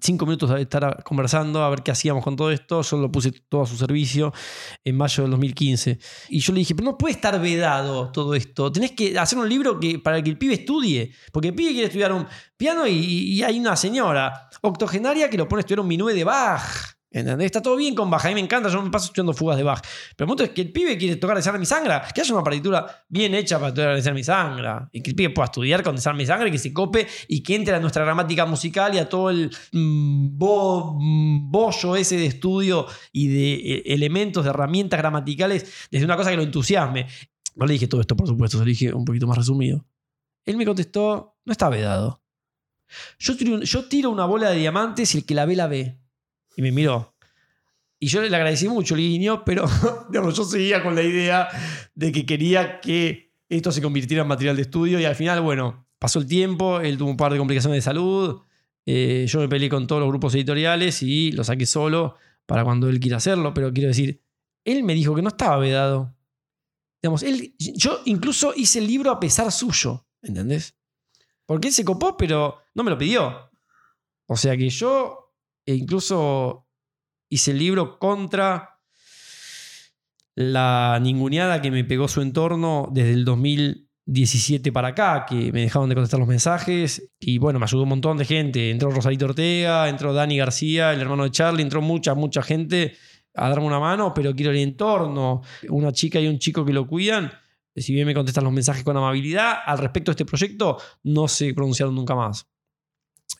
cinco 0.00 0.26
minutos 0.26 0.50
de 0.50 0.62
estar 0.62 1.02
conversando 1.02 1.62
a 1.62 1.70
ver 1.70 1.82
qué 1.82 1.90
hacíamos 1.90 2.22
con 2.24 2.36
todo 2.36 2.50
esto. 2.50 2.82
Yo 2.82 2.96
lo 2.98 3.10
puse 3.10 3.32
todo 3.48 3.62
a 3.62 3.66
su 3.66 3.76
servicio 3.76 4.32
en 4.84 4.96
mayo 4.96 5.22
del 5.22 5.30
2015. 5.32 5.98
Y 6.28 6.40
yo 6.40 6.52
le 6.52 6.60
dije, 6.60 6.74
pero 6.74 6.90
no 6.90 6.98
puede 6.98 7.14
estar 7.14 7.40
vedado 7.40 8.10
todo 8.10 8.34
esto. 8.34 8.70
Tenés 8.72 8.92
que 8.92 9.18
hacer 9.18 9.38
un 9.38 9.48
libro 9.48 9.78
que, 9.78 9.98
para 9.98 10.22
que 10.22 10.30
el 10.30 10.38
pibe 10.38 10.54
estudie. 10.54 11.12
Porque 11.32 11.48
el 11.48 11.54
pibe 11.54 11.72
quiere 11.72 11.86
estudiar 11.86 12.12
un 12.12 12.26
piano 12.56 12.86
y, 12.86 13.42
hay 13.42 13.58
una 13.58 13.76
señora 13.76 14.48
octogenaria 14.62 15.28
que 15.28 15.36
lo 15.36 15.48
pone 15.48 15.60
a 15.60 15.62
estudiar 15.62 15.80
un 15.80 15.88
minué 15.88 16.14
de 16.14 16.24
Bach. 16.24 16.62
Está 17.14 17.62
todo 17.62 17.76
bien 17.76 17.94
con 17.94 18.10
Bach. 18.10 18.24
A 18.24 18.28
mí 18.28 18.34
me 18.34 18.40
encanta, 18.40 18.68
yo 18.68 18.82
me 18.82 18.90
paso 18.90 19.06
estudiando 19.06 19.32
fugas 19.32 19.56
de 19.56 19.62
Bach. 19.62 19.80
Pero 20.16 20.24
el 20.24 20.28
punto 20.28 20.42
es 20.42 20.50
que 20.50 20.62
el 20.62 20.72
pibe 20.72 20.98
quiere 20.98 21.14
tocar 21.14 21.36
Desarme 21.36 21.60
mi 21.60 21.66
sangre, 21.66 21.94
que 22.12 22.20
haya 22.20 22.34
una 22.34 22.42
partitura 22.42 23.04
bien 23.08 23.34
hecha 23.34 23.60
para 23.60 23.72
tocar 23.72 23.94
Desarme 23.94 24.18
mi 24.18 24.24
sangre. 24.24 24.68
Y 24.90 25.00
que 25.00 25.10
el 25.10 25.16
pibe 25.16 25.30
pueda 25.30 25.46
estudiar 25.46 25.84
con 25.84 25.94
Desarme 25.94 26.18
mi 26.18 26.26
sangre, 26.26 26.50
que 26.50 26.58
se 26.58 26.72
cope 26.72 27.06
y 27.28 27.42
que 27.44 27.54
entre 27.54 27.76
a 27.76 27.78
nuestra 27.78 28.04
gramática 28.04 28.46
musical 28.46 28.94
y 28.96 28.98
a 28.98 29.08
todo 29.08 29.30
el 29.30 29.48
mm, 29.70 30.38
mm, 30.38 31.50
bollo 31.52 31.94
ese 31.94 32.16
de 32.16 32.26
estudio 32.26 32.86
y 33.12 33.28
de 33.28 33.54
eh, 33.54 33.82
elementos, 33.86 34.42
de 34.42 34.50
herramientas 34.50 34.98
gramaticales, 34.98 35.86
desde 35.92 36.04
una 36.04 36.16
cosa 36.16 36.30
que 36.30 36.36
lo 36.36 36.42
entusiasme. 36.42 37.06
No 37.54 37.66
le 37.66 37.74
dije 37.74 37.86
todo 37.86 38.00
esto, 38.00 38.16
por 38.16 38.26
supuesto, 38.26 38.58
se 38.58 38.64
lo 38.64 38.68
dije 38.68 38.92
un 38.92 39.04
poquito 39.04 39.28
más 39.28 39.38
resumido. 39.38 39.86
Él 40.44 40.56
me 40.56 40.66
contestó, 40.66 41.36
no 41.44 41.52
está 41.52 41.68
vedado. 41.68 42.24
Yo 43.18 43.36
tiro 43.88 44.10
una 44.10 44.24
bola 44.24 44.50
de 44.50 44.58
diamantes 44.58 45.14
y 45.14 45.18
el 45.18 45.24
que 45.24 45.34
la 45.34 45.46
ve, 45.46 45.54
la 45.54 45.68
ve. 45.68 46.03
Y 46.56 46.62
me 46.62 46.72
miró. 46.72 47.14
Y 47.98 48.08
yo 48.08 48.20
le 48.20 48.34
agradecí 48.34 48.68
mucho 48.68 48.94
el 48.94 49.00
guiño, 49.00 49.44
pero 49.44 49.66
digamos, 50.10 50.36
yo 50.36 50.44
seguía 50.44 50.82
con 50.82 50.94
la 50.94 51.02
idea 51.02 51.48
de 51.94 52.12
que 52.12 52.26
quería 52.26 52.80
que 52.80 53.32
esto 53.48 53.72
se 53.72 53.80
convirtiera 53.80 54.22
en 54.22 54.28
material 54.28 54.56
de 54.56 54.62
estudio 54.62 55.00
y 55.00 55.04
al 55.04 55.14
final, 55.14 55.40
bueno, 55.40 55.86
pasó 55.98 56.18
el 56.18 56.26
tiempo, 56.26 56.80
él 56.80 56.98
tuvo 56.98 57.10
un 57.10 57.16
par 57.16 57.32
de 57.32 57.38
complicaciones 57.38 57.78
de 57.78 57.82
salud, 57.82 58.42
eh, 58.86 59.24
yo 59.26 59.40
me 59.40 59.48
peleé 59.48 59.68
con 59.68 59.86
todos 59.86 60.00
los 60.00 60.08
grupos 60.08 60.34
editoriales 60.34 61.02
y 61.02 61.32
lo 61.32 61.44
saqué 61.44 61.66
solo 61.66 62.16
para 62.46 62.64
cuando 62.64 62.88
él 62.88 63.00
quiera 63.00 63.16
hacerlo, 63.16 63.54
pero 63.54 63.72
quiero 63.72 63.88
decir, 63.88 64.20
él 64.64 64.82
me 64.82 64.94
dijo 64.94 65.14
que 65.14 65.22
no 65.22 65.28
estaba 65.28 65.56
vedado. 65.56 66.14
Digamos, 67.02 67.22
él, 67.22 67.54
yo 67.58 68.00
incluso 68.04 68.52
hice 68.54 68.80
el 68.80 68.86
libro 68.86 69.10
a 69.10 69.20
pesar 69.20 69.50
suyo, 69.52 70.06
¿entendés? 70.22 70.74
Porque 71.46 71.68
él 71.68 71.74
se 71.74 71.84
copó, 71.84 72.16
pero 72.16 72.58
no 72.74 72.82
me 72.82 72.90
lo 72.90 72.98
pidió. 72.98 73.50
O 74.26 74.36
sea 74.36 74.56
que 74.56 74.68
yo 74.70 75.23
e 75.66 75.74
incluso 75.74 76.66
hice 77.28 77.52
el 77.52 77.58
libro 77.58 77.98
contra 77.98 78.80
la 80.34 80.98
ninguneada 81.00 81.62
que 81.62 81.70
me 81.70 81.84
pegó 81.84 82.08
su 82.08 82.20
entorno 82.20 82.88
desde 82.92 83.12
el 83.12 83.24
2017 83.24 84.72
para 84.72 84.88
acá, 84.88 85.26
que 85.28 85.52
me 85.52 85.62
dejaron 85.62 85.88
de 85.88 85.94
contestar 85.94 86.18
los 86.20 86.28
mensajes. 86.28 87.10
Y 87.20 87.38
bueno, 87.38 87.58
me 87.58 87.64
ayudó 87.64 87.84
un 87.84 87.90
montón 87.90 88.16
de 88.16 88.24
gente. 88.24 88.70
Entró 88.70 88.90
Rosalito 88.90 89.26
Ortega, 89.26 89.88
entró 89.88 90.12
Dani 90.12 90.36
García, 90.36 90.92
el 90.92 91.00
hermano 91.00 91.24
de 91.24 91.30
Charlie, 91.30 91.62
entró 91.62 91.80
mucha, 91.80 92.14
mucha 92.14 92.42
gente 92.42 92.96
a 93.34 93.48
darme 93.48 93.66
una 93.66 93.80
mano, 93.80 94.12
pero 94.14 94.34
quiero 94.34 94.50
el 94.50 94.58
entorno. 94.58 95.42
Una 95.68 95.92
chica 95.92 96.20
y 96.20 96.26
un 96.26 96.38
chico 96.38 96.64
que 96.64 96.72
lo 96.72 96.86
cuidan. 96.86 97.32
Si 97.76 97.92
bien 97.92 98.06
me 98.06 98.14
contestan 98.14 98.44
los 98.44 98.52
mensajes 98.52 98.84
con 98.84 98.96
amabilidad, 98.96 99.56
al 99.64 99.78
respecto 99.78 100.10
de 100.10 100.14
este 100.14 100.24
proyecto 100.24 100.78
no 101.02 101.26
se 101.26 101.52
pronunciaron 101.54 101.94
nunca 101.94 102.14
más. 102.14 102.46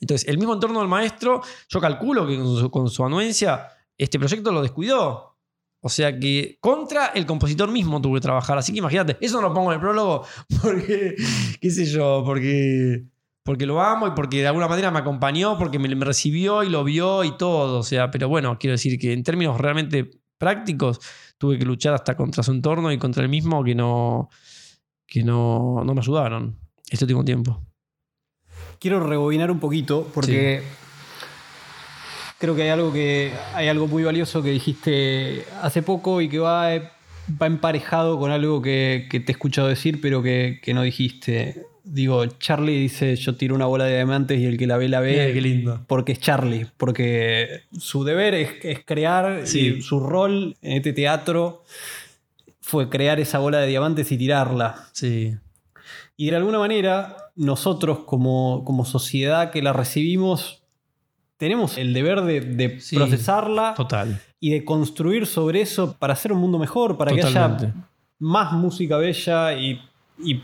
Entonces, 0.04 0.28
el 0.28 0.36
mismo 0.38 0.52
entorno 0.52 0.80
del 0.80 0.88
maestro, 0.88 1.40
yo 1.68 1.80
calculo 1.80 2.26
que 2.26 2.38
con 2.70 2.90
su, 2.90 3.04
anuencia, 3.04 3.68
este 3.96 4.18
proyecto 4.18 4.52
lo 4.52 4.60
descuidó. 4.62 5.38
O 5.80 5.88
sea 5.88 6.18
que 6.18 6.58
contra 6.60 7.06
el 7.08 7.26
compositor 7.26 7.70
mismo 7.70 8.00
tuve 8.00 8.18
que 8.18 8.22
trabajar. 8.22 8.58
Así 8.58 8.72
que 8.72 8.78
imagínate, 8.78 9.16
eso 9.20 9.40
no 9.40 9.48
lo 9.48 9.54
pongo 9.54 9.70
en 9.70 9.76
el 9.76 9.80
prólogo 9.80 10.24
porque, 10.62 11.14
qué 11.60 11.70
sé 11.70 11.86
yo, 11.86 12.22
porque, 12.24 13.04
porque 13.42 13.66
lo 13.66 13.80
amo 13.80 14.06
y 14.06 14.10
porque 14.10 14.40
de 14.40 14.46
alguna 14.46 14.68
manera 14.68 14.90
me 14.90 14.98
acompañó, 14.98 15.58
porque 15.58 15.78
me, 15.78 15.94
me 15.94 16.04
recibió 16.04 16.62
y 16.62 16.68
lo 16.68 16.84
vio 16.84 17.24
y 17.24 17.36
todo. 17.36 17.78
O 17.78 17.82
sea, 17.82 18.10
pero 18.10 18.28
bueno, 18.28 18.58
quiero 18.58 18.72
decir 18.72 18.98
que 18.98 19.12
en 19.12 19.22
términos 19.22 19.58
realmente 19.58 20.10
prácticos, 20.38 21.00
tuve 21.38 21.58
que 21.58 21.64
luchar 21.64 21.94
hasta 21.94 22.16
contra 22.16 22.42
su 22.42 22.52
entorno 22.52 22.92
y 22.92 22.98
contra 22.98 23.22
el 23.22 23.28
mismo 23.28 23.64
que 23.64 23.74
no, 23.74 24.28
que 25.06 25.22
no, 25.22 25.82
no 25.84 25.94
me 25.94 26.00
ayudaron 26.00 26.58
este 26.90 27.04
último 27.04 27.24
tiempo. 27.24 27.62
Quiero 28.84 29.00
rebobinar 29.00 29.50
un 29.50 29.60
poquito 29.60 30.10
porque 30.12 30.60
creo 32.38 32.54
que 32.54 32.64
hay 32.64 32.68
algo 32.68 32.92
que 32.92 33.32
hay 33.54 33.68
algo 33.68 33.86
muy 33.86 34.04
valioso 34.04 34.42
que 34.42 34.50
dijiste 34.50 35.46
hace 35.62 35.80
poco 35.80 36.20
y 36.20 36.28
que 36.28 36.38
va, 36.38 36.68
va 37.40 37.46
emparejado 37.46 38.18
con 38.18 38.30
algo 38.30 38.60
que, 38.60 39.06
que 39.10 39.20
te 39.20 39.32
he 39.32 39.36
escuchado 39.36 39.68
decir, 39.68 40.02
pero 40.02 40.22
que, 40.22 40.60
que 40.62 40.74
no 40.74 40.82
dijiste. 40.82 41.64
Digo, 41.82 42.26
Charlie 42.26 42.78
dice, 42.78 43.16
yo 43.16 43.36
tiro 43.36 43.54
una 43.54 43.64
bola 43.64 43.86
de 43.86 43.94
diamantes 43.94 44.38
y 44.38 44.44
el 44.44 44.58
que 44.58 44.66
la 44.66 44.76
ve, 44.76 44.90
la 44.90 45.00
ve. 45.00 45.12
Mira 45.12 45.32
qué 45.32 45.40
lindo. 45.40 45.82
Porque 45.86 46.12
es 46.12 46.20
Charlie, 46.20 46.66
porque 46.76 47.62
su 47.78 48.04
deber 48.04 48.34
es, 48.34 48.50
es 48.64 48.80
crear 48.84 49.46
Sí. 49.46 49.76
y 49.78 49.80
su 49.80 49.98
rol 49.98 50.58
en 50.60 50.72
este 50.76 50.92
teatro 50.92 51.64
fue 52.60 52.90
crear 52.90 53.18
esa 53.18 53.38
bola 53.38 53.60
de 53.60 53.66
diamantes 53.68 54.12
y 54.12 54.18
tirarla. 54.18 54.88
Sí. 54.92 55.34
Y 56.18 56.28
de 56.28 56.36
alguna 56.36 56.58
manera, 56.58 57.16
nosotros 57.36 58.00
como, 58.00 58.62
como 58.64 58.84
sociedad 58.84 59.50
que 59.50 59.62
la 59.62 59.72
recibimos, 59.72 60.62
tenemos 61.36 61.76
el 61.78 61.92
deber 61.92 62.22
de, 62.22 62.40
de 62.40 62.80
Sí, 62.80 62.96
procesarla 62.96 63.74
Total. 63.74 64.20
y 64.40 64.50
de 64.50 64.64
construir 64.64 65.26
sobre 65.26 65.60
eso 65.60 65.96
para 65.98 66.12
hacer 66.12 66.32
un 66.32 66.38
mundo 66.40 66.58
mejor, 66.58 66.96
para 66.96 67.12
que 67.12 67.22
haya 67.22 67.74
más 68.20 68.52
música 68.52 68.96
bella 68.98 69.52
y, 69.58 69.80
y 70.24 70.40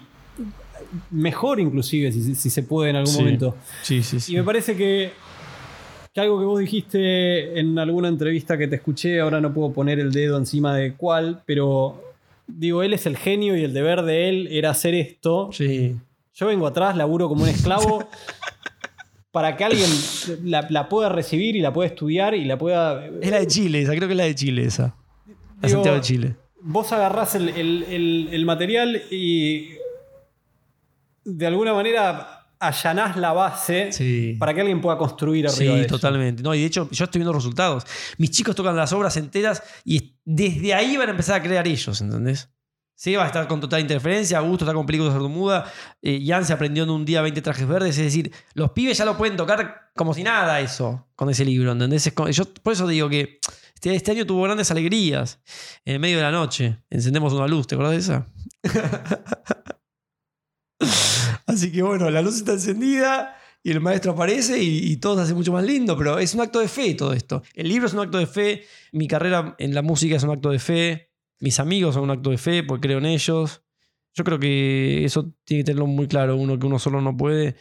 mejor 1.11 1.61
inclusive, 1.61 2.11
si, 2.13 2.35
si 2.35 2.51
se 2.51 2.63
puede 2.65 2.91
en 2.91 2.97
algún 2.97 3.13
Sí. 3.13 3.19
momento. 3.21 3.57
Sí, 3.83 4.03
sí, 4.03 4.19
sí. 4.21 4.33
Y 4.33 4.37
me 4.37 4.43
parece 4.43 4.77
que, 4.77 5.13
que 6.13 6.21
algo 6.21 6.39
que 6.41 6.45
vos 6.45 6.59
dijiste 6.59 7.59
en 7.61 7.79
alguna 7.79 8.09
entrevista 8.09 8.59
que 8.59 8.67
te 8.67 8.77
escuché, 8.77 9.21
ahora 9.21 9.41
no 9.41 9.55
puedo 9.55 9.73
poner 9.73 10.01
el 10.01 10.11
dedo 10.13 10.37
encima 10.37 10.75
de 10.75 10.95
cuál, 10.95 11.43
pero 11.47 12.03
digo, 12.49 12.83
él 12.83 12.93
es 12.95 13.07
el 13.07 13.17
genio 13.17 13.57
y 13.57 13.63
el 13.63 13.73
deber 13.73 14.03
de 14.03 14.29
él 14.29 14.49
era 14.51 14.71
hacer 14.71 14.95
esto. 14.95 15.51
Sí. 15.53 15.97
Yo 16.35 16.47
vengo 16.47 16.67
atrás, 16.67 16.97
laburo 16.97 17.29
como 17.29 17.43
un 17.43 17.49
esclavo 17.49 18.09
para 19.31 19.57
que 19.57 19.65
alguien 19.65 19.89
la, 20.45 20.67
la 20.71 20.89
pueda 20.89 21.09
recibir 21.09 21.57
y 21.57 21.61
la 21.61 21.73
pueda 21.73 21.89
estudiar 21.89 22.35
y 22.35 22.45
la 22.45 22.57
pueda... 22.59 23.05
Es 23.21 23.31
la 23.31 23.39
de 23.41 23.47
Chile, 23.47 23.83
esa, 23.83 23.95
creo 23.95 24.09
que 24.09 24.15
es 24.15 24.19
la 24.19 24.25
de 24.25 24.35
Chile 24.35 24.65
esa. 24.65 24.95
La 25.61 25.69
Digo, 25.69 25.79
Santiago 25.79 25.97
de 25.97 26.03
Chile. 26.03 26.37
Vos 26.63 26.93
agarrás 26.93 27.35
el, 27.35 27.49
el- 27.51 27.85
el- 27.89 28.29
el 28.33 28.45
material 28.45 29.03
y 29.11 29.71
de 31.25 31.47
alguna 31.47 31.73
manera 31.75 32.37
allanás 32.59 33.17
la 33.17 33.33
base 33.33 33.91
Sí. 33.93 34.37
para 34.39 34.53
que 34.53 34.61
alguien 34.61 34.81
pueda 34.81 34.99
construir 34.99 35.47
arriba 35.47 35.73
Sí, 35.75 35.79
de 35.79 35.87
eso. 35.87 35.97
totalmente. 35.97 36.43
No, 36.43 36.55
y 36.55 36.61
de 36.61 36.67
hecho, 36.67 36.89
yo 36.91 37.05
estoy 37.05 37.21
viendo 37.21 37.33
resultados. 37.33 37.85
Mis 38.19 38.31
chicos 38.31 38.55
tocan 38.55 38.77
las 38.77 38.93
obras 38.93 39.17
enteras 39.17 39.63
y 39.85 40.15
desde 40.25 40.75
ahí 40.75 40.97
van 40.97 41.09
a 41.09 41.13
empezar 41.13 41.41
a 41.41 41.43
crear 41.43 41.67
ellos, 41.67 42.01
¿entendés? 42.01 42.51
Seba 43.01 43.25
está 43.25 43.49
con 43.49 43.61
total 43.61 43.81
interferencia, 43.81 44.37
Augusto 44.37 44.67
está 44.67 44.75
con 44.75 44.85
películas 44.85 45.15
sordomuda, 45.15 45.65
eh, 46.03 46.23
Jan 46.23 46.45
se 46.45 46.53
aprendió 46.53 46.83
en 46.83 46.91
un 46.91 47.07
día 47.07 47.23
20 47.23 47.41
trajes 47.41 47.67
verdes, 47.67 47.97
es 47.97 48.05
decir, 48.05 48.31
los 48.53 48.73
pibes 48.73 48.99
ya 48.99 49.07
lo 49.07 49.17
pueden 49.17 49.39
tocar 49.39 49.91
como 49.97 50.13
si 50.13 50.23
nada 50.23 50.61
eso, 50.61 51.09
con 51.17 51.31
ese 51.31 51.47
libro, 51.47 51.73
¿entendés? 51.73 52.07
Es 52.07 52.15
yo 52.37 52.45
por 52.63 52.75
eso 52.75 52.87
digo 52.87 53.09
que 53.09 53.39
este, 53.75 53.95
este 53.95 54.11
año 54.11 54.27
tuvo 54.27 54.43
grandes 54.43 54.71
alegrías. 54.71 55.41
En 55.87 55.99
medio 55.99 56.19
de 56.19 56.25
la 56.25 56.31
noche, 56.31 56.77
encendemos 56.91 57.33
una 57.33 57.49
luz, 57.49 57.67
¿te 57.67 57.75
acuerdas 57.75 57.95
de 57.95 58.01
esa? 58.01 58.29
Así 61.47 61.73
que 61.73 61.81
bueno, 61.81 62.11
la 62.11 62.21
luz 62.21 62.37
está 62.37 62.53
encendida 62.53 63.35
y 63.63 63.71
el 63.71 63.81
maestro 63.81 64.13
aparece 64.13 64.63
y, 64.63 64.93
y 64.93 64.99
todo 64.99 65.17
se 65.17 65.23
hace 65.23 65.33
mucho 65.33 65.53
más 65.53 65.65
lindo, 65.65 65.97
pero 65.97 66.19
es 66.19 66.35
un 66.35 66.43
acto 66.43 66.61
de 66.61 66.69
fe 66.69 66.93
todo 66.93 67.15
esto. 67.15 67.43
El 67.55 67.71
libro 67.71 67.87
es 67.87 67.95
un 67.95 68.01
acto 68.01 68.19
de 68.19 68.27
fe, 68.27 68.67
mi 68.93 69.09
carrera 69.09 69.55
en 69.57 69.75
la 69.75 69.81
música 69.81 70.17
es 70.17 70.23
un 70.23 70.33
acto 70.33 70.51
de 70.51 70.59
fe, 70.59 71.10
mis 71.41 71.59
amigos 71.61 71.95
son 71.95 72.05
un 72.05 72.11
acto 72.11 72.31
de 72.31 72.39
fe 72.39 72.63
porque 72.63 72.89
creo 72.89 72.99
en 72.99 73.07
ellos. 73.07 73.63
Yo 74.15 74.25
creo 74.25 74.39
que 74.39 75.05
eso 75.05 75.33
tiene 75.45 75.63
que 75.63 75.67
tenerlo 75.67 75.87
muy 75.87 76.07
claro, 76.09 76.37
uno 76.37 76.59
que 76.59 76.67
uno 76.67 76.79
solo 76.79 77.01
no 77.01 77.17
puede 77.17 77.57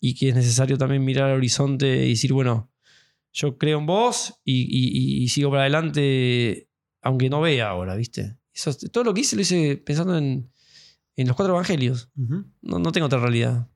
y 0.00 0.14
que 0.14 0.28
es 0.30 0.34
necesario 0.34 0.76
también 0.78 1.04
mirar 1.04 1.30
al 1.30 1.36
horizonte 1.36 2.06
y 2.06 2.10
decir, 2.10 2.32
bueno, 2.32 2.70
yo 3.32 3.56
creo 3.58 3.78
en 3.78 3.86
vos 3.86 4.40
y, 4.44 4.62
y- 4.62 5.22
y 5.24 5.28
sigo 5.28 5.50
para 5.50 5.62
adelante 5.62 6.68
aunque 7.02 7.28
no 7.30 7.40
vea 7.40 7.68
ahora, 7.68 7.96
¿viste? 7.96 8.36
Eso, 8.52 8.72
todo 8.92 9.04
lo 9.04 9.12
que 9.14 9.22
hice 9.22 9.34
lo 9.36 9.42
hice 9.42 9.76
pensando 9.76 10.16
en, 10.16 10.50
en 11.16 11.26
los 11.26 11.36
cuatro 11.36 11.54
evangelios. 11.54 12.10
No, 12.62 12.78
no 12.78 12.92
tengo 12.92 13.06
otra 13.06 13.18
realidad. 13.18 13.68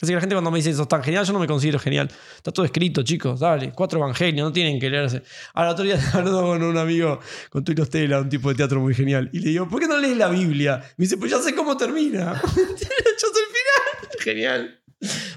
Así 0.00 0.10
que 0.10 0.14
la 0.14 0.20
gente 0.20 0.34
cuando 0.34 0.50
me 0.50 0.58
dice 0.58 0.74
sos 0.74 0.88
tan 0.88 1.02
genial, 1.02 1.24
yo 1.24 1.32
no 1.32 1.38
me 1.38 1.46
considero 1.46 1.78
genial. 1.78 2.10
Está 2.36 2.50
todo 2.50 2.66
escrito, 2.66 3.02
chicos. 3.02 3.40
Dale, 3.40 3.72
cuatro 3.72 4.00
evangelios, 4.00 4.44
no 4.44 4.52
tienen 4.52 4.80
que 4.80 4.90
leerse. 4.90 5.22
Ahora, 5.54 5.70
otro 5.70 5.84
día 5.84 5.98
hablando 6.12 6.42
con 6.42 6.62
un 6.62 6.76
amigo, 6.76 7.20
con 7.48 7.64
Tulio 7.64 7.84
Stella, 7.84 8.20
un 8.20 8.28
tipo 8.28 8.48
de 8.48 8.56
teatro 8.56 8.80
muy 8.80 8.94
genial. 8.94 9.30
Y 9.32 9.38
le 9.38 9.50
digo, 9.50 9.68
¿por 9.68 9.80
qué 9.80 9.86
no 9.86 9.98
lees 9.98 10.16
la 10.16 10.28
Biblia? 10.28 10.78
Me 10.96 11.04
dice, 11.04 11.16
pues 11.16 11.30
ya 11.30 11.38
sé 11.38 11.54
cómo 11.54 11.76
termina. 11.76 12.40
yo 12.44 12.50
sé 12.56 12.66
el 12.66 12.76
final. 12.76 14.20
Genial. 14.20 14.80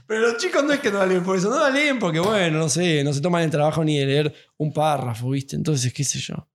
Pero 0.07 0.21
los 0.21 0.37
chicos 0.37 0.63
no 0.63 0.73
es 0.73 0.79
que 0.79 0.91
no 0.91 0.99
la 0.99 1.05
leen 1.05 1.23
por 1.23 1.37
eso, 1.37 1.49
no 1.49 1.59
la 1.59 1.69
leen 1.69 1.99
porque, 1.99 2.19
bueno, 2.19 2.57
no 2.57 2.69
sé, 2.69 3.03
no 3.03 3.13
se 3.13 3.21
toman 3.21 3.43
el 3.43 3.51
trabajo 3.51 3.83
ni 3.83 3.99
de 3.99 4.05
leer 4.05 4.35
un 4.57 4.73
párrafo, 4.73 5.29
¿viste? 5.29 5.55
Entonces, 5.55 5.93
qué 5.93 6.03
sé 6.03 6.19
yo. 6.19 6.47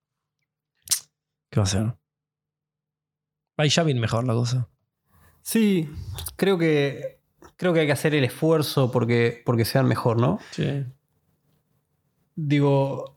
¿Qué 1.49 1.59
va 1.59 1.63
a 1.63 1.67
hacer? 1.67 1.93
Ahí 3.57 3.69
ya 3.69 3.83
viene 3.83 3.99
mejor 3.99 4.25
la 4.25 4.33
cosa. 4.33 4.69
Sí, 5.41 5.87
creo 6.35 6.57
que, 6.57 7.22
creo 7.63 7.73
que 7.73 7.79
hay 7.79 7.85
que 7.85 7.93
hacer 7.93 8.13
el 8.13 8.25
esfuerzo 8.25 8.91
porque, 8.91 9.41
porque 9.45 9.63
sean 9.63 9.87
mejor, 9.87 10.19
¿no? 10.19 10.37
Sí. 10.51 10.83
Digo, 12.35 13.15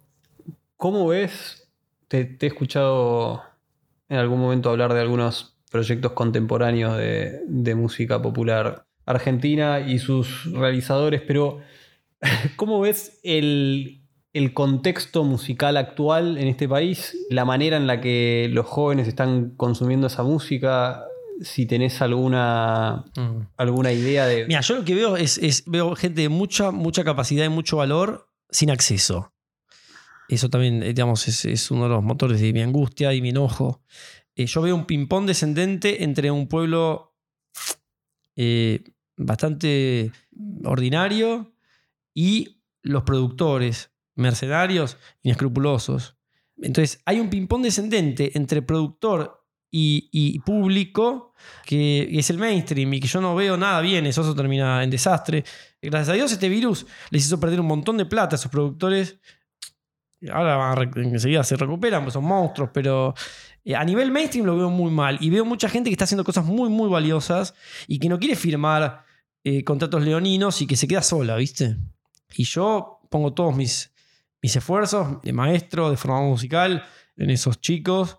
¿cómo 0.77 1.09
ves? 1.09 1.69
Te, 2.07 2.25
te 2.25 2.47
he 2.47 2.49
escuchado 2.49 3.43
en 4.09 4.19
algún 4.19 4.39
momento 4.39 4.71
hablar 4.71 4.95
de 4.95 5.01
algunos 5.01 5.59
proyectos 5.69 6.13
contemporáneos 6.13 6.97
de, 6.97 7.41
de 7.49 7.75
música 7.75 8.23
popular 8.23 8.87
argentina 9.05 9.81
y 9.81 9.99
sus 9.99 10.53
realizadores, 10.53 11.23
pero 11.23 11.59
¿cómo 12.55 12.79
ves 12.79 13.19
el, 13.25 14.05
el 14.33 14.55
contexto 14.55 15.25
musical 15.25 15.77
actual 15.77 16.39
en 16.39 16.47
este 16.47 16.69
país? 16.69 17.17
La 17.31 17.45
manera 17.45 17.77
en 17.77 17.89
la 17.89 18.01
que 18.01 18.49
los 18.53 18.67
jóvenes 18.67 19.09
están 19.09 19.57
consumiendo 19.57 20.07
esa 20.07 20.23
música, 20.23 21.05
si 21.43 21.67
tenés 21.67 22.01
alguna, 22.03 23.05
Mm. 23.17 23.47
alguna 23.57 23.93
idea 23.93 24.27
de... 24.27 24.47
Mira, 24.47 24.61
yo 24.63 24.77
lo 24.77 24.85
que 24.85 24.95
veo 24.95 25.17
es, 25.17 25.39
es- 25.39 25.65
veo 25.67 25.95
gente 25.97 26.23
de 26.23 26.29
mucha, 26.29 26.71
mucha 26.71 27.05
capacidad 27.05 27.45
y 27.45 27.49
mucho 27.49 27.77
valor 27.79 28.29
sin 28.51 28.71
acceso. 28.71 29.33
Eso 30.29 30.49
también, 30.51 30.83
eh, 30.83 30.89
digamos, 30.89 31.29
es, 31.29 31.45
es 31.45 31.71
uno 31.71 31.85
de 31.85 31.91
los 31.91 32.03
motores 32.03 32.41
de 32.41 32.53
mi 32.53 32.61
angustia 32.63 33.13
y 33.15 33.21
mi 33.23 33.29
enojo. 33.31 33.83
Eh, 34.35 34.47
yo 34.47 34.61
veo 34.63 34.75
un 34.75 34.87
ping-pong 34.87 35.27
descendente 35.27 36.03
entre 36.05 36.31
un 36.31 36.49
pueblo 36.49 37.15
eh, 38.37 38.83
bastante 39.17 40.13
ordinario 40.65 41.53
y 42.15 42.61
los 42.83 43.03
productores, 43.05 43.91
mercenarios, 44.15 44.97
inescrupulosos. 45.23 46.17
Entonces 46.59 47.01
hay 47.05 47.21
un 47.21 47.31
ping-pong 47.31 47.63
descendente 47.63 48.37
entre 48.37 48.63
productor 48.63 49.46
y, 49.79 50.39
público 50.41 51.35
que 51.65 52.09
es 52.19 52.31
el 52.31 52.39
mainstream 52.39 52.95
y 52.95 53.01
que 53.01 53.09
yo 53.09 53.21
no 53.21 53.35
veo 53.35 53.57
nada 53.57 53.81
bien, 53.81 54.07
eso 54.07 54.35
termina 54.35 54.83
en 54.83 54.91
desastre. 54.91 55.45
Gracias 55.83 56.09
a 56.09 56.13
Dios 56.15 56.33
este 56.33 56.49
virus 56.49 56.87
les 57.11 57.27
hizo 57.27 57.39
perder 57.39 57.61
un 57.61 57.67
montón 57.67 57.97
de 57.97 58.07
plata 58.07 58.37
a 58.37 58.39
esos 58.39 58.51
productores. 58.51 59.19
Ahora 60.33 60.91
enseguida 60.97 61.45
se 61.45 61.57
recuperan, 61.57 62.03
pues 62.03 62.15
son 62.15 62.25
monstruos, 62.25 62.71
pero 62.73 63.15
eh, 63.65 63.77
a 63.77 63.85
nivel 63.85 64.11
mainstream 64.11 64.47
lo 64.47 64.57
veo 64.57 64.71
muy 64.71 64.91
mal. 64.91 65.19
Y 65.21 65.31
veo 65.31 65.45
mucha 65.45 65.69
gente 65.69 65.91
que 65.91 65.95
está 65.95 66.05
haciendo 66.05 66.25
cosas 66.25 66.45
muy, 66.45 66.71
muy 66.71 66.89
valiosas 66.89 67.55
y 67.87 67.99
que 67.99 68.09
no 68.09 68.19
quiere 68.19 68.35
firmar 68.35 69.05
eh, 69.45 69.63
contratos 69.63 70.03
leoninos 70.03 70.61
y 70.63 70.67
que 70.67 70.77
se 70.77 70.89
queda 70.89 71.03
sola, 71.03 71.37
¿viste? 71.37 71.77
Y 72.35 72.45
yo 72.45 73.01
pongo 73.11 73.35
todos 73.35 73.55
mis, 73.55 73.93
mis 74.43 74.57
esfuerzos 74.57 75.23
de 75.23 75.33
maestro, 75.33 75.91
de 75.91 75.97
formador 75.97 76.31
musical, 76.31 76.85
en 77.17 77.31
esos 77.31 77.61
chicos. 77.61 78.19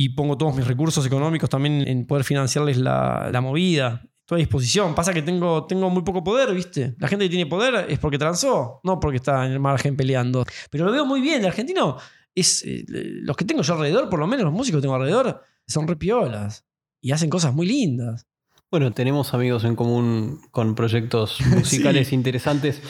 Y 0.00 0.10
pongo 0.10 0.38
todos 0.38 0.54
mis 0.54 0.64
recursos 0.64 1.04
económicos 1.04 1.50
también 1.50 1.82
en 1.88 2.06
poder 2.06 2.22
financiarles 2.24 2.76
la, 2.76 3.30
la 3.32 3.40
movida. 3.40 4.00
Estoy 4.20 4.36
a 4.36 4.44
disposición. 4.44 4.94
Pasa 4.94 5.12
que 5.12 5.22
tengo, 5.22 5.66
tengo 5.66 5.90
muy 5.90 6.02
poco 6.02 6.22
poder, 6.22 6.54
¿viste? 6.54 6.94
La 6.98 7.08
gente 7.08 7.24
que 7.24 7.30
tiene 7.30 7.46
poder 7.46 7.86
es 7.90 7.98
porque 7.98 8.16
transó, 8.16 8.80
no 8.84 9.00
porque 9.00 9.16
está 9.16 9.44
en 9.44 9.52
el 9.52 9.58
margen 9.58 9.96
peleando. 9.96 10.44
Pero 10.70 10.84
lo 10.84 10.92
veo 10.92 11.04
muy 11.04 11.20
bien. 11.20 11.40
El 11.40 11.46
argentino 11.46 11.96
es. 12.32 12.62
eh, 12.64 12.84
los 12.86 13.36
que 13.36 13.44
tengo 13.44 13.62
yo 13.62 13.74
alrededor, 13.74 14.08
por 14.08 14.20
lo 14.20 14.28
menos 14.28 14.44
los 14.44 14.52
músicos 14.54 14.78
que 14.78 14.82
tengo 14.82 14.94
alrededor, 14.94 15.42
son 15.66 15.88
repiolas. 15.88 16.64
Y 17.00 17.10
hacen 17.10 17.28
cosas 17.30 17.52
muy 17.52 17.66
lindas. 17.66 18.26
Bueno, 18.70 18.92
tenemos 18.92 19.32
amigos 19.34 19.64
en 19.64 19.74
común 19.74 20.40
con 20.52 20.74
proyectos 20.76 21.40
musicales 21.56 22.08
Sí. 22.08 22.14
interesantes. 22.14 22.80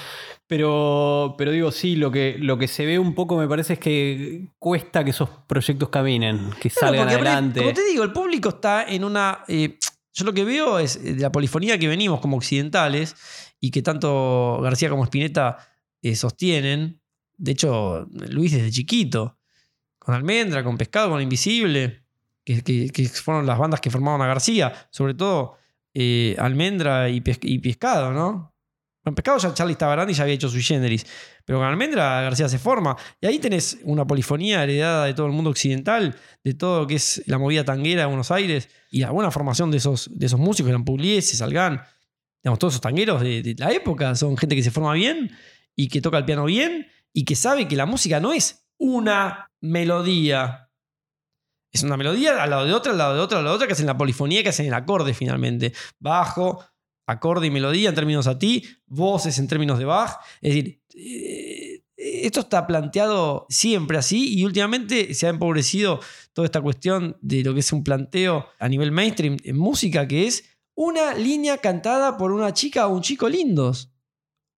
Pero, 0.48 1.34
pero 1.36 1.52
digo, 1.52 1.70
sí, 1.70 1.94
lo 1.94 2.10
que, 2.10 2.36
lo 2.38 2.56
que 2.58 2.68
se 2.68 2.86
ve 2.86 2.98
un 2.98 3.14
poco 3.14 3.36
me 3.36 3.46
parece 3.46 3.74
es 3.74 3.78
que 3.78 4.46
cuesta 4.58 5.04
que 5.04 5.10
esos 5.10 5.28
proyectos 5.46 5.90
caminen, 5.90 6.50
que 6.60 6.70
Claro, 6.70 6.96
salgan 6.96 7.08
adelante. 7.14 7.60
Como 7.60 7.74
te 7.74 7.84
digo, 7.84 8.02
el 8.02 8.12
público 8.12 8.48
está 8.48 8.84
en 8.84 9.04
una. 9.04 9.44
eh, 9.46 9.78
yo 10.14 10.24
lo 10.24 10.32
que 10.32 10.44
veo 10.44 10.78
es 10.78 10.96
eh, 10.96 11.12
de 11.14 11.20
la 11.20 11.30
polifonía 11.30 11.78
que 11.78 11.86
venimos 11.86 12.20
como 12.20 12.38
occidentales 12.38 13.14
y 13.60 13.70
que 13.70 13.82
tanto 13.82 14.58
García 14.62 14.88
como 14.88 15.04
Spinetta 15.04 15.58
eh, 16.00 16.16
sostienen. 16.16 17.00
De 17.36 17.52
hecho, 17.52 18.06
Luis 18.30 18.52
desde 18.52 18.70
chiquito, 18.70 19.36
con 19.98 20.14
Almendra, 20.14 20.64
con 20.64 20.78
Pescado, 20.78 21.10
con 21.10 21.20
Invisible, 21.20 22.04
que, 22.42 22.62
que- 22.62 22.88
que 22.88 23.06
fueron 23.10 23.44
las 23.46 23.58
bandas 23.58 23.82
que 23.82 23.90
formaron 23.90 24.22
a 24.22 24.26
García, 24.26 24.72
sobre 24.90 25.12
todo 25.12 25.56
eh, 25.92 26.34
Almendra 26.38 27.10
y, 27.10 27.20
Pes- 27.20 27.38
y 27.42 27.58
Pescado, 27.58 28.12
¿no? 28.12 28.54
Con 29.08 29.14
Pescado 29.14 29.38
ya 29.38 29.54
Charlie 29.54 29.72
estaba 29.72 29.92
grande 29.92 30.12
y 30.12 30.14
ya 30.14 30.24
había 30.24 30.34
hecho 30.34 30.50
su 30.50 30.60
generis. 30.60 31.06
Pero 31.46 31.60
con 31.60 31.66
Almendra 31.66 32.20
García 32.20 32.46
se 32.46 32.58
forma. 32.58 32.94
Y 33.22 33.26
ahí 33.26 33.38
tenés 33.38 33.78
una 33.84 34.06
polifonía 34.06 34.62
heredada 34.62 35.06
de 35.06 35.14
todo 35.14 35.24
el 35.24 35.32
mundo 35.32 35.48
occidental, 35.48 36.14
de 36.44 36.52
todo 36.52 36.80
lo 36.80 36.86
que 36.86 36.96
es 36.96 37.22
la 37.24 37.38
movida 37.38 37.64
tanguera 37.64 38.02
de 38.02 38.06
Buenos 38.06 38.30
Aires 38.30 38.68
y 38.90 39.00
la 39.00 39.10
buena 39.10 39.30
formación 39.30 39.70
de 39.70 39.78
esos, 39.78 40.10
de 40.12 40.26
esos 40.26 40.38
músicos, 40.38 40.68
eran 40.68 40.84
Pugliese, 40.84 41.38
Salgán, 41.38 41.80
digamos, 42.42 42.58
todos 42.58 42.74
esos 42.74 42.82
tangueros 42.82 43.22
de, 43.22 43.42
de 43.42 43.54
la 43.56 43.72
época. 43.72 44.14
Son 44.14 44.36
gente 44.36 44.54
que 44.54 44.62
se 44.62 44.70
forma 44.70 44.92
bien 44.92 45.30
y 45.74 45.88
que 45.88 46.02
toca 46.02 46.18
el 46.18 46.26
piano 46.26 46.44
bien 46.44 46.86
y 47.14 47.24
que 47.24 47.34
sabe 47.34 47.66
que 47.66 47.76
la 47.76 47.86
música 47.86 48.20
no 48.20 48.34
es 48.34 48.66
una 48.76 49.50
melodía. 49.62 50.68
Es 51.72 51.82
una 51.82 51.96
melodía 51.96 52.42
al 52.42 52.50
lado 52.50 52.66
de 52.66 52.74
otra, 52.74 52.92
al 52.92 52.98
lado 52.98 53.14
de 53.14 53.20
otra, 53.20 53.38
al 53.38 53.44
lado 53.44 53.54
de 53.54 53.56
otra, 53.56 53.66
que 53.68 53.72
hacen 53.72 53.86
la 53.86 53.96
polifonía, 53.96 54.42
que 54.42 54.50
hacen 54.50 54.66
el 54.66 54.74
acorde 54.74 55.14
finalmente. 55.14 55.72
Bajo, 55.98 56.62
acorde 57.08 57.46
y 57.46 57.50
melodía 57.50 57.88
en 57.88 57.94
términos 57.94 58.26
a 58.26 58.38
ti, 58.38 58.64
voces 58.86 59.38
en 59.38 59.48
términos 59.48 59.78
de 59.78 59.86
Bach. 59.86 60.18
Es 60.42 60.54
decir, 60.54 60.82
eh, 60.94 61.82
esto 61.96 62.40
está 62.40 62.66
planteado 62.66 63.46
siempre 63.48 63.96
así 63.96 64.38
y 64.38 64.44
últimamente 64.44 65.14
se 65.14 65.26
ha 65.26 65.30
empobrecido 65.30 66.00
toda 66.34 66.44
esta 66.44 66.60
cuestión 66.60 67.16
de 67.22 67.42
lo 67.42 67.54
que 67.54 67.60
es 67.60 67.72
un 67.72 67.82
planteo 67.82 68.46
a 68.58 68.68
nivel 68.68 68.92
mainstream 68.92 69.38
en 69.42 69.56
música, 69.56 70.06
que 70.06 70.26
es 70.26 70.44
una 70.74 71.14
línea 71.14 71.56
cantada 71.58 72.18
por 72.18 72.30
una 72.30 72.52
chica 72.52 72.86
o 72.86 72.94
un 72.94 73.00
chico 73.00 73.28
lindos. 73.28 73.90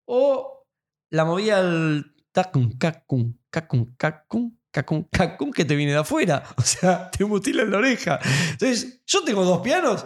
O 0.05 0.67
la 1.11 1.25
movida 1.25 1.63
del 1.63 2.15
tacum, 2.33 2.77
cacum, 2.77 3.35
cacum, 3.49 3.95
cacum, 3.97 4.57
cacum, 4.73 5.05
cacum 5.05 5.53
que 5.53 5.65
te 5.65 5.77
viene 5.77 5.93
de 5.93 5.99
afuera. 5.99 6.43
O 6.57 6.63
sea, 6.63 7.13
te 7.13 7.25
mutila 7.25 7.63
en 7.63 7.71
la 7.71 7.79
oreja. 7.79 8.19
Entonces, 8.51 9.03
yo 9.07 9.23
tengo 9.23 9.45
dos 9.45 9.61
pianos, 9.61 10.05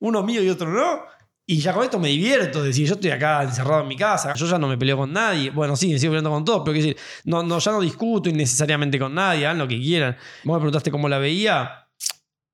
uno 0.00 0.24
mío 0.24 0.42
y 0.42 0.48
otro 0.50 0.68
no. 0.68 1.19
Y 1.50 1.58
ya 1.58 1.72
con 1.72 1.82
esto 1.82 1.98
me 1.98 2.10
divierto, 2.10 2.62
decir, 2.62 2.86
yo 2.86 2.94
estoy 2.94 3.10
acá 3.10 3.42
encerrado 3.42 3.82
en 3.82 3.88
mi 3.88 3.96
casa, 3.96 4.34
yo 4.34 4.46
ya 4.46 4.56
no 4.56 4.68
me 4.68 4.78
peleo 4.78 4.96
con 4.96 5.12
nadie. 5.12 5.50
Bueno, 5.50 5.74
sí, 5.74 5.88
me 5.88 5.98
sigo 5.98 6.12
peleando 6.12 6.30
con 6.30 6.44
todos, 6.44 6.62
pero 6.64 6.74
quiero 6.74 6.86
decir, 6.86 7.02
no, 7.24 7.42
no, 7.42 7.58
ya 7.58 7.72
no 7.72 7.80
discuto 7.80 8.28
innecesariamente 8.30 9.00
con 9.00 9.12
nadie, 9.12 9.46
hagan 9.46 9.58
lo 9.58 9.66
que 9.66 9.80
quieran. 9.80 10.16
Vos 10.44 10.54
me 10.54 10.60
preguntaste 10.60 10.92
cómo 10.92 11.08
la 11.08 11.18
veía, 11.18 11.88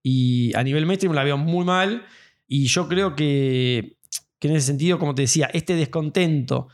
y 0.03 0.51
a 0.57 0.63
nivel 0.63 0.87
mainstream 0.87 1.15
la 1.15 1.25
veo 1.25 1.37
muy 1.37 1.63
mal. 1.63 2.07
Y 2.49 2.69
yo 2.69 2.89
creo 2.89 3.15
que, 3.15 3.99
que 4.39 4.49
en 4.49 4.57
ese 4.57 4.69
sentido, 4.69 4.99
como 4.99 5.15
te 5.15 5.23
decía, 5.23 5.51
este 5.53 5.75
descontento 5.75 6.69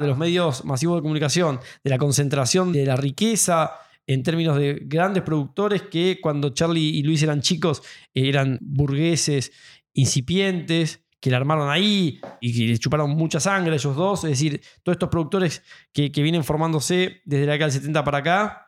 de 0.00 0.08
los 0.08 0.18
medios 0.18 0.64
masivos 0.64 0.96
de 0.96 1.02
comunicación, 1.02 1.60
de 1.84 1.90
la 1.90 1.98
concentración 1.98 2.72
de 2.72 2.86
la 2.86 2.96
riqueza 2.96 3.70
en 4.04 4.24
términos 4.24 4.58
de 4.58 4.80
grandes 4.82 5.22
productores 5.22 5.82
que 5.82 6.18
cuando 6.20 6.50
Charlie 6.50 6.98
y 6.98 7.04
Luis 7.04 7.22
eran 7.22 7.40
chicos 7.40 7.82
eran 8.14 8.58
burgueses 8.60 9.52
incipientes, 9.92 11.04
que 11.20 11.30
la 11.30 11.36
armaron 11.38 11.68
ahí 11.68 12.20
y 12.40 12.56
que 12.56 12.66
les 12.66 12.80
chuparon 12.80 13.10
mucha 13.10 13.40
sangre 13.40 13.74
ellos 13.74 13.96
dos. 13.96 14.24
Es 14.24 14.30
decir, 14.30 14.60
todos 14.82 14.96
estos 14.96 15.08
productores 15.08 15.62
que, 15.92 16.12
que 16.12 16.22
vienen 16.22 16.44
formándose 16.44 17.22
desde 17.24 17.46
la 17.46 17.52
década 17.52 17.70
del 17.70 17.80
70 17.80 18.04
para 18.04 18.18
acá, 18.18 18.64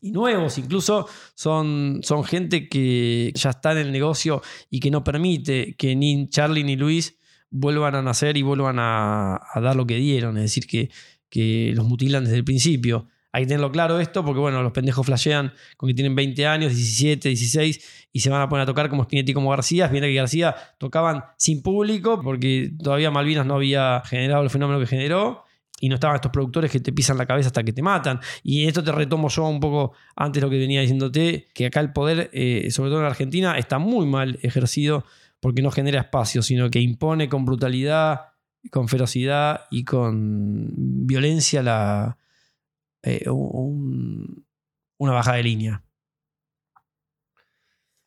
y 0.00 0.10
nuevos 0.10 0.58
incluso, 0.58 1.08
son, 1.34 2.00
son 2.02 2.24
gente 2.24 2.68
que 2.68 3.32
ya 3.34 3.50
está 3.50 3.72
en 3.72 3.78
el 3.78 3.92
negocio 3.92 4.42
y 4.70 4.80
que 4.80 4.90
no 4.90 5.04
permite 5.04 5.74
que 5.76 5.96
ni 5.96 6.28
Charlie 6.28 6.64
ni 6.64 6.76
Luis 6.76 7.18
vuelvan 7.50 7.94
a 7.94 8.02
nacer 8.02 8.36
y 8.36 8.42
vuelvan 8.42 8.78
a, 8.78 9.36
a 9.36 9.60
dar 9.60 9.76
lo 9.76 9.86
que 9.86 9.96
dieron. 9.96 10.36
Es 10.36 10.44
decir, 10.44 10.66
que, 10.66 10.90
que 11.30 11.72
los 11.74 11.86
mutilan 11.86 12.24
desde 12.24 12.36
el 12.36 12.44
principio. 12.44 13.08
Hay 13.36 13.42
que 13.42 13.48
tenerlo 13.48 13.70
claro 13.70 14.00
esto 14.00 14.24
porque, 14.24 14.40
bueno, 14.40 14.62
los 14.62 14.72
pendejos 14.72 15.04
flashean 15.04 15.52
con 15.76 15.88
que 15.88 15.94
tienen 15.94 16.14
20 16.14 16.46
años, 16.46 16.74
17, 16.74 17.28
16 17.28 18.08
y 18.10 18.20
se 18.20 18.30
van 18.30 18.40
a 18.40 18.48
poner 18.48 18.62
a 18.62 18.66
tocar 18.66 18.88
como 18.88 19.04
Spinetti 19.04 19.34
como 19.34 19.50
García. 19.50 19.90
Fíjate 19.90 20.08
que 20.08 20.14
García 20.14 20.56
tocaban 20.78 21.22
sin 21.36 21.62
público 21.62 22.22
porque 22.22 22.72
todavía 22.82 23.10
Malvinas 23.10 23.44
no 23.44 23.56
había 23.56 24.00
generado 24.06 24.42
el 24.42 24.48
fenómeno 24.48 24.80
que 24.80 24.86
generó 24.86 25.44
y 25.78 25.90
no 25.90 25.96
estaban 25.96 26.14
estos 26.14 26.32
productores 26.32 26.70
que 26.70 26.80
te 26.80 26.94
pisan 26.94 27.18
la 27.18 27.26
cabeza 27.26 27.48
hasta 27.48 27.62
que 27.62 27.74
te 27.74 27.82
matan. 27.82 28.20
Y 28.42 28.68
esto 28.68 28.82
te 28.82 28.90
retomo 28.90 29.28
yo 29.28 29.46
un 29.46 29.60
poco 29.60 29.92
antes 30.16 30.42
lo 30.42 30.48
que 30.48 30.56
venía 30.56 30.80
diciéndote, 30.80 31.48
que 31.52 31.66
acá 31.66 31.80
el 31.80 31.92
poder, 31.92 32.30
eh, 32.32 32.70
sobre 32.70 32.88
todo 32.88 33.00
en 33.00 33.06
Argentina, 33.06 33.58
está 33.58 33.78
muy 33.78 34.06
mal 34.06 34.38
ejercido 34.40 35.04
porque 35.40 35.60
no 35.60 35.70
genera 35.70 36.00
espacio, 36.00 36.40
sino 36.40 36.70
que 36.70 36.80
impone 36.80 37.28
con 37.28 37.44
brutalidad, 37.44 38.28
con 38.70 38.88
ferocidad 38.88 39.66
y 39.70 39.84
con 39.84 40.70
violencia 41.06 41.62
la, 41.62 42.16
eh, 43.06 43.28
un- 43.30 44.46
una 44.98 45.12
bajada 45.12 45.36
de 45.38 45.42
línea. 45.44 45.82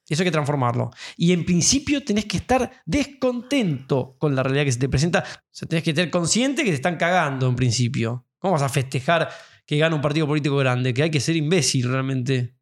Eso 0.09 0.23
hay 0.23 0.25
que 0.27 0.31
transformarlo. 0.31 0.89
Y 1.17 1.33
en 1.33 1.45
principio 1.45 2.03
tenés 2.03 2.25
que 2.25 2.37
estar 2.37 2.71
descontento 2.85 4.15
con 4.17 4.35
la 4.35 4.41
realidad 4.41 4.65
que 4.65 4.71
se 4.71 4.79
te 4.79 4.89
presenta. 4.89 5.19
O 5.23 5.47
sea, 5.51 5.67
tenés 5.67 5.83
que 5.83 5.91
estar 5.91 6.09
consciente 6.09 6.63
que 6.63 6.69
te 6.71 6.75
están 6.75 6.97
cagando 6.97 7.47
en 7.47 7.55
principio. 7.55 8.25
¿Cómo 8.39 8.53
vas 8.53 8.63
a 8.63 8.69
festejar 8.69 9.29
que 9.67 9.77
gana 9.77 9.95
un 9.95 10.01
partido 10.01 10.25
político 10.25 10.57
grande? 10.57 10.95
Que 10.95 11.03
hay 11.03 11.11
que 11.11 11.19
ser 11.19 11.35
imbécil 11.35 11.91
realmente. 11.91 12.55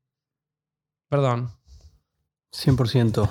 Perdón. 1.09 1.49
100%. 2.51 3.29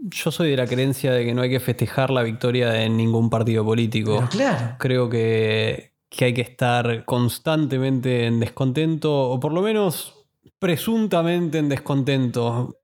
Yo 0.00 0.30
soy 0.30 0.50
de 0.50 0.56
la 0.56 0.66
creencia 0.66 1.12
de 1.12 1.24
que 1.24 1.34
no 1.34 1.42
hay 1.42 1.50
que 1.50 1.60
festejar 1.60 2.10
la 2.10 2.22
victoria 2.22 2.68
de 2.70 2.88
ningún 2.88 3.30
partido 3.30 3.64
político. 3.64 4.16
Pero 4.18 4.28
claro. 4.28 4.76
Creo 4.78 5.08
que, 5.10 5.93
que 6.16 6.26
hay 6.26 6.34
que 6.34 6.42
estar 6.42 7.04
constantemente 7.04 8.26
en 8.26 8.40
descontento, 8.40 9.30
o 9.30 9.40
por 9.40 9.52
lo 9.52 9.62
menos 9.62 10.14
presuntamente 10.58 11.58
en 11.58 11.68
descontento. 11.68 12.76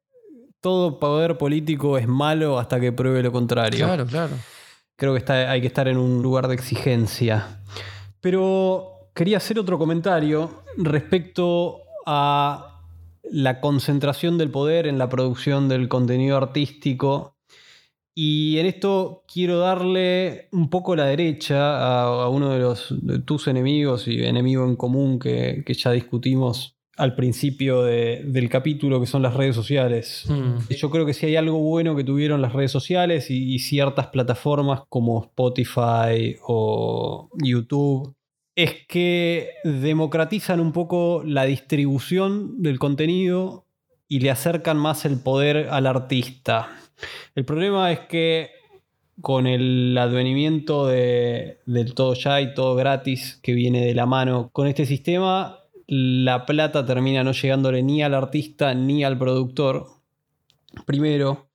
Todo 0.61 0.99
poder 0.99 1.39
político 1.39 1.97
es 1.97 2.07
malo 2.07 2.59
hasta 2.59 2.78
que 2.81 2.93
pruebe 2.93 3.22
lo 3.22 3.33
contrario. 3.33 3.87
Claro, 3.87 4.07
claro. 4.07 4.35
Creo 4.97 5.12
que 5.14 5.18
está- 5.18 5.51
hay 5.51 5.61
que 5.62 5.66
estar 5.66 5.89
en 5.89 5.97
un 5.97 6.22
lugar 6.22 6.49
de 6.49 6.55
exigencia. 6.55 7.62
Pero 8.20 9.11
quería 9.14 9.39
hacer 9.39 9.59
otro 9.59 9.78
comentario 9.78 10.62
respecto 10.76 11.78
a 12.07 12.83
la 13.33 13.61
concentración 13.61 14.37
del 14.39 14.51
poder 14.51 14.87
en 14.87 14.99
la 14.99 15.09
producción 15.09 15.68
del 15.68 15.89
contenido 15.89 16.37
artístico. 16.37 17.30
Y 18.23 18.59
en 18.59 18.66
esto 18.66 19.23
quiero 19.33 19.61
darle 19.61 20.49
un 20.53 20.68
poco 20.68 20.95
la 20.95 21.07
derecha 21.07 21.57
a, 21.79 22.25
a 22.25 22.29
uno 22.29 22.51
de, 22.51 22.59
los, 22.59 22.95
de 23.01 23.18
tus 23.21 23.49
enemigos 23.49 24.07
y 24.09 24.23
enemigo 24.25 24.66
en 24.66 24.77
común 24.77 25.18
que, 25.18 25.62
que 25.64 25.73
ya 25.73 25.91
discutimos 25.93 26.77
al 26.99 27.14
principio 27.14 27.83
de- 27.83 28.23
del 28.27 28.51
capítulo, 28.51 29.01
que 29.01 29.07
son 29.07 29.23
las 29.23 29.33
redes 29.33 29.55
sociales. 29.57 30.25
Hmm. 30.29 30.59
Yo 30.68 30.91
creo 30.91 31.07
que 31.07 31.14
si 31.14 31.25
hay 31.25 31.37
algo 31.37 31.61
bueno 31.61 31.97
que 31.97 32.05
tuvieron 32.05 32.43
las 32.43 32.53
redes 32.53 32.71
sociales 32.73 33.31
y, 33.31 33.55
y 33.55 33.59
ciertas 33.59 34.09
plataformas 34.09 34.83
como 34.91 35.23
Spotify 35.23 36.37
o 36.47 37.31
YouTube, 37.43 38.14
es 38.55 38.75
que 38.87 39.49
democratizan 39.64 40.61
un 40.61 40.73
poco 40.73 41.23
la 41.25 41.45
distribución 41.47 42.61
del 42.61 42.79
contenido 42.79 43.64
y 44.09 44.21
le 44.21 44.31
acercan 44.31 44.77
más 44.77 45.07
el 45.07 45.21
poder 45.21 45.68
al 45.71 45.87
artista. 45.87 46.68
El 47.34 47.44
problema 47.44 47.92
es 47.92 48.01
que 48.01 48.51
con 49.20 49.46
el 49.46 49.96
advenimiento 49.98 50.86
de, 50.86 51.59
del 51.66 51.94
todo 51.94 52.14
ya 52.14 52.40
y 52.40 52.55
todo 52.55 52.74
gratis 52.74 53.38
que 53.42 53.53
viene 53.53 53.84
de 53.84 53.94
la 53.94 54.07
mano 54.07 54.51
con 54.53 54.66
este 54.66 54.86
sistema, 54.86 55.59
la 55.86 56.46
plata 56.46 56.86
termina 56.86 57.24
no 57.24 57.32
llegándole 57.32 57.82
ni 57.82 58.03
al 58.03 58.14
artista 58.14 58.74
ni 58.74 59.05
al 59.05 59.18
productor, 59.18 59.88
primero. 60.86 61.48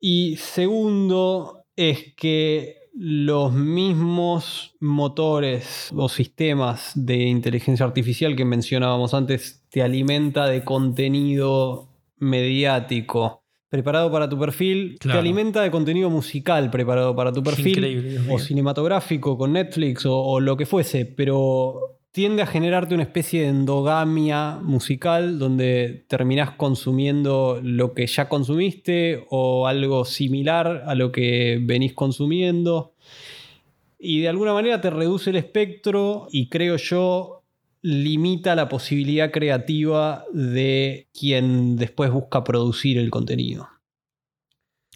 Y 0.00 0.36
segundo, 0.36 1.64
es 1.74 2.14
que 2.14 2.78
los 2.92 3.52
mismos 3.52 4.74
motores 4.80 5.90
o 5.94 6.08
sistemas 6.08 6.92
de 6.94 7.16
inteligencia 7.28 7.86
artificial 7.86 8.34
que 8.34 8.44
mencionábamos 8.44 9.14
antes 9.14 9.64
te 9.70 9.82
alimenta 9.82 10.46
de 10.46 10.64
contenido 10.64 11.88
mediático 12.16 13.44
preparado 13.68 14.10
para 14.10 14.28
tu 14.28 14.38
perfil, 14.38 14.98
te 14.98 15.12
alimenta 15.12 15.62
de 15.62 15.70
contenido 15.70 16.10
musical 16.10 16.70
preparado 16.70 17.14
para 17.14 17.32
tu 17.32 17.42
perfil 17.42 18.18
o 18.30 18.38
cinematográfico 18.38 19.36
con 19.36 19.52
Netflix 19.52 20.06
o, 20.06 20.16
o 20.16 20.40
lo 20.40 20.56
que 20.56 20.66
fuese, 20.66 21.04
pero 21.04 21.98
tiende 22.10 22.42
a 22.42 22.46
generarte 22.46 22.94
una 22.94 23.04
especie 23.04 23.42
de 23.42 23.48
endogamia 23.48 24.58
musical 24.62 25.38
donde 25.38 26.04
terminás 26.08 26.52
consumiendo 26.52 27.60
lo 27.62 27.92
que 27.92 28.06
ya 28.06 28.28
consumiste 28.28 29.26
o 29.30 29.66
algo 29.66 30.04
similar 30.04 30.84
a 30.86 30.94
lo 30.94 31.12
que 31.12 31.60
venís 31.62 31.92
consumiendo. 31.92 32.94
Y 33.98 34.20
de 34.20 34.28
alguna 34.28 34.52
manera 34.52 34.80
te 34.80 34.90
reduce 34.90 35.30
el 35.30 35.36
espectro 35.36 36.28
y 36.30 36.48
creo 36.48 36.76
yo 36.76 37.37
limita 37.82 38.54
la 38.54 38.68
posibilidad 38.68 39.30
creativa 39.30 40.24
de 40.32 41.08
quien 41.18 41.76
después 41.76 42.10
busca 42.10 42.44
producir 42.44 42.98
el 42.98 43.10
contenido. 43.10 43.68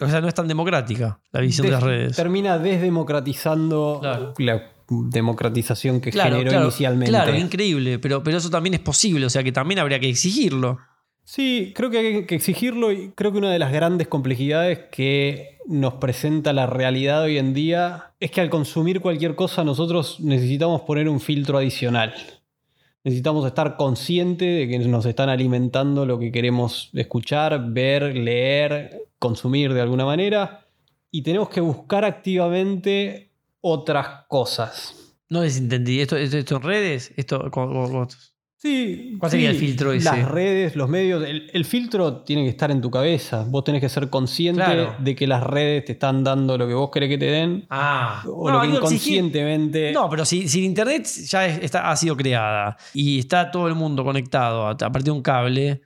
O 0.01 0.09
sea, 0.09 0.20
no 0.20 0.28
es 0.28 0.35
tan 0.35 0.49
democrática 0.49 1.20
la 1.30 1.41
visión 1.41 1.66
de 1.66 1.72
las 1.72 1.83
redes. 1.83 2.16
Termina 2.16 2.59
desdemocratizando 2.59 4.01
la 4.39 4.72
democratización 4.89 6.01
que 6.01 6.12
generó 6.12 6.62
inicialmente. 6.62 7.11
Claro, 7.11 7.37
increíble, 7.37 7.99
pero, 7.99 8.22
pero 8.22 8.39
eso 8.39 8.51
también 8.51 8.74
es 8.74 8.80
posible, 8.80 9.26
o 9.26 9.30
sea 9.30 9.43
que 9.43 9.53
también 9.53 9.78
habría 9.78 10.01
que 10.01 10.09
exigirlo. 10.09 10.78
Sí, 11.24 11.72
creo 11.74 11.89
que 11.89 11.99
hay 11.99 12.26
que 12.26 12.35
exigirlo 12.35 12.91
y 12.91 13.12
creo 13.12 13.30
que 13.30 13.39
una 13.39 13.53
de 13.53 13.59
las 13.59 13.72
grandes 13.72 14.09
complejidades 14.09 14.80
que 14.91 15.59
nos 15.68 15.95
presenta 15.95 16.53
la 16.53 16.66
realidad 16.66 17.22
hoy 17.22 17.39
en 17.39 17.55
día 17.55 18.12
es 18.18 18.33
que 18.33 18.41
al 18.41 18.51
consumir 18.51 19.01
cualquier 19.01 19.37
cosa 19.37 19.62
nosotros 19.62 20.18
necesitamos 20.18 20.80
poner 20.83 21.09
un 21.09 21.20
filtro 21.20 21.59
adicional. 21.59 22.12
Necesitamos 23.05 23.44
estar 23.46 23.76
conscientes 23.76 24.59
de 24.59 24.68
que 24.68 24.78
nos 24.88 25.07
están 25.07 25.28
alimentando 25.28 26.07
lo 26.07 26.18
que 26.18 26.30
queremos 26.30 26.90
escuchar, 26.92 27.72
ver, 27.72 28.16
leer, 28.16 29.09
consumir 29.18 29.72
de 29.74 29.80
alguna 29.80 30.05
manera. 30.05 30.66
Y 31.11 31.22
tenemos 31.22 31.48
que 31.48 31.61
buscar 31.61 32.05
activamente 32.05 33.32
otras 33.61 34.26
cosas. 34.28 35.16
No 35.28 35.40
desentendí. 35.40 36.00
¿Esto, 36.00 36.16
esto, 36.16 36.57
en 36.57 36.62
redes? 36.62 37.12
Esto, 37.16 37.50
Sí. 38.62 39.16
¿Cuál 39.18 39.28
sería 39.28 39.50
el 39.50 39.56
filtro 39.56 39.92
ese? 39.92 40.04
Las 40.04 40.28
redes, 40.28 40.76
los 40.76 40.88
medios. 40.88 41.24
El, 41.26 41.64
filtro 41.64 42.18
tiene 42.18 42.44
que 42.44 42.50
estar 42.50 42.70
en 42.70 42.80
tu 42.80 42.92
cabeza. 42.92 43.44
Vos 43.48 43.64
tenés 43.64 43.80
que 43.80 43.88
ser 43.88 44.08
consciente 44.08 44.86
de 45.00 45.16
que 45.16 45.26
las 45.26 45.42
redes 45.42 45.84
te 45.84 45.92
están 45.92 46.22
dando 46.22 46.56
lo 46.56 46.68
que 46.68 46.74
vos 46.74 46.88
querés 46.92 47.08
que 47.08 47.18
te 47.18 47.24
den. 47.24 47.66
Ah. 47.70 48.22
O 48.24 48.48
lo 48.52 48.60
que 48.60 48.68
inconscientemente. 48.68 49.90
No, 49.90 50.08
pero 50.08 50.24
si, 50.24 50.48
si 50.48 50.64
Internet 50.64 51.08
ya 51.24 51.44
está, 51.44 51.90
ha 51.90 51.96
sido 51.96 52.16
creada 52.16 52.76
y 52.94 53.18
está 53.18 53.50
todo 53.50 53.66
el 53.66 53.74
mundo 53.74 54.04
conectado 54.04 54.68
a, 54.68 54.76
partir 54.76 55.02
de 55.02 55.10
un 55.10 55.22
cable. 55.22 55.82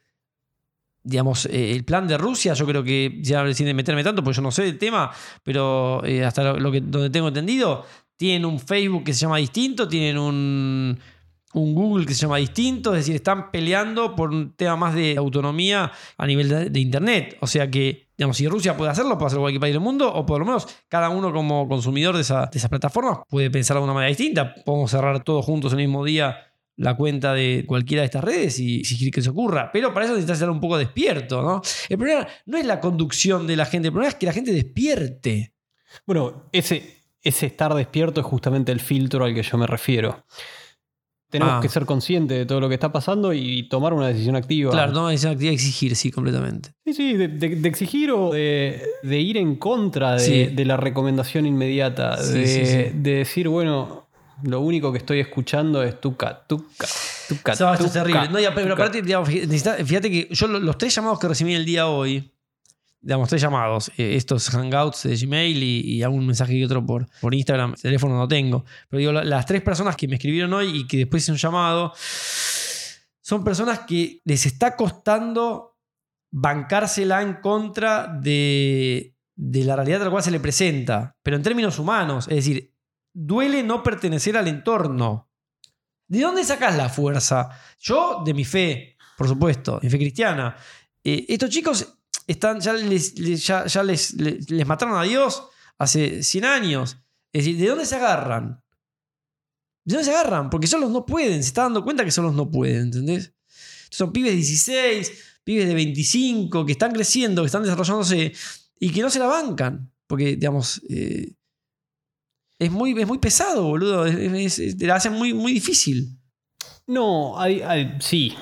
Digamos, 1.03 1.47
eh, 1.47 1.73
el 1.73 1.83
plan 1.83 2.07
de 2.07 2.19
Rusia, 2.19 2.53
yo 2.53 2.67
creo 2.67 2.85
que 2.85 3.21
ya 3.23 3.51
sin 3.55 3.75
meterme 3.75 4.05
tanto, 4.05 4.23
porque 4.23 4.37
yo 4.37 4.43
no 4.43 4.51
sé 4.51 4.65
el 4.65 4.77
tema, 4.77 5.11
pero 5.43 6.05
eh, 6.05 6.23
hasta 6.27 6.53
lo, 6.53 6.71
que, 6.71 6.83
donde 6.83 7.09
tengo 7.09 7.29
entendido, 7.29 7.87
tienen 8.19 8.45
un 8.45 8.61
Facebook 8.61 9.05
que 9.05 9.15
se 9.15 9.21
llama 9.21 9.39
distinto, 9.39 9.89
tienen 9.89 10.19
un 10.19 10.99
un 11.61 11.75
Google 11.75 12.07
que 12.07 12.15
se 12.15 12.21
llama 12.21 12.37
distinto, 12.37 12.93
es 12.95 13.01
decir, 13.01 13.15
están 13.15 13.51
peleando 13.51 14.15
por 14.15 14.31
un 14.31 14.53
tema 14.55 14.77
más 14.77 14.95
de 14.95 15.17
autonomía 15.17 15.91
a 16.17 16.27
nivel 16.27 16.73
de, 16.73 16.81
Internet. 16.81 17.39
O 17.41 17.47
sea 17.47 17.71
que, 17.71 18.09
digamos, 18.17 18.37
si 18.37 18.47
Rusia 18.47 18.77
puede 18.77 18.91
hacerlo, 18.91 19.17
puede 19.17 19.29
hacerlo 19.29 19.43
cualquier 19.43 19.61
país 19.61 19.75
del 19.75 19.81
mundo, 19.81 20.13
o 20.13 20.27
por 20.27 20.39
lo 20.39 20.45
menos 20.45 20.69
cada 20.89 21.09
uno 21.09 21.33
como 21.33 21.67
consumidor 21.69 22.15
de, 22.15 22.23
esa, 22.23 22.47
de 22.47 22.59
esas 22.59 22.69
plataformas 22.69 23.19
puede 23.29 23.51
pensar 23.51 23.77
de 23.77 23.83
una 23.83 23.95
manera 23.95 24.09
distinta. 24.09 24.55
Podemos 24.65 24.91
cerrar 24.91 25.25
todos 25.25 25.45
juntos 25.45 25.73
el 25.73 25.79
mismo 25.79 26.05
día 26.05 26.37
la 26.77 26.95
cuenta 26.95 27.33
de 27.33 27.65
cualquiera 27.67 28.03
de 28.03 28.07
estas 28.07 28.23
redes 28.23 28.59
y 28.59 28.85
si 28.85 29.11
que 29.11 29.23
se 29.23 29.31
ocurra. 29.31 29.71
Pero 29.73 29.93
para 29.95 30.05
eso 30.05 30.15
necesitas 30.15 30.37
estar 30.37 30.51
un 30.51 30.61
poco 30.61 30.77
despierto, 30.77 31.43
¿no? 31.43 31.63
El 31.89 31.97
problema 31.97 32.27
no 32.45 32.59
es 32.59 32.67
la 32.67 32.81
conducción 32.81 33.47
de 33.47 33.57
la 33.57 33.65
gente, 33.65 33.89
el 33.89 33.93
problema 33.93 34.11
es 34.11 34.17
que 34.17 34.27
la 34.27 34.33
gente 34.33 34.53
despierte. 34.53 35.55
Bueno, 36.05 36.51
ese 36.53 37.01
estar 37.23 37.75
despierto 37.75 38.21
es 38.21 38.27
justamente 38.27 38.73
el 38.73 38.81
filtro 38.81 39.25
al 39.25 39.35
que 39.35 39.43
yo 39.43 39.57
me 39.57 39.67
refiero. 39.67 40.25
Tenemos 41.31 41.55
ah. 41.55 41.61
que 41.61 41.69
ser 41.69 41.87
conscientes 41.87 42.39
de 42.39 42.47
todo 42.47 42.61
lo 42.61 42.69
que 42.69 42.75
está 42.75 42.93
pasando 42.93 43.33
y 43.33 43.69
tomar 43.69 43.93
una 43.93 44.09
decisión 44.09 44.37
activa. 44.37 44.71
Claro, 44.71 44.93
tomar 44.93 45.05
una 45.05 45.11
decisión 45.11 45.33
activa, 45.33 45.53
exigir, 45.53 45.97
sí, 45.97 46.11
completamente. 46.13 46.71
Sí, 46.85 46.93
sí, 46.95 47.15
de, 47.15 47.69
exigir 47.69 48.13
o 48.13 48.31
de, 48.31 48.81
ir 49.03 49.37
en 49.37 49.57
contra 49.57 50.17
de, 50.17 50.65
la 50.65 50.77
recomendación 50.77 51.47
inmediata. 51.47 52.17
de, 52.23 52.93
decir, 52.95 53.49
bueno, 53.49 54.07
lo 54.45 54.61
único 54.61 54.93
que 54.93 54.99
estoy 54.99 55.19
escuchando 55.19 55.83
es 55.83 56.01
tuca, 56.01 56.45
tuca, 56.47 56.87
tuca. 57.29 57.55
No, 57.59 57.73
esto 57.73 57.87
es 57.87 57.93
terrible. 57.93 58.29
No, 58.29 58.39
pero 58.55 58.75
aparte, 58.75 59.03
fíjate 59.03 60.11
que 60.11 60.29
yo 60.31 60.47
los 60.47 60.79
tres 60.79 60.95
llamados 60.95 61.19
que 61.19 61.27
recibí 61.27 61.55
el 61.55 61.65
día 61.65 61.89
hoy 61.89 62.33
digamos, 63.07 63.29
tres 63.29 63.41
llamados. 63.41 63.93
Eh, 63.97 64.17
estos 64.17 64.51
hangouts 64.51 65.05
de 65.05 65.17
Gmail 65.17 65.63
y, 65.63 66.03
algún 66.03 66.27
mensaje 66.27 66.55
y 66.55 66.65
otro 66.65 66.85
por, 66.85 67.07
por 67.21 67.35
Instagram. 67.35 67.75
El 67.75 67.81
teléfono 67.81 68.17
no 68.17 68.27
tengo. 68.27 68.65
Pero 68.91 68.99
digo, 68.99 69.13
las 69.13 69.47
tres 69.47 69.63
personas 69.63 69.95
que 69.95 70.09
me 70.09 70.17
escribieron 70.17 70.53
hoy 70.53 70.81
y 70.81 70.87
que 70.89 70.99
después 70.99 71.23
hice 71.23 71.31
un 71.31 71.39
llamado, 71.39 71.93
son 73.21 73.45
personas 73.45 73.81
que 73.81 74.21
les 74.25 74.45
está 74.47 74.75
costando 74.75 75.79
bancársela 76.33 77.23
en 77.23 77.35
contra 77.35 78.09
de, 78.09 79.15
de 79.37 79.65
la 79.65 79.77
realidad 79.77 80.03
la 80.03 80.11
cual 80.11 80.25
se 80.25 80.33
le 80.33 80.41
presenta. 80.41 81.17
Pero 81.23 81.37
en 81.37 81.45
términos 81.45 81.79
humanos, 81.79 82.27
es 82.27 82.35
decir, 82.35 82.75
duele 83.13 83.63
no 83.63 83.85
pertenecer 83.85 84.37
al 84.37 84.49
entorno. 84.49 85.31
¿De 86.09 86.21
dónde 86.21 86.43
sacas 86.43 86.77
la 86.77 86.89
fuerza? 86.89 87.51
Yo, 87.79 88.23
de 88.25 88.35
mi 88.35 88.45
fe, 88.45 88.97
por 89.17 89.29
supuesto, 89.29 89.79
mi 89.81 89.91
fe 89.91 89.99
cristiana. 89.99 90.57
Eh, 91.05 91.25
estos 91.29 91.51
chicos 91.51 91.97
están, 92.27 92.61
ya, 92.61 92.73
les, 92.73 93.15
ya, 93.15 93.83
les, 93.83 94.15
les, 94.15 94.67
mataron 94.67 94.99
a 94.99 95.03
Dios 95.05 95.45
hace 95.79 96.23
100 96.23 96.45
años. 96.45 96.99
Es 97.33 97.45
decir, 97.45 97.59
¿de 97.59 97.69
dónde 97.69 97.87
se 97.87 97.97
agarran? 97.97 98.63
¿De 99.85 99.95
dónde 99.95 100.05
se 100.05 100.11
agarran? 100.11 100.51
Porque 100.51 100.67
solos 100.67 100.91
no 100.91 101.07
pueden, 101.07 101.43
se 101.43 101.49
está 101.49 101.63
dando 101.63 101.85
cuenta 101.85 102.05
que 102.05 102.11
solos 102.11 102.35
no 102.35 102.51
pueden, 102.51 102.83
¿entendés? 102.83 103.33
Son 103.91 104.13
pibes 104.13 104.33
de 104.33 104.37
16, 104.37 105.13
pibes 105.45 105.69
de 105.69 105.75
25, 105.75 106.67
que 106.67 106.73
están 106.73 106.93
creciendo, 106.93 107.43
que 107.43 107.47
están 107.47 107.63
desarrollándose 107.63 108.33
y 108.81 108.91
que 108.91 109.03
no 109.03 109.11
se 109.11 109.21
la 109.21 109.27
bancan. 109.27 109.93
Porque, 110.09 110.37
digamos, 110.37 110.83
eh, 110.89 111.35
es, 112.59 112.71
muy, 112.71 113.01
es 113.01 113.07
muy 113.07 113.19
pesado, 113.19 113.65
boludo. 113.65 114.07
Es, 114.07 114.81
la 114.81 114.97
hacen 114.97 115.13
muy, 115.13 115.35
muy 115.35 115.53
difícil. 115.53 116.19
No, 116.87 117.37
sí, 118.01 118.35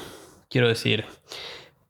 quiero 0.49 0.69
decir. 0.69 1.05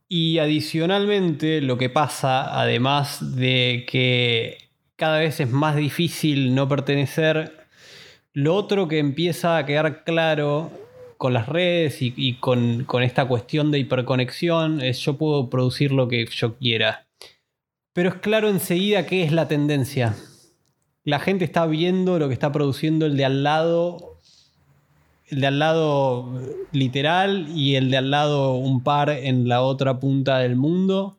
Y 0.07 0.37
adicionalmente 0.37 1.61
lo 1.61 1.77
que 1.77 1.89
pasa, 1.89 2.59
además 2.59 3.35
de 3.35 3.85
que 3.89 4.57
cada 4.95 5.19
vez 5.19 5.39
es 5.39 5.49
más 5.49 5.75
difícil 5.75 6.53
no 6.53 6.67
pertenecer, 6.67 7.67
lo 8.33 8.55
otro 8.55 8.87
que 8.87 8.99
empieza 8.99 9.57
a 9.57 9.65
quedar 9.65 10.03
claro 10.03 10.71
con 11.17 11.33
las 11.33 11.47
redes 11.47 11.97
y, 12.01 12.33
con, 12.35 12.85
esta 13.01 13.25
cuestión 13.25 13.71
de 13.71 13.79
hiperconexión 13.79 14.81
es 14.81 14.99
yo 14.99 15.17
puedo 15.17 15.49
producir 15.49 15.91
lo 15.91 16.07
que 16.07 16.25
yo 16.25 16.57
quiera. 16.57 17.07
Pero 17.93 18.09
es 18.09 18.15
claro 18.15 18.49
enseguida 18.49 19.05
qué 19.05 19.23
es 19.23 19.31
la 19.31 19.47
tendencia. 19.47 20.15
La 21.03 21.19
gente 21.19 21.45
está 21.45 21.65
viendo 21.65 22.19
lo 22.19 22.27
que 22.27 22.33
está 22.33 22.51
produciendo 22.51 23.05
el 23.05 23.15
de 23.15 23.25
al 23.25 23.43
lado 23.43 24.14
el 25.27 25.41
de 25.41 25.47
al 25.47 25.59
lado 25.59 26.41
literal 26.71 27.47
y 27.55 27.75
el 27.75 27.89
de 27.89 27.97
al 27.97 28.11
lado 28.11 28.53
un 28.53 28.83
par 28.83 29.09
en 29.09 29.47
la 29.47 29.61
otra 29.61 29.99
punta 29.99 30.39
del 30.39 30.55
mundo, 30.55 31.17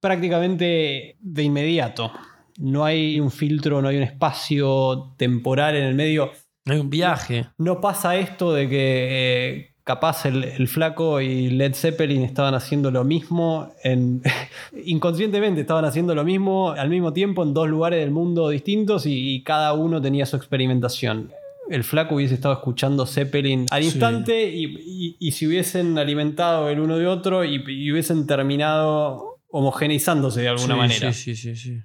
prácticamente 0.00 1.16
de 1.20 1.42
inmediato. 1.42 2.12
No 2.58 2.84
hay 2.84 3.18
un 3.18 3.30
filtro, 3.30 3.80
no 3.80 3.88
hay 3.88 3.96
un 3.96 4.02
espacio 4.02 5.14
temporal 5.16 5.76
en 5.76 5.84
el 5.84 5.94
medio. 5.94 6.30
No 6.64 6.74
hay 6.74 6.80
un 6.80 6.90
viaje. 6.90 7.46
No 7.58 7.80
pasa 7.80 8.16
esto 8.16 8.52
de 8.52 8.68
que 8.68 9.08
eh, 9.10 9.72
capaz 9.84 10.26
el, 10.26 10.68
flaco 10.68 11.20
y 11.20 11.50
Led 11.50 11.74
Zeppelin 11.74 12.22
estaban 12.22 12.54
haciendo 12.54 12.90
lo 12.90 13.04
mismo, 13.04 13.72
en, 13.82 14.22
inconscientemente 14.84 15.62
estaban 15.62 15.84
haciendo 15.84 16.14
lo 16.14 16.24
mismo 16.24 16.70
al 16.70 16.88
mismo 16.88 17.12
tiempo 17.12 17.42
en 17.42 17.54
dos 17.54 17.68
lugares 17.68 18.00
del 18.00 18.10
mundo 18.10 18.50
distintos 18.50 19.04
y 19.06 19.42
cada 19.42 19.72
uno 19.72 20.00
tenía 20.00 20.26
su 20.26 20.36
experimentación 20.36 21.32
el 21.70 21.84
flaco 21.84 22.16
hubiese 22.16 22.34
estado 22.34 22.54
escuchando 22.54 23.06
Zeppelin 23.06 23.66
al 23.70 23.82
Sí. 23.82 23.88
instante 23.88 24.48
y, 24.50 24.64
y- 24.64 25.16
y 25.18 25.32
se 25.32 25.46
hubiesen 25.46 25.96
alimentado 25.98 26.68
el 26.68 26.80
uno 26.80 26.98
de 26.98 27.06
otro 27.06 27.44
y, 27.44 27.62
y 27.66 27.92
hubiesen 27.92 28.26
terminado 28.26 29.40
homogeneizándose 29.48 30.40
de 30.42 30.48
alguna 30.48 30.74
Sí, 30.74 30.78
manera. 30.80 31.12
Sí, 31.12 31.34
sí, 31.36 31.54
sí, 31.54 31.56
sí. 31.56 31.80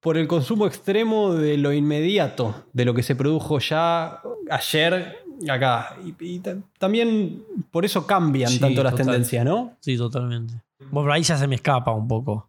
Por 0.00 0.18
el 0.18 0.28
consumo 0.28 0.66
extremo 0.66 1.34
de 1.34 1.56
lo 1.56 1.72
inmediato, 1.72 2.66
de 2.72 2.84
lo 2.84 2.94
que 2.94 3.02
se 3.02 3.16
produjo 3.16 3.58
ya 3.58 4.20
ayer 4.50 5.16
acá. 5.48 5.96
Y, 6.04 6.14
y 6.34 6.38
ta- 6.40 6.56
también 6.78 7.42
por 7.70 7.84
eso 7.84 8.06
cambian 8.06 8.50
Sí, 8.50 8.60
tanto 8.60 8.82
las 8.82 8.92
total. 8.92 9.06
tendencias, 9.06 9.44
¿no? 9.44 9.76
Sí, 9.80 9.96
totalmente. 9.96 10.54
Bueno, 10.90 11.12
ahí 11.12 11.22
ya 11.22 11.36
se 11.36 11.46
me 11.48 11.54
escapa 11.56 11.92
un 11.92 12.06
poco. 12.06 12.48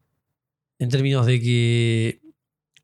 En 0.79 0.89
términos 0.89 1.25
de 1.25 1.41
que. 1.41 2.21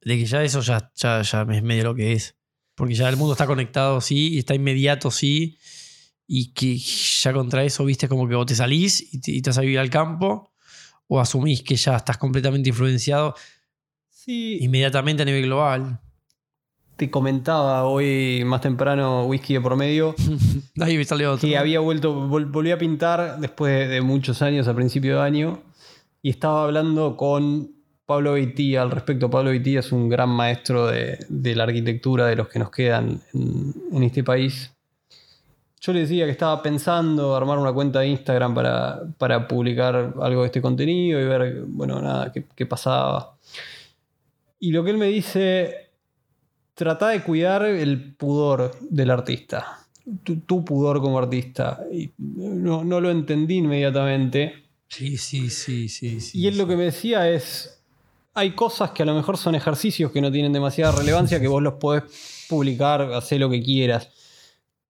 De 0.01 0.17
que 0.17 0.25
ya 0.25 0.43
eso 0.43 0.61
ya, 0.61 0.91
ya, 0.95 1.21
ya 1.21 1.41
es 1.49 1.63
medio 1.63 1.83
lo 1.83 1.95
que 1.95 2.13
es. 2.13 2.35
Porque 2.75 2.95
ya 2.95 3.07
el 3.09 3.17
mundo 3.17 3.33
está 3.33 3.45
conectado, 3.45 4.01
sí, 4.01 4.33
y 4.33 4.39
está 4.39 4.55
inmediato, 4.55 5.11
sí. 5.11 5.57
Y 6.27 6.53
que 6.53 6.77
ya 6.77 7.33
contra 7.33 7.63
eso, 7.63 7.85
viste, 7.85 8.07
como 8.07 8.27
que 8.27 8.35
vos 8.35 8.45
te 8.45 8.55
salís 8.55 9.13
y 9.13 9.19
te, 9.21 9.31
y 9.31 9.41
te 9.41 9.49
vas 9.49 9.57
a 9.57 9.61
vivir 9.61 9.79
al 9.79 9.89
campo. 9.89 10.51
O 11.07 11.19
asumís 11.19 11.61
que 11.61 11.75
ya 11.75 11.95
estás 11.97 12.17
completamente 12.17 12.69
influenciado 12.69 13.35
Sí. 14.09 14.57
inmediatamente 14.61 15.23
a 15.23 15.25
nivel 15.25 15.43
global. 15.43 15.99
Te 16.95 17.09
comentaba 17.11 17.83
hoy 17.85 18.43
más 18.45 18.61
temprano, 18.61 19.25
whisky 19.25 19.55
de 19.55 19.61
por 19.61 19.75
medio, 19.75 20.15
Ahí 20.79 20.95
me 20.97 21.03
sale 21.03 21.27
otro. 21.27 21.47
que 21.47 21.57
había 21.57 21.79
vuelto, 21.81 22.27
vol- 22.29 22.49
volví 22.51 22.71
a 22.71 22.77
pintar 22.77 23.39
después 23.39 23.73
de, 23.73 23.87
de 23.95 24.01
muchos 24.01 24.41
años, 24.41 24.67
a 24.67 24.75
principio 24.75 25.17
de 25.17 25.21
año, 25.23 25.61
y 26.21 26.29
estaba 26.29 26.63
hablando 26.63 27.17
con 27.17 27.71
Pablo 28.13 28.33
Beitía 28.33 28.83
al 28.83 28.91
respecto. 28.91 29.27
Pablo 29.27 29.49
Beitía 29.49 29.79
es 29.79 29.91
un 29.91 30.07
gran 30.07 30.29
maestro 30.29 30.85
de, 30.85 31.17
de 31.29 31.55
la 31.55 31.63
arquitectura 31.63 32.27
de 32.27 32.35
los 32.35 32.47
que 32.47 32.59
nos 32.59 32.69
quedan 32.69 33.19
en, 33.33 33.73
en 33.91 34.03
este 34.03 34.23
país. 34.23 34.71
Yo 35.81 35.93
le 35.93 36.01
decía 36.01 36.25
que 36.25 36.31
estaba 36.31 36.61
pensando 36.61 37.35
armar 37.35 37.57
una 37.57 37.73
cuenta 37.73 38.01
de 38.01 38.09
Instagram 38.09 38.53
para, 38.53 39.01
para 39.17 39.47
publicar 39.47 40.13
algo 40.21 40.41
de 40.41 40.45
este 40.45 40.61
contenido 40.61 41.19
y 41.19 41.25
ver, 41.25 41.63
bueno, 41.65 41.99
nada, 42.01 42.31
qué, 42.31 42.45
qué 42.55 42.67
pasaba. 42.67 43.35
Y 44.59 44.71
lo 44.71 44.83
que 44.83 44.91
él 44.91 44.97
me 44.97 45.07
dice, 45.07 45.89
trata 46.75 47.09
de 47.09 47.23
cuidar 47.23 47.65
el 47.65 48.13
pudor 48.13 48.77
del 48.79 49.09
artista. 49.09 49.79
Tu, 50.23 50.41
tu 50.41 50.63
pudor 50.63 51.01
como 51.01 51.17
artista. 51.17 51.81
Y 51.91 52.11
no, 52.19 52.83
no 52.83 53.01
lo 53.01 53.09
entendí 53.09 53.55
inmediatamente. 53.55 54.65
Sí, 54.87 55.17
sí, 55.17 55.49
sí, 55.49 55.89
sí. 55.89 56.21
sí 56.21 56.39
Y 56.39 56.45
él 56.45 56.59
lo 56.59 56.67
que 56.67 56.77
me 56.77 56.83
decía 56.83 57.27
es, 57.27 57.72
hay 58.33 58.51
cosas 58.51 58.91
que 58.91 59.03
a 59.03 59.05
lo 59.05 59.13
mejor 59.13 59.37
son 59.37 59.55
ejercicios 59.55 60.11
que 60.11 60.21
no 60.21 60.31
tienen 60.31 60.53
demasiada 60.53 60.91
relevancia, 60.91 61.39
que 61.39 61.47
vos 61.47 61.61
los 61.61 61.75
podés 61.75 62.03
publicar, 62.49 63.01
hacer 63.13 63.39
lo 63.39 63.49
que 63.49 63.61
quieras. 63.61 64.09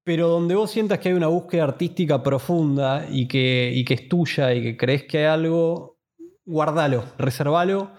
Pero 0.03 0.27
donde 0.27 0.55
vos 0.55 0.71
sientas 0.71 0.99
que 0.99 1.09
hay 1.09 1.15
una 1.15 1.27
búsqueda 1.27 1.63
artística 1.63 2.21
profunda 2.21 3.05
y 3.09 3.27
que, 3.27 3.71
y 3.73 3.85
que 3.85 3.93
es 3.93 4.09
tuya 4.09 4.53
y 4.53 4.61
que 4.61 4.77
crees 4.77 5.03
que 5.03 5.19
hay 5.19 5.25
algo, 5.25 5.97
guardalo, 6.45 7.05
reservalo. 7.17 7.91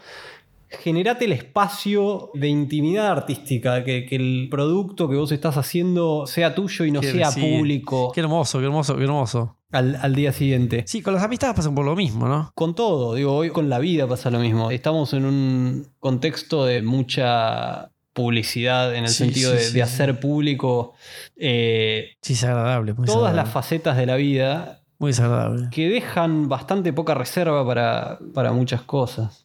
Generate 0.83 1.25
el 1.25 1.33
espacio 1.33 2.31
de 2.35 2.49
intimidad 2.49 3.07
artística, 3.09 3.85
que, 3.85 4.07
que 4.07 4.17
el 4.17 4.49
producto 4.51 5.09
que 5.09 5.17
vos 5.17 5.33
estás 5.33 5.57
haciendo 5.57 6.27
sea 6.27 6.55
tuyo 6.55 6.85
y 6.85 6.91
no 6.91 7.01
Qué- 7.01 7.13
sea 7.13 7.31
sí. 7.31 7.41
público 7.41 8.13
Qué 8.15 8.21
hermoso, 8.21 8.59
qué 8.59 8.65
hermoso, 8.67 8.97
qué 8.97 9.05
hermoso. 9.05 9.57
al, 9.73 9.97
al 10.01 10.15
día 10.15 10.33
siguiente. 10.33 10.85
Sí, 10.87 11.03
con 11.03 11.15
las 11.15 11.23
amistades 11.23 11.57
pasan 11.57 11.75
por 11.75 11.85
lo 11.85 11.97
mismo, 11.97 12.29
¿no? 12.29 12.51
Con 12.55 12.75
todo, 12.75 13.15
digo, 13.15 13.35
hoy 13.35 13.51
con 13.51 13.69
la 13.69 13.79
vida 13.79 14.07
pasa 14.07 14.31
lo 14.31 14.39
mismo. 14.39 14.71
Estamos 14.71 15.13
en 15.15 15.25
un 15.25 15.87
contexto 16.01 16.65
de 16.65 16.83
mucha 16.83 17.91
publicidad 18.13 18.95
en 18.95 19.05
el 19.05 19.11
Sí, 19.11 19.25
sentido 19.25 19.57
sí, 19.59 19.73
de, 19.75 19.83
hacer 19.83 20.21
público 20.21 20.95
eh, 21.37 22.11
Sí, 22.23 22.35
es 22.35 22.45
agradable. 22.45 22.95
Todas 23.07 23.35
las 23.35 23.49
facetas 23.51 23.97
de 23.97 24.07
la 24.07 24.15
vida 24.17 24.83
Muy 25.01 25.11
desagradable. 25.11 25.67
que 25.73 25.89
dejan 25.89 26.49
bastante 26.49 26.93
poca 26.93 27.15
reserva 27.15 27.67
para, 27.67 28.21
para 28.33 28.53
muchas 28.53 28.83
cosas. 28.83 29.44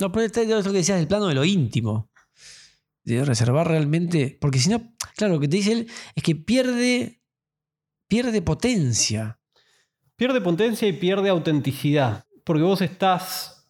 No, 0.00 0.10
pero 0.10 0.26
está 0.26 0.42
lo 0.42 0.62
que 0.62 0.70
decías 0.70 0.98
del 0.98 1.08
plano 1.08 1.26
de 1.26 1.34
lo 1.34 1.44
íntimo. 1.44 2.10
De 3.04 3.24
reservar 3.24 3.68
realmente. 3.68 4.36
Porque 4.40 4.58
si 4.58 4.70
no, 4.70 4.94
claro, 5.16 5.34
lo 5.34 5.40
que 5.40 5.48
te 5.48 5.56
dice 5.56 5.72
él 5.72 5.88
es 6.14 6.22
que 6.22 6.34
pierde. 6.34 7.20
Pierde 8.08 8.42
potencia. 8.42 9.38
Pierde 10.16 10.40
potencia 10.40 10.88
y 10.88 10.92
pierde 10.94 11.28
autenticidad. 11.28 12.24
Porque 12.44 12.62
vos 12.62 12.80
estás 12.80 13.68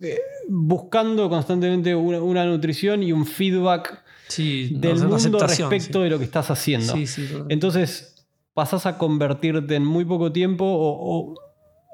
eh, 0.00 0.18
buscando 0.48 1.28
constantemente 1.28 1.94
una, 1.94 2.22
una 2.22 2.46
nutrición 2.46 3.02
y 3.02 3.12
un 3.12 3.26
feedback 3.26 4.04
Sí, 4.28 4.70
del 4.72 4.96
mundo 5.06 5.38
respecto 5.38 5.98
sí. 5.98 6.04
de 6.04 6.10
lo 6.10 6.18
que 6.18 6.24
estás 6.24 6.50
haciendo. 6.50 6.94
Sí. 7.06 7.28
Entonces 7.48 8.26
pasás 8.54 8.86
a 8.86 8.96
convertirte 8.98 9.74
en 9.74 9.84
muy 9.84 10.04
poco 10.04 10.32
tiempo 10.32 10.64
o, 10.64 11.32
o, 11.32 11.34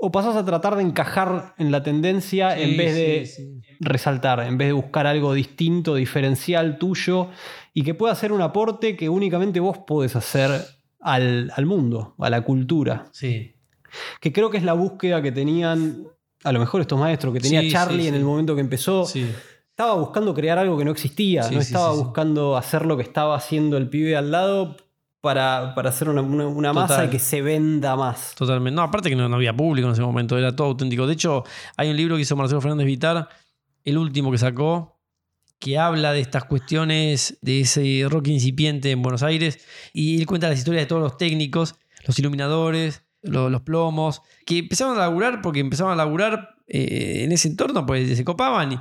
o 0.03 0.11
pasás 0.11 0.35
a 0.35 0.45
tratar 0.45 0.77
de 0.77 0.83
encajar 0.83 1.55
en 1.59 1.71
la 1.71 1.83
tendencia 1.83 2.59
en 2.59 2.77
vez 2.79 2.95
de 2.95 3.27
sí, 3.27 3.61
sí. 3.63 3.77
resaltar, 3.81 4.41
en 4.41 4.57
vez 4.57 4.69
de 4.69 4.73
buscar 4.73 5.07
algo 5.07 5.35
distinto, 5.35 5.95
diferencial 5.95 6.79
tuyo 6.79 7.29
y 7.75 7.83
que 7.83 7.93
pueda 7.93 8.15
ser 8.15 8.33
un 8.33 8.41
aporte 8.41 8.97
que 8.97 9.11
únicamente 9.11 9.61
vos 9.61 9.79
podés 9.87 10.17
hacer 10.17 10.51
al, 11.01 11.53
al 11.55 11.67
mundo, 11.67 12.15
a 12.19 12.31
la 12.31 12.43
cultura. 12.43 13.09
Sí. 13.13 13.55
Que 14.21 14.33
creo 14.33 14.49
que 14.51 14.57
es 14.57 14.65
la 14.65 14.73
búsqueda 14.73 15.21
que 15.21 15.33
tenían, 15.33 16.07
a 16.45 16.53
lo 16.53 16.61
mejor 16.61 16.81
estos 16.81 16.99
maestros, 16.99 17.35
que 17.35 17.41
tenía 17.41 17.69
Charlie 17.69 18.09
en 18.09 18.15
el 18.15 18.25
momento 18.25 18.55
que 18.55 18.63
empezó. 18.63 19.05
Sí. 19.05 19.31
Estaba 19.69 19.95
buscando 19.95 20.33
crear 20.33 20.59
algo 20.59 20.79
que 20.79 20.85
no 20.85 20.93
existía, 20.93 21.43
Sí, 21.43 21.55
no 21.55 21.61
estaba 21.61 21.93
buscando 21.93 22.57
hacer 22.57 22.87
lo 22.87 22.97
que 22.97 23.03
estaba 23.03 23.37
haciendo 23.37 23.77
el 23.77 23.91
pibe 23.91 24.17
al 24.17 24.31
lado 24.31 24.77
para, 25.21 25.75
para 25.75 25.91
hacer 25.91 26.09
una, 26.09 26.23
una- 26.23 26.47
una 26.47 26.73
masa 26.73 27.05
y 27.05 27.09
que 27.11 27.19
se 27.19 27.43
venda 27.43 27.97
más. 27.97 28.35
Totalmente. 28.37 28.75
No, 28.77 28.83
aparte 28.83 29.09
que 29.11 29.17
no, 29.17 29.29
no 29.29 29.37
había 29.37 29.55
público 29.55 29.87
en 29.89 29.93
ese 29.93 30.03
momento, 30.03 30.39
era 30.39 30.55
todo 30.57 30.69
auténtico. 30.69 31.07
De 31.07 31.13
hecho, 31.15 31.45
hay 31.77 31.91
un 31.91 31.97
libro 31.97 32.17
que 32.17 32.23
hizo 32.23 32.37
Marcelo 32.37 32.61
Fernández 32.61 32.87
Vitar, 32.87 33.29
el 33.85 33.99
último 33.99 34.31
que 34.31 34.39
sacó, 34.39 34.99
que 35.59 35.79
habla 35.79 36.13
de 36.13 36.21
estas 36.21 36.45
cuestiones 36.45 37.39
de 37.43 37.61
ese 37.61 38.07
rock 38.09 38.29
incipiente 38.29 38.91
en 38.91 39.03
Buenos 39.03 39.23
Aires 39.23 39.59
y 39.93 40.19
él 40.19 40.27
cuenta 40.27 40.49
las 40.49 40.59
historias 40.59 40.85
de 40.85 40.87
todos 40.87 41.03
los 41.03 41.19
técnicos, 41.19 41.75
los 42.07 42.19
iluminadores, 42.19 43.03
lo- 43.23 43.51
los, 43.51 43.61
plomos, 43.61 44.23
que 44.47 44.59
empezaron 44.59 44.97
a 44.97 45.01
laburar 45.01 45.43
porque 45.43 45.61
empezaron 45.61 45.93
a 45.93 45.97
laburar 45.97 46.55
eh, 46.67 47.25
en 47.25 47.33
ese 47.33 47.49
entorno, 47.49 47.85
pues 47.85 48.17
se 48.17 48.25
copaban. 48.25 48.73
Y, 48.73 48.79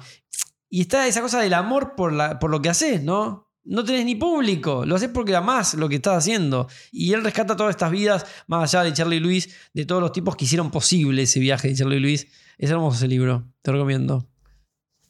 y 0.69 0.81
está 0.81 1.05
esa 1.07 1.21
cosa 1.21 1.41
del 1.41 1.53
amor 1.53 1.95
por, 1.97 2.13
la, 2.13 2.39
por 2.39 2.49
lo 2.49 2.61
que 2.61 2.69
haces, 2.69 3.03
¿no? 3.03 3.48
No 3.65 3.83
tenés 3.83 4.05
ni 4.05 4.15
público, 4.15 4.85
lo 4.85 4.95
haces 4.95 5.09
porque 5.09 5.35
amás 5.35 5.73
lo 5.75 5.89
que 5.89 5.95
estás 5.95 6.17
haciendo. 6.17 6.67
Y 6.91 7.13
él 7.13 7.23
rescata 7.23 7.55
todas 7.55 7.71
estas 7.71 7.91
vidas, 7.91 8.25
más 8.47 8.73
allá 8.73 8.83
de 8.83 8.93
Charlie 8.93 9.19
Luis, 9.19 9.53
de 9.73 9.85
todos 9.85 10.01
los 10.01 10.11
tipos 10.11 10.35
que 10.35 10.45
hicieron 10.45 10.71
posible 10.71 11.23
ese 11.23 11.39
viaje 11.39 11.67
de 11.67 11.75
Charlie 11.75 11.99
Luis. 11.99 12.27
Es 12.57 12.69
hermoso 12.69 12.97
ese 12.97 13.07
libro, 13.07 13.51
te 13.61 13.71
recomiendo. 13.71 14.27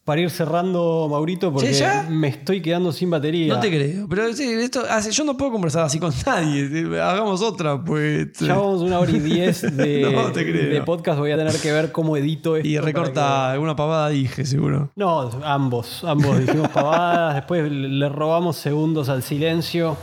Para 0.10 0.22
ir 0.22 0.32
cerrando, 0.32 1.07
Maurito, 1.07 1.53
porque 1.53 1.72
¿Sí, 1.72 1.82
ya? 1.82 2.07
me 2.10 2.30
estoy 2.30 2.64
quedando 2.64 2.91
sin 2.91 3.12
batería. 3.12 3.53
No 3.53 3.60
te 3.60 3.70
creo, 3.70 4.07
pero 4.10 4.34
sí, 4.34 4.43
esto, 4.53 4.82
hace- 4.89 5.12
yo 5.12 5.24
no 5.24 5.38
puedo 5.38 5.51
conversar 5.51 5.84
así 5.86 5.99
con 5.99 6.12
nadie. 6.26 6.99
Hagamos 6.99 7.43
otra, 7.43 7.80
pues. 7.84 8.34
Ya 8.39 8.55
vamos 8.55 8.82
una 8.82 8.97
hora 8.97 9.12
y 9.12 9.20
diez 9.20 9.62
de, 9.78 10.01
No 10.12 10.30
de 10.32 10.82
podcast. 10.84 11.20
Voy 11.20 11.30
a 11.30 11.38
tener 11.38 11.53
que 11.62 11.72
ver 11.72 11.91
cómo 11.91 12.18
edito 12.18 12.55
esto. 12.57 12.68
Y 12.68 12.80
recorta 12.80 13.51
alguna 13.51 13.76
pavada, 13.76 14.10
dije, 14.10 14.45
seguro. 14.47 14.88
que- 14.88 14.91
No, 14.95 15.30
ambos. 15.43 16.03
Ambos 16.03 16.39
dijimos 16.39 16.70
pavadas. 16.70 17.36
después 17.36 17.72
le 17.72 18.10
robamos 18.10 18.55
segundos 18.57 19.10
al 19.10 19.22
silencio 19.22 19.95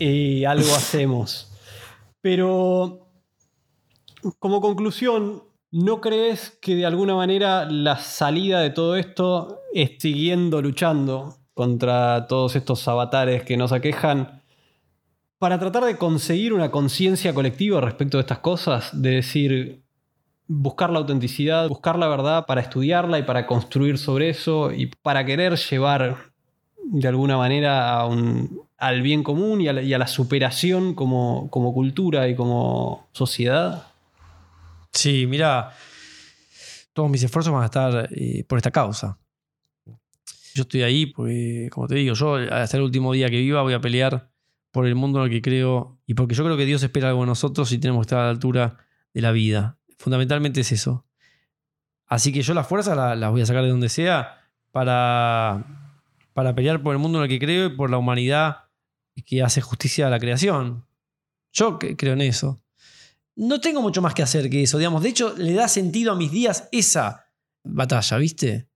y 0.00 0.44
algo 0.44 0.74
hacemos. 0.74 1.48
Pero, 2.22 3.06
como 4.40 4.60
conclusión, 4.60 5.44
¿no 5.72 6.02
crees 6.02 6.50
que 6.60 6.76
de 6.76 6.86
alguna 6.86 7.14
manera 7.14 7.64
la 7.64 7.96
salida 7.96 8.60
de 8.60 8.70
todo 8.70 8.94
esto 8.94 9.62
es 9.72 9.92
siguiendo 9.98 10.60
luchando 10.60 11.38
contra 11.54 12.26
todos 12.28 12.54
estos 12.56 12.86
avatares 12.86 13.42
que 13.42 13.56
nos 13.56 13.72
aquejan? 13.72 14.42
Para 15.38 15.58
tratar 15.58 15.84
de 15.84 15.96
conseguir 15.96 16.52
una 16.52 16.70
conciencia 16.70 17.34
colectiva 17.34 17.80
respecto 17.80 18.18
de 18.18 18.20
estas 18.20 18.38
cosas, 18.38 18.90
de 18.92 19.10
decir, 19.10 19.82
buscar 20.46 20.90
la 20.90 20.98
autenticidad, 20.98 21.68
buscar 21.68 21.98
la 21.98 22.06
verdad 22.06 22.44
para 22.46 22.60
estudiarla 22.60 23.18
y 23.18 23.22
para 23.22 23.46
construir 23.46 23.96
sobre 23.96 24.28
eso 24.28 24.72
y 24.72 24.86
para 24.86 25.24
querer 25.24 25.56
llevar 25.56 26.32
de 26.84 27.08
alguna 27.08 27.38
manera 27.38 28.06
al 28.76 29.02
bien 29.02 29.22
común 29.22 29.62
y 29.62 29.68
a 29.68 29.72
la, 29.72 30.06
superación 30.06 30.94
como 30.94 31.48
cultura 31.50 32.28
y 32.28 32.36
como 32.36 33.08
sociedad. 33.12 33.91
Sí, 34.92 35.26
mira, 35.26 35.72
todos 36.92 37.10
mis 37.10 37.22
esfuerzos 37.22 37.52
van 37.52 37.62
a 37.62 37.66
estar 37.66 38.08
eh, 38.12 38.44
por 38.44 38.58
esta 38.58 38.70
causa. 38.70 39.18
Yo 40.54 40.62
estoy 40.62 40.82
ahí 40.82 41.06
porque, 41.06 41.68
como 41.72 41.86
te 41.88 41.94
digo, 41.94 42.14
yo 42.14 42.34
hasta 42.34 42.76
el 42.76 42.82
último 42.82 43.12
día 43.12 43.30
que 43.30 43.38
viva 43.38 43.62
voy 43.62 43.72
a 43.72 43.80
pelear 43.80 44.30
por 44.70 44.86
el 44.86 44.94
mundo 44.94 45.18
en 45.20 45.24
el 45.26 45.30
que 45.30 45.42
creo 45.42 45.98
y 46.06 46.14
porque 46.14 46.34
yo 46.34 46.44
creo 46.44 46.56
que 46.56 46.66
Dios 46.66 46.82
espera 46.82 47.08
algo 47.08 47.20
de 47.22 47.26
nosotros 47.26 47.72
y 47.72 47.78
tenemos 47.78 48.00
que 48.02 48.06
estar 48.08 48.18
a 48.20 48.24
la 48.24 48.30
altura 48.30 48.76
de 49.14 49.20
la 49.22 49.32
vida. 49.32 49.78
Fundamentalmente 49.98 50.60
es 50.60 50.72
eso. 50.72 51.06
Así 52.06 52.32
que 52.32 52.42
yo 52.42 52.52
las 52.52 52.66
fuerzas 52.66 52.96
la- 52.96 53.16
las 53.16 53.30
voy 53.30 53.40
a 53.40 53.46
sacar 53.46 53.62
de 53.62 53.70
donde 53.70 53.88
sea 53.88 54.50
para, 54.70 55.98
para 56.34 56.54
pelear 56.54 56.82
por 56.82 56.92
el 56.92 56.98
mundo 56.98 57.18
en 57.18 57.24
el 57.24 57.30
que 57.30 57.38
creo 57.44 57.66
y 57.66 57.76
por 57.76 57.88
la 57.90 57.96
humanidad 57.96 58.64
que 59.24 59.42
hace 59.42 59.62
justicia 59.62 60.06
a 60.06 60.10
la 60.10 60.18
creación. 60.20 60.86
Yo 61.52 61.78
creo 61.78 62.12
en 62.12 62.20
eso. 62.22 62.61
No 63.36 63.60
tengo 63.60 63.80
mucho 63.80 64.02
más 64.02 64.14
que 64.14 64.22
hacer 64.22 64.50
que 64.50 64.62
eso, 64.62 64.78
digamos. 64.78 65.02
De 65.02 65.08
hecho, 65.08 65.34
le 65.36 65.54
da 65.54 65.68
sentido 65.68 66.12
a 66.12 66.16
mis 66.16 66.30
días 66.30 66.68
esa 66.72 67.26
batalla, 67.64 68.18
¿viste? 68.18 68.68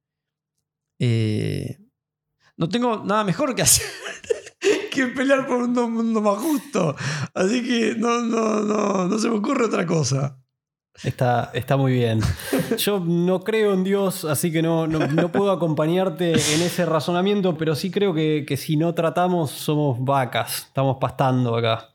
Eh, 0.98 1.78
no 2.56 2.68
tengo 2.68 3.04
nada 3.04 3.22
mejor 3.24 3.54
que 3.54 3.62
hacer 3.62 3.86
que 4.90 5.08
pelear 5.08 5.46
por 5.46 5.62
un 5.62 5.72
mundo 5.72 6.20
más 6.20 6.38
justo. 6.38 6.96
Así 7.34 7.62
que 7.62 7.94
no, 7.96 8.20
no, 8.22 8.60
no, 8.62 9.06
no 9.06 9.18
se 9.18 9.28
me 9.28 9.36
ocurre 9.36 9.66
otra 9.66 9.86
cosa. 9.86 10.38
Está, 11.04 11.50
está 11.52 11.76
muy 11.76 11.92
bien. 11.92 12.20
Yo 12.78 13.00
no 13.00 13.40
creo 13.40 13.74
en 13.74 13.84
Dios, 13.84 14.24
así 14.24 14.50
que 14.50 14.62
no, 14.62 14.86
no, 14.86 15.30
puedo 15.30 15.50
acompañarte 15.50 16.30
en 16.30 16.62
ese 16.62 16.86
razonamiento, 16.86 17.56
pero 17.56 17.74
sí 17.74 17.90
creo 17.90 18.14
que, 18.14 18.56
si 18.56 18.76
no 18.76 18.94
tratamos 18.94 19.50
somos 19.50 20.02
vacas, 20.02 20.66
estamos 20.68 20.96
pastando 20.98 21.56
acá. 21.56 21.90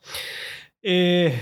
Eh, 0.84 1.40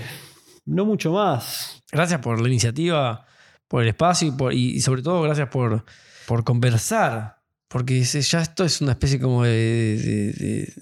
no 0.70 0.84
mucho 0.84 1.12
más. 1.12 1.82
Gracias 1.90 2.20
por 2.20 2.40
la 2.40 2.48
iniciativa, 2.48 3.26
por 3.66 3.82
el 3.82 3.88
espacio 3.88 4.34
y, 4.52 4.80
sobre 4.80 5.02
todo 5.02 5.22
gracias 5.22 5.48
por, 5.48 5.84
por 6.26 6.44
conversar, 6.44 7.42
porque 7.68 8.02
ya 8.02 8.40
esto 8.40 8.64
es 8.64 8.80
una 8.80 8.92
especie 8.92 9.20
como 9.20 9.42
de, 9.44 10.72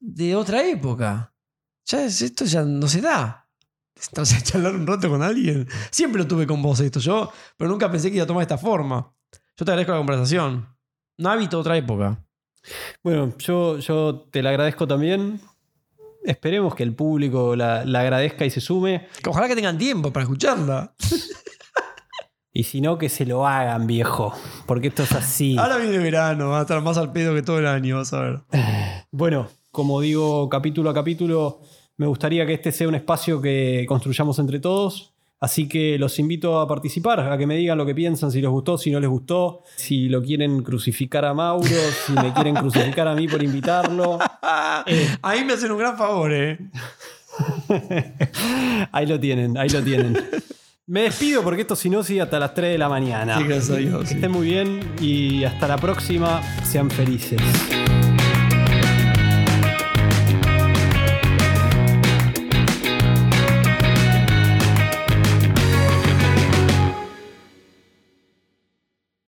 de, 0.00 0.36
otra 0.36 0.66
época. 0.66 1.32
Ya 1.86 2.06
esto 2.06 2.46
ya 2.46 2.62
no 2.62 2.88
se 2.88 3.02
da. 3.02 3.46
Estás 3.94 4.32
a 4.32 4.42
charlar 4.42 4.74
un 4.74 4.86
rato 4.86 5.08
con 5.08 5.22
alguien. 5.22 5.68
Siempre 5.90 6.22
lo 6.22 6.26
tuve 6.26 6.46
con 6.46 6.62
vos 6.62 6.80
esto, 6.80 7.00
yo, 7.00 7.30
pero 7.56 7.70
nunca 7.70 7.90
pensé 7.90 8.08
que 8.08 8.16
iba 8.16 8.24
a 8.24 8.26
tomar 8.26 8.42
esta 8.42 8.58
forma. 8.58 9.12
Yo 9.56 9.64
te 9.64 9.70
agradezco 9.70 9.92
la 9.92 9.98
conversación. 9.98 10.66
No 11.18 11.30
habito 11.30 11.60
otra 11.60 11.76
época. 11.76 12.24
Bueno, 13.02 13.36
yo, 13.38 13.78
yo 13.78 14.28
te 14.32 14.42
la 14.42 14.50
agradezco 14.50 14.86
también. 14.86 15.40
Esperemos 16.24 16.74
que 16.74 16.82
el 16.82 16.94
público 16.94 17.54
la, 17.54 17.80
agradezca 17.80 18.46
y 18.46 18.50
se 18.50 18.60
sume. 18.60 19.08
Ojalá 19.26 19.46
que 19.46 19.54
tengan 19.54 19.78
tiempo 19.78 20.12
para 20.12 20.24
escucharla. 20.24 20.94
Y 22.56 22.62
si 22.62 22.80
no, 22.80 22.98
que 22.98 23.08
se 23.08 23.26
lo 23.26 23.48
hagan, 23.48 23.88
viejo. 23.88 24.32
Porque 24.66 24.86
esto 24.86 25.02
es 25.02 25.10
así. 25.10 25.56
Ahora 25.58 25.76
viene 25.76 25.98
verano, 25.98 26.50
va 26.50 26.60
a 26.60 26.62
estar 26.62 26.80
más 26.82 26.96
al 26.96 27.10
pedo 27.10 27.34
que 27.34 27.42
todo 27.42 27.58
el 27.58 27.66
año, 27.66 27.96
vas 27.96 28.12
a 28.12 28.20
ver. 28.20 28.40
Bueno, 29.10 29.48
como 29.72 30.00
digo, 30.00 30.48
capítulo 30.48 30.90
a 30.90 30.94
capítulo, 30.94 31.62
me 31.96 32.06
gustaría 32.06 32.46
que 32.46 32.54
este 32.54 32.70
sea 32.70 32.86
un 32.86 32.94
espacio 32.94 33.42
que 33.42 33.84
construyamos 33.88 34.38
entre 34.38 34.60
todos. 34.60 35.13
Así 35.44 35.68
que 35.68 35.98
los 35.98 36.18
invito 36.18 36.58
a 36.58 36.66
participar, 36.66 37.20
a 37.20 37.36
que 37.36 37.46
me 37.46 37.54
digan 37.54 37.76
lo 37.76 37.84
que 37.84 37.94
piensan, 37.94 38.30
si 38.30 38.40
les 38.40 38.48
gustó, 38.48 38.78
si 38.78 38.90
no 38.90 38.98
les 38.98 39.10
gustó, 39.10 39.62
si 39.76 40.08
lo 40.08 40.22
quieren 40.22 40.62
crucificar 40.62 41.26
a 41.26 41.34
Mauro, 41.34 41.68
si 42.06 42.12
me 42.14 42.32
quieren 42.32 42.54
crucificar 42.54 43.06
a 43.08 43.14
mí 43.14 43.28
por 43.28 43.42
invitarlo. 43.42 44.18
Eh, 44.86 45.16
ahí 45.22 45.44
me 45.44 45.54
hacen 45.54 45.72
un 45.72 45.78
gran 45.78 45.96
favor, 45.96 46.30
¿eh? 46.30 46.58
ahí 48.92 49.06
lo 49.06 49.18
tienen, 49.18 49.56
ahí 49.56 49.68
lo 49.70 49.82
tienen. 49.82 50.18
Me 50.86 51.02
despido 51.02 51.42
porque 51.42 51.62
esto 51.62 51.74
si 51.74 51.88
no 51.88 52.02
sigue 52.02 52.20
hasta 52.20 52.38
las 52.38 52.52
3 52.52 52.72
de 52.72 52.78
la 52.78 52.90
mañana. 52.90 53.38
Sí, 53.38 53.44
que 53.44 53.56
estén 53.56 54.30
muy 54.30 54.46
bien 54.46 54.80
y 55.00 55.44
hasta 55.44 55.66
la 55.66 55.78
próxima. 55.78 56.42
Sean 56.64 56.90
felices. 56.90 57.40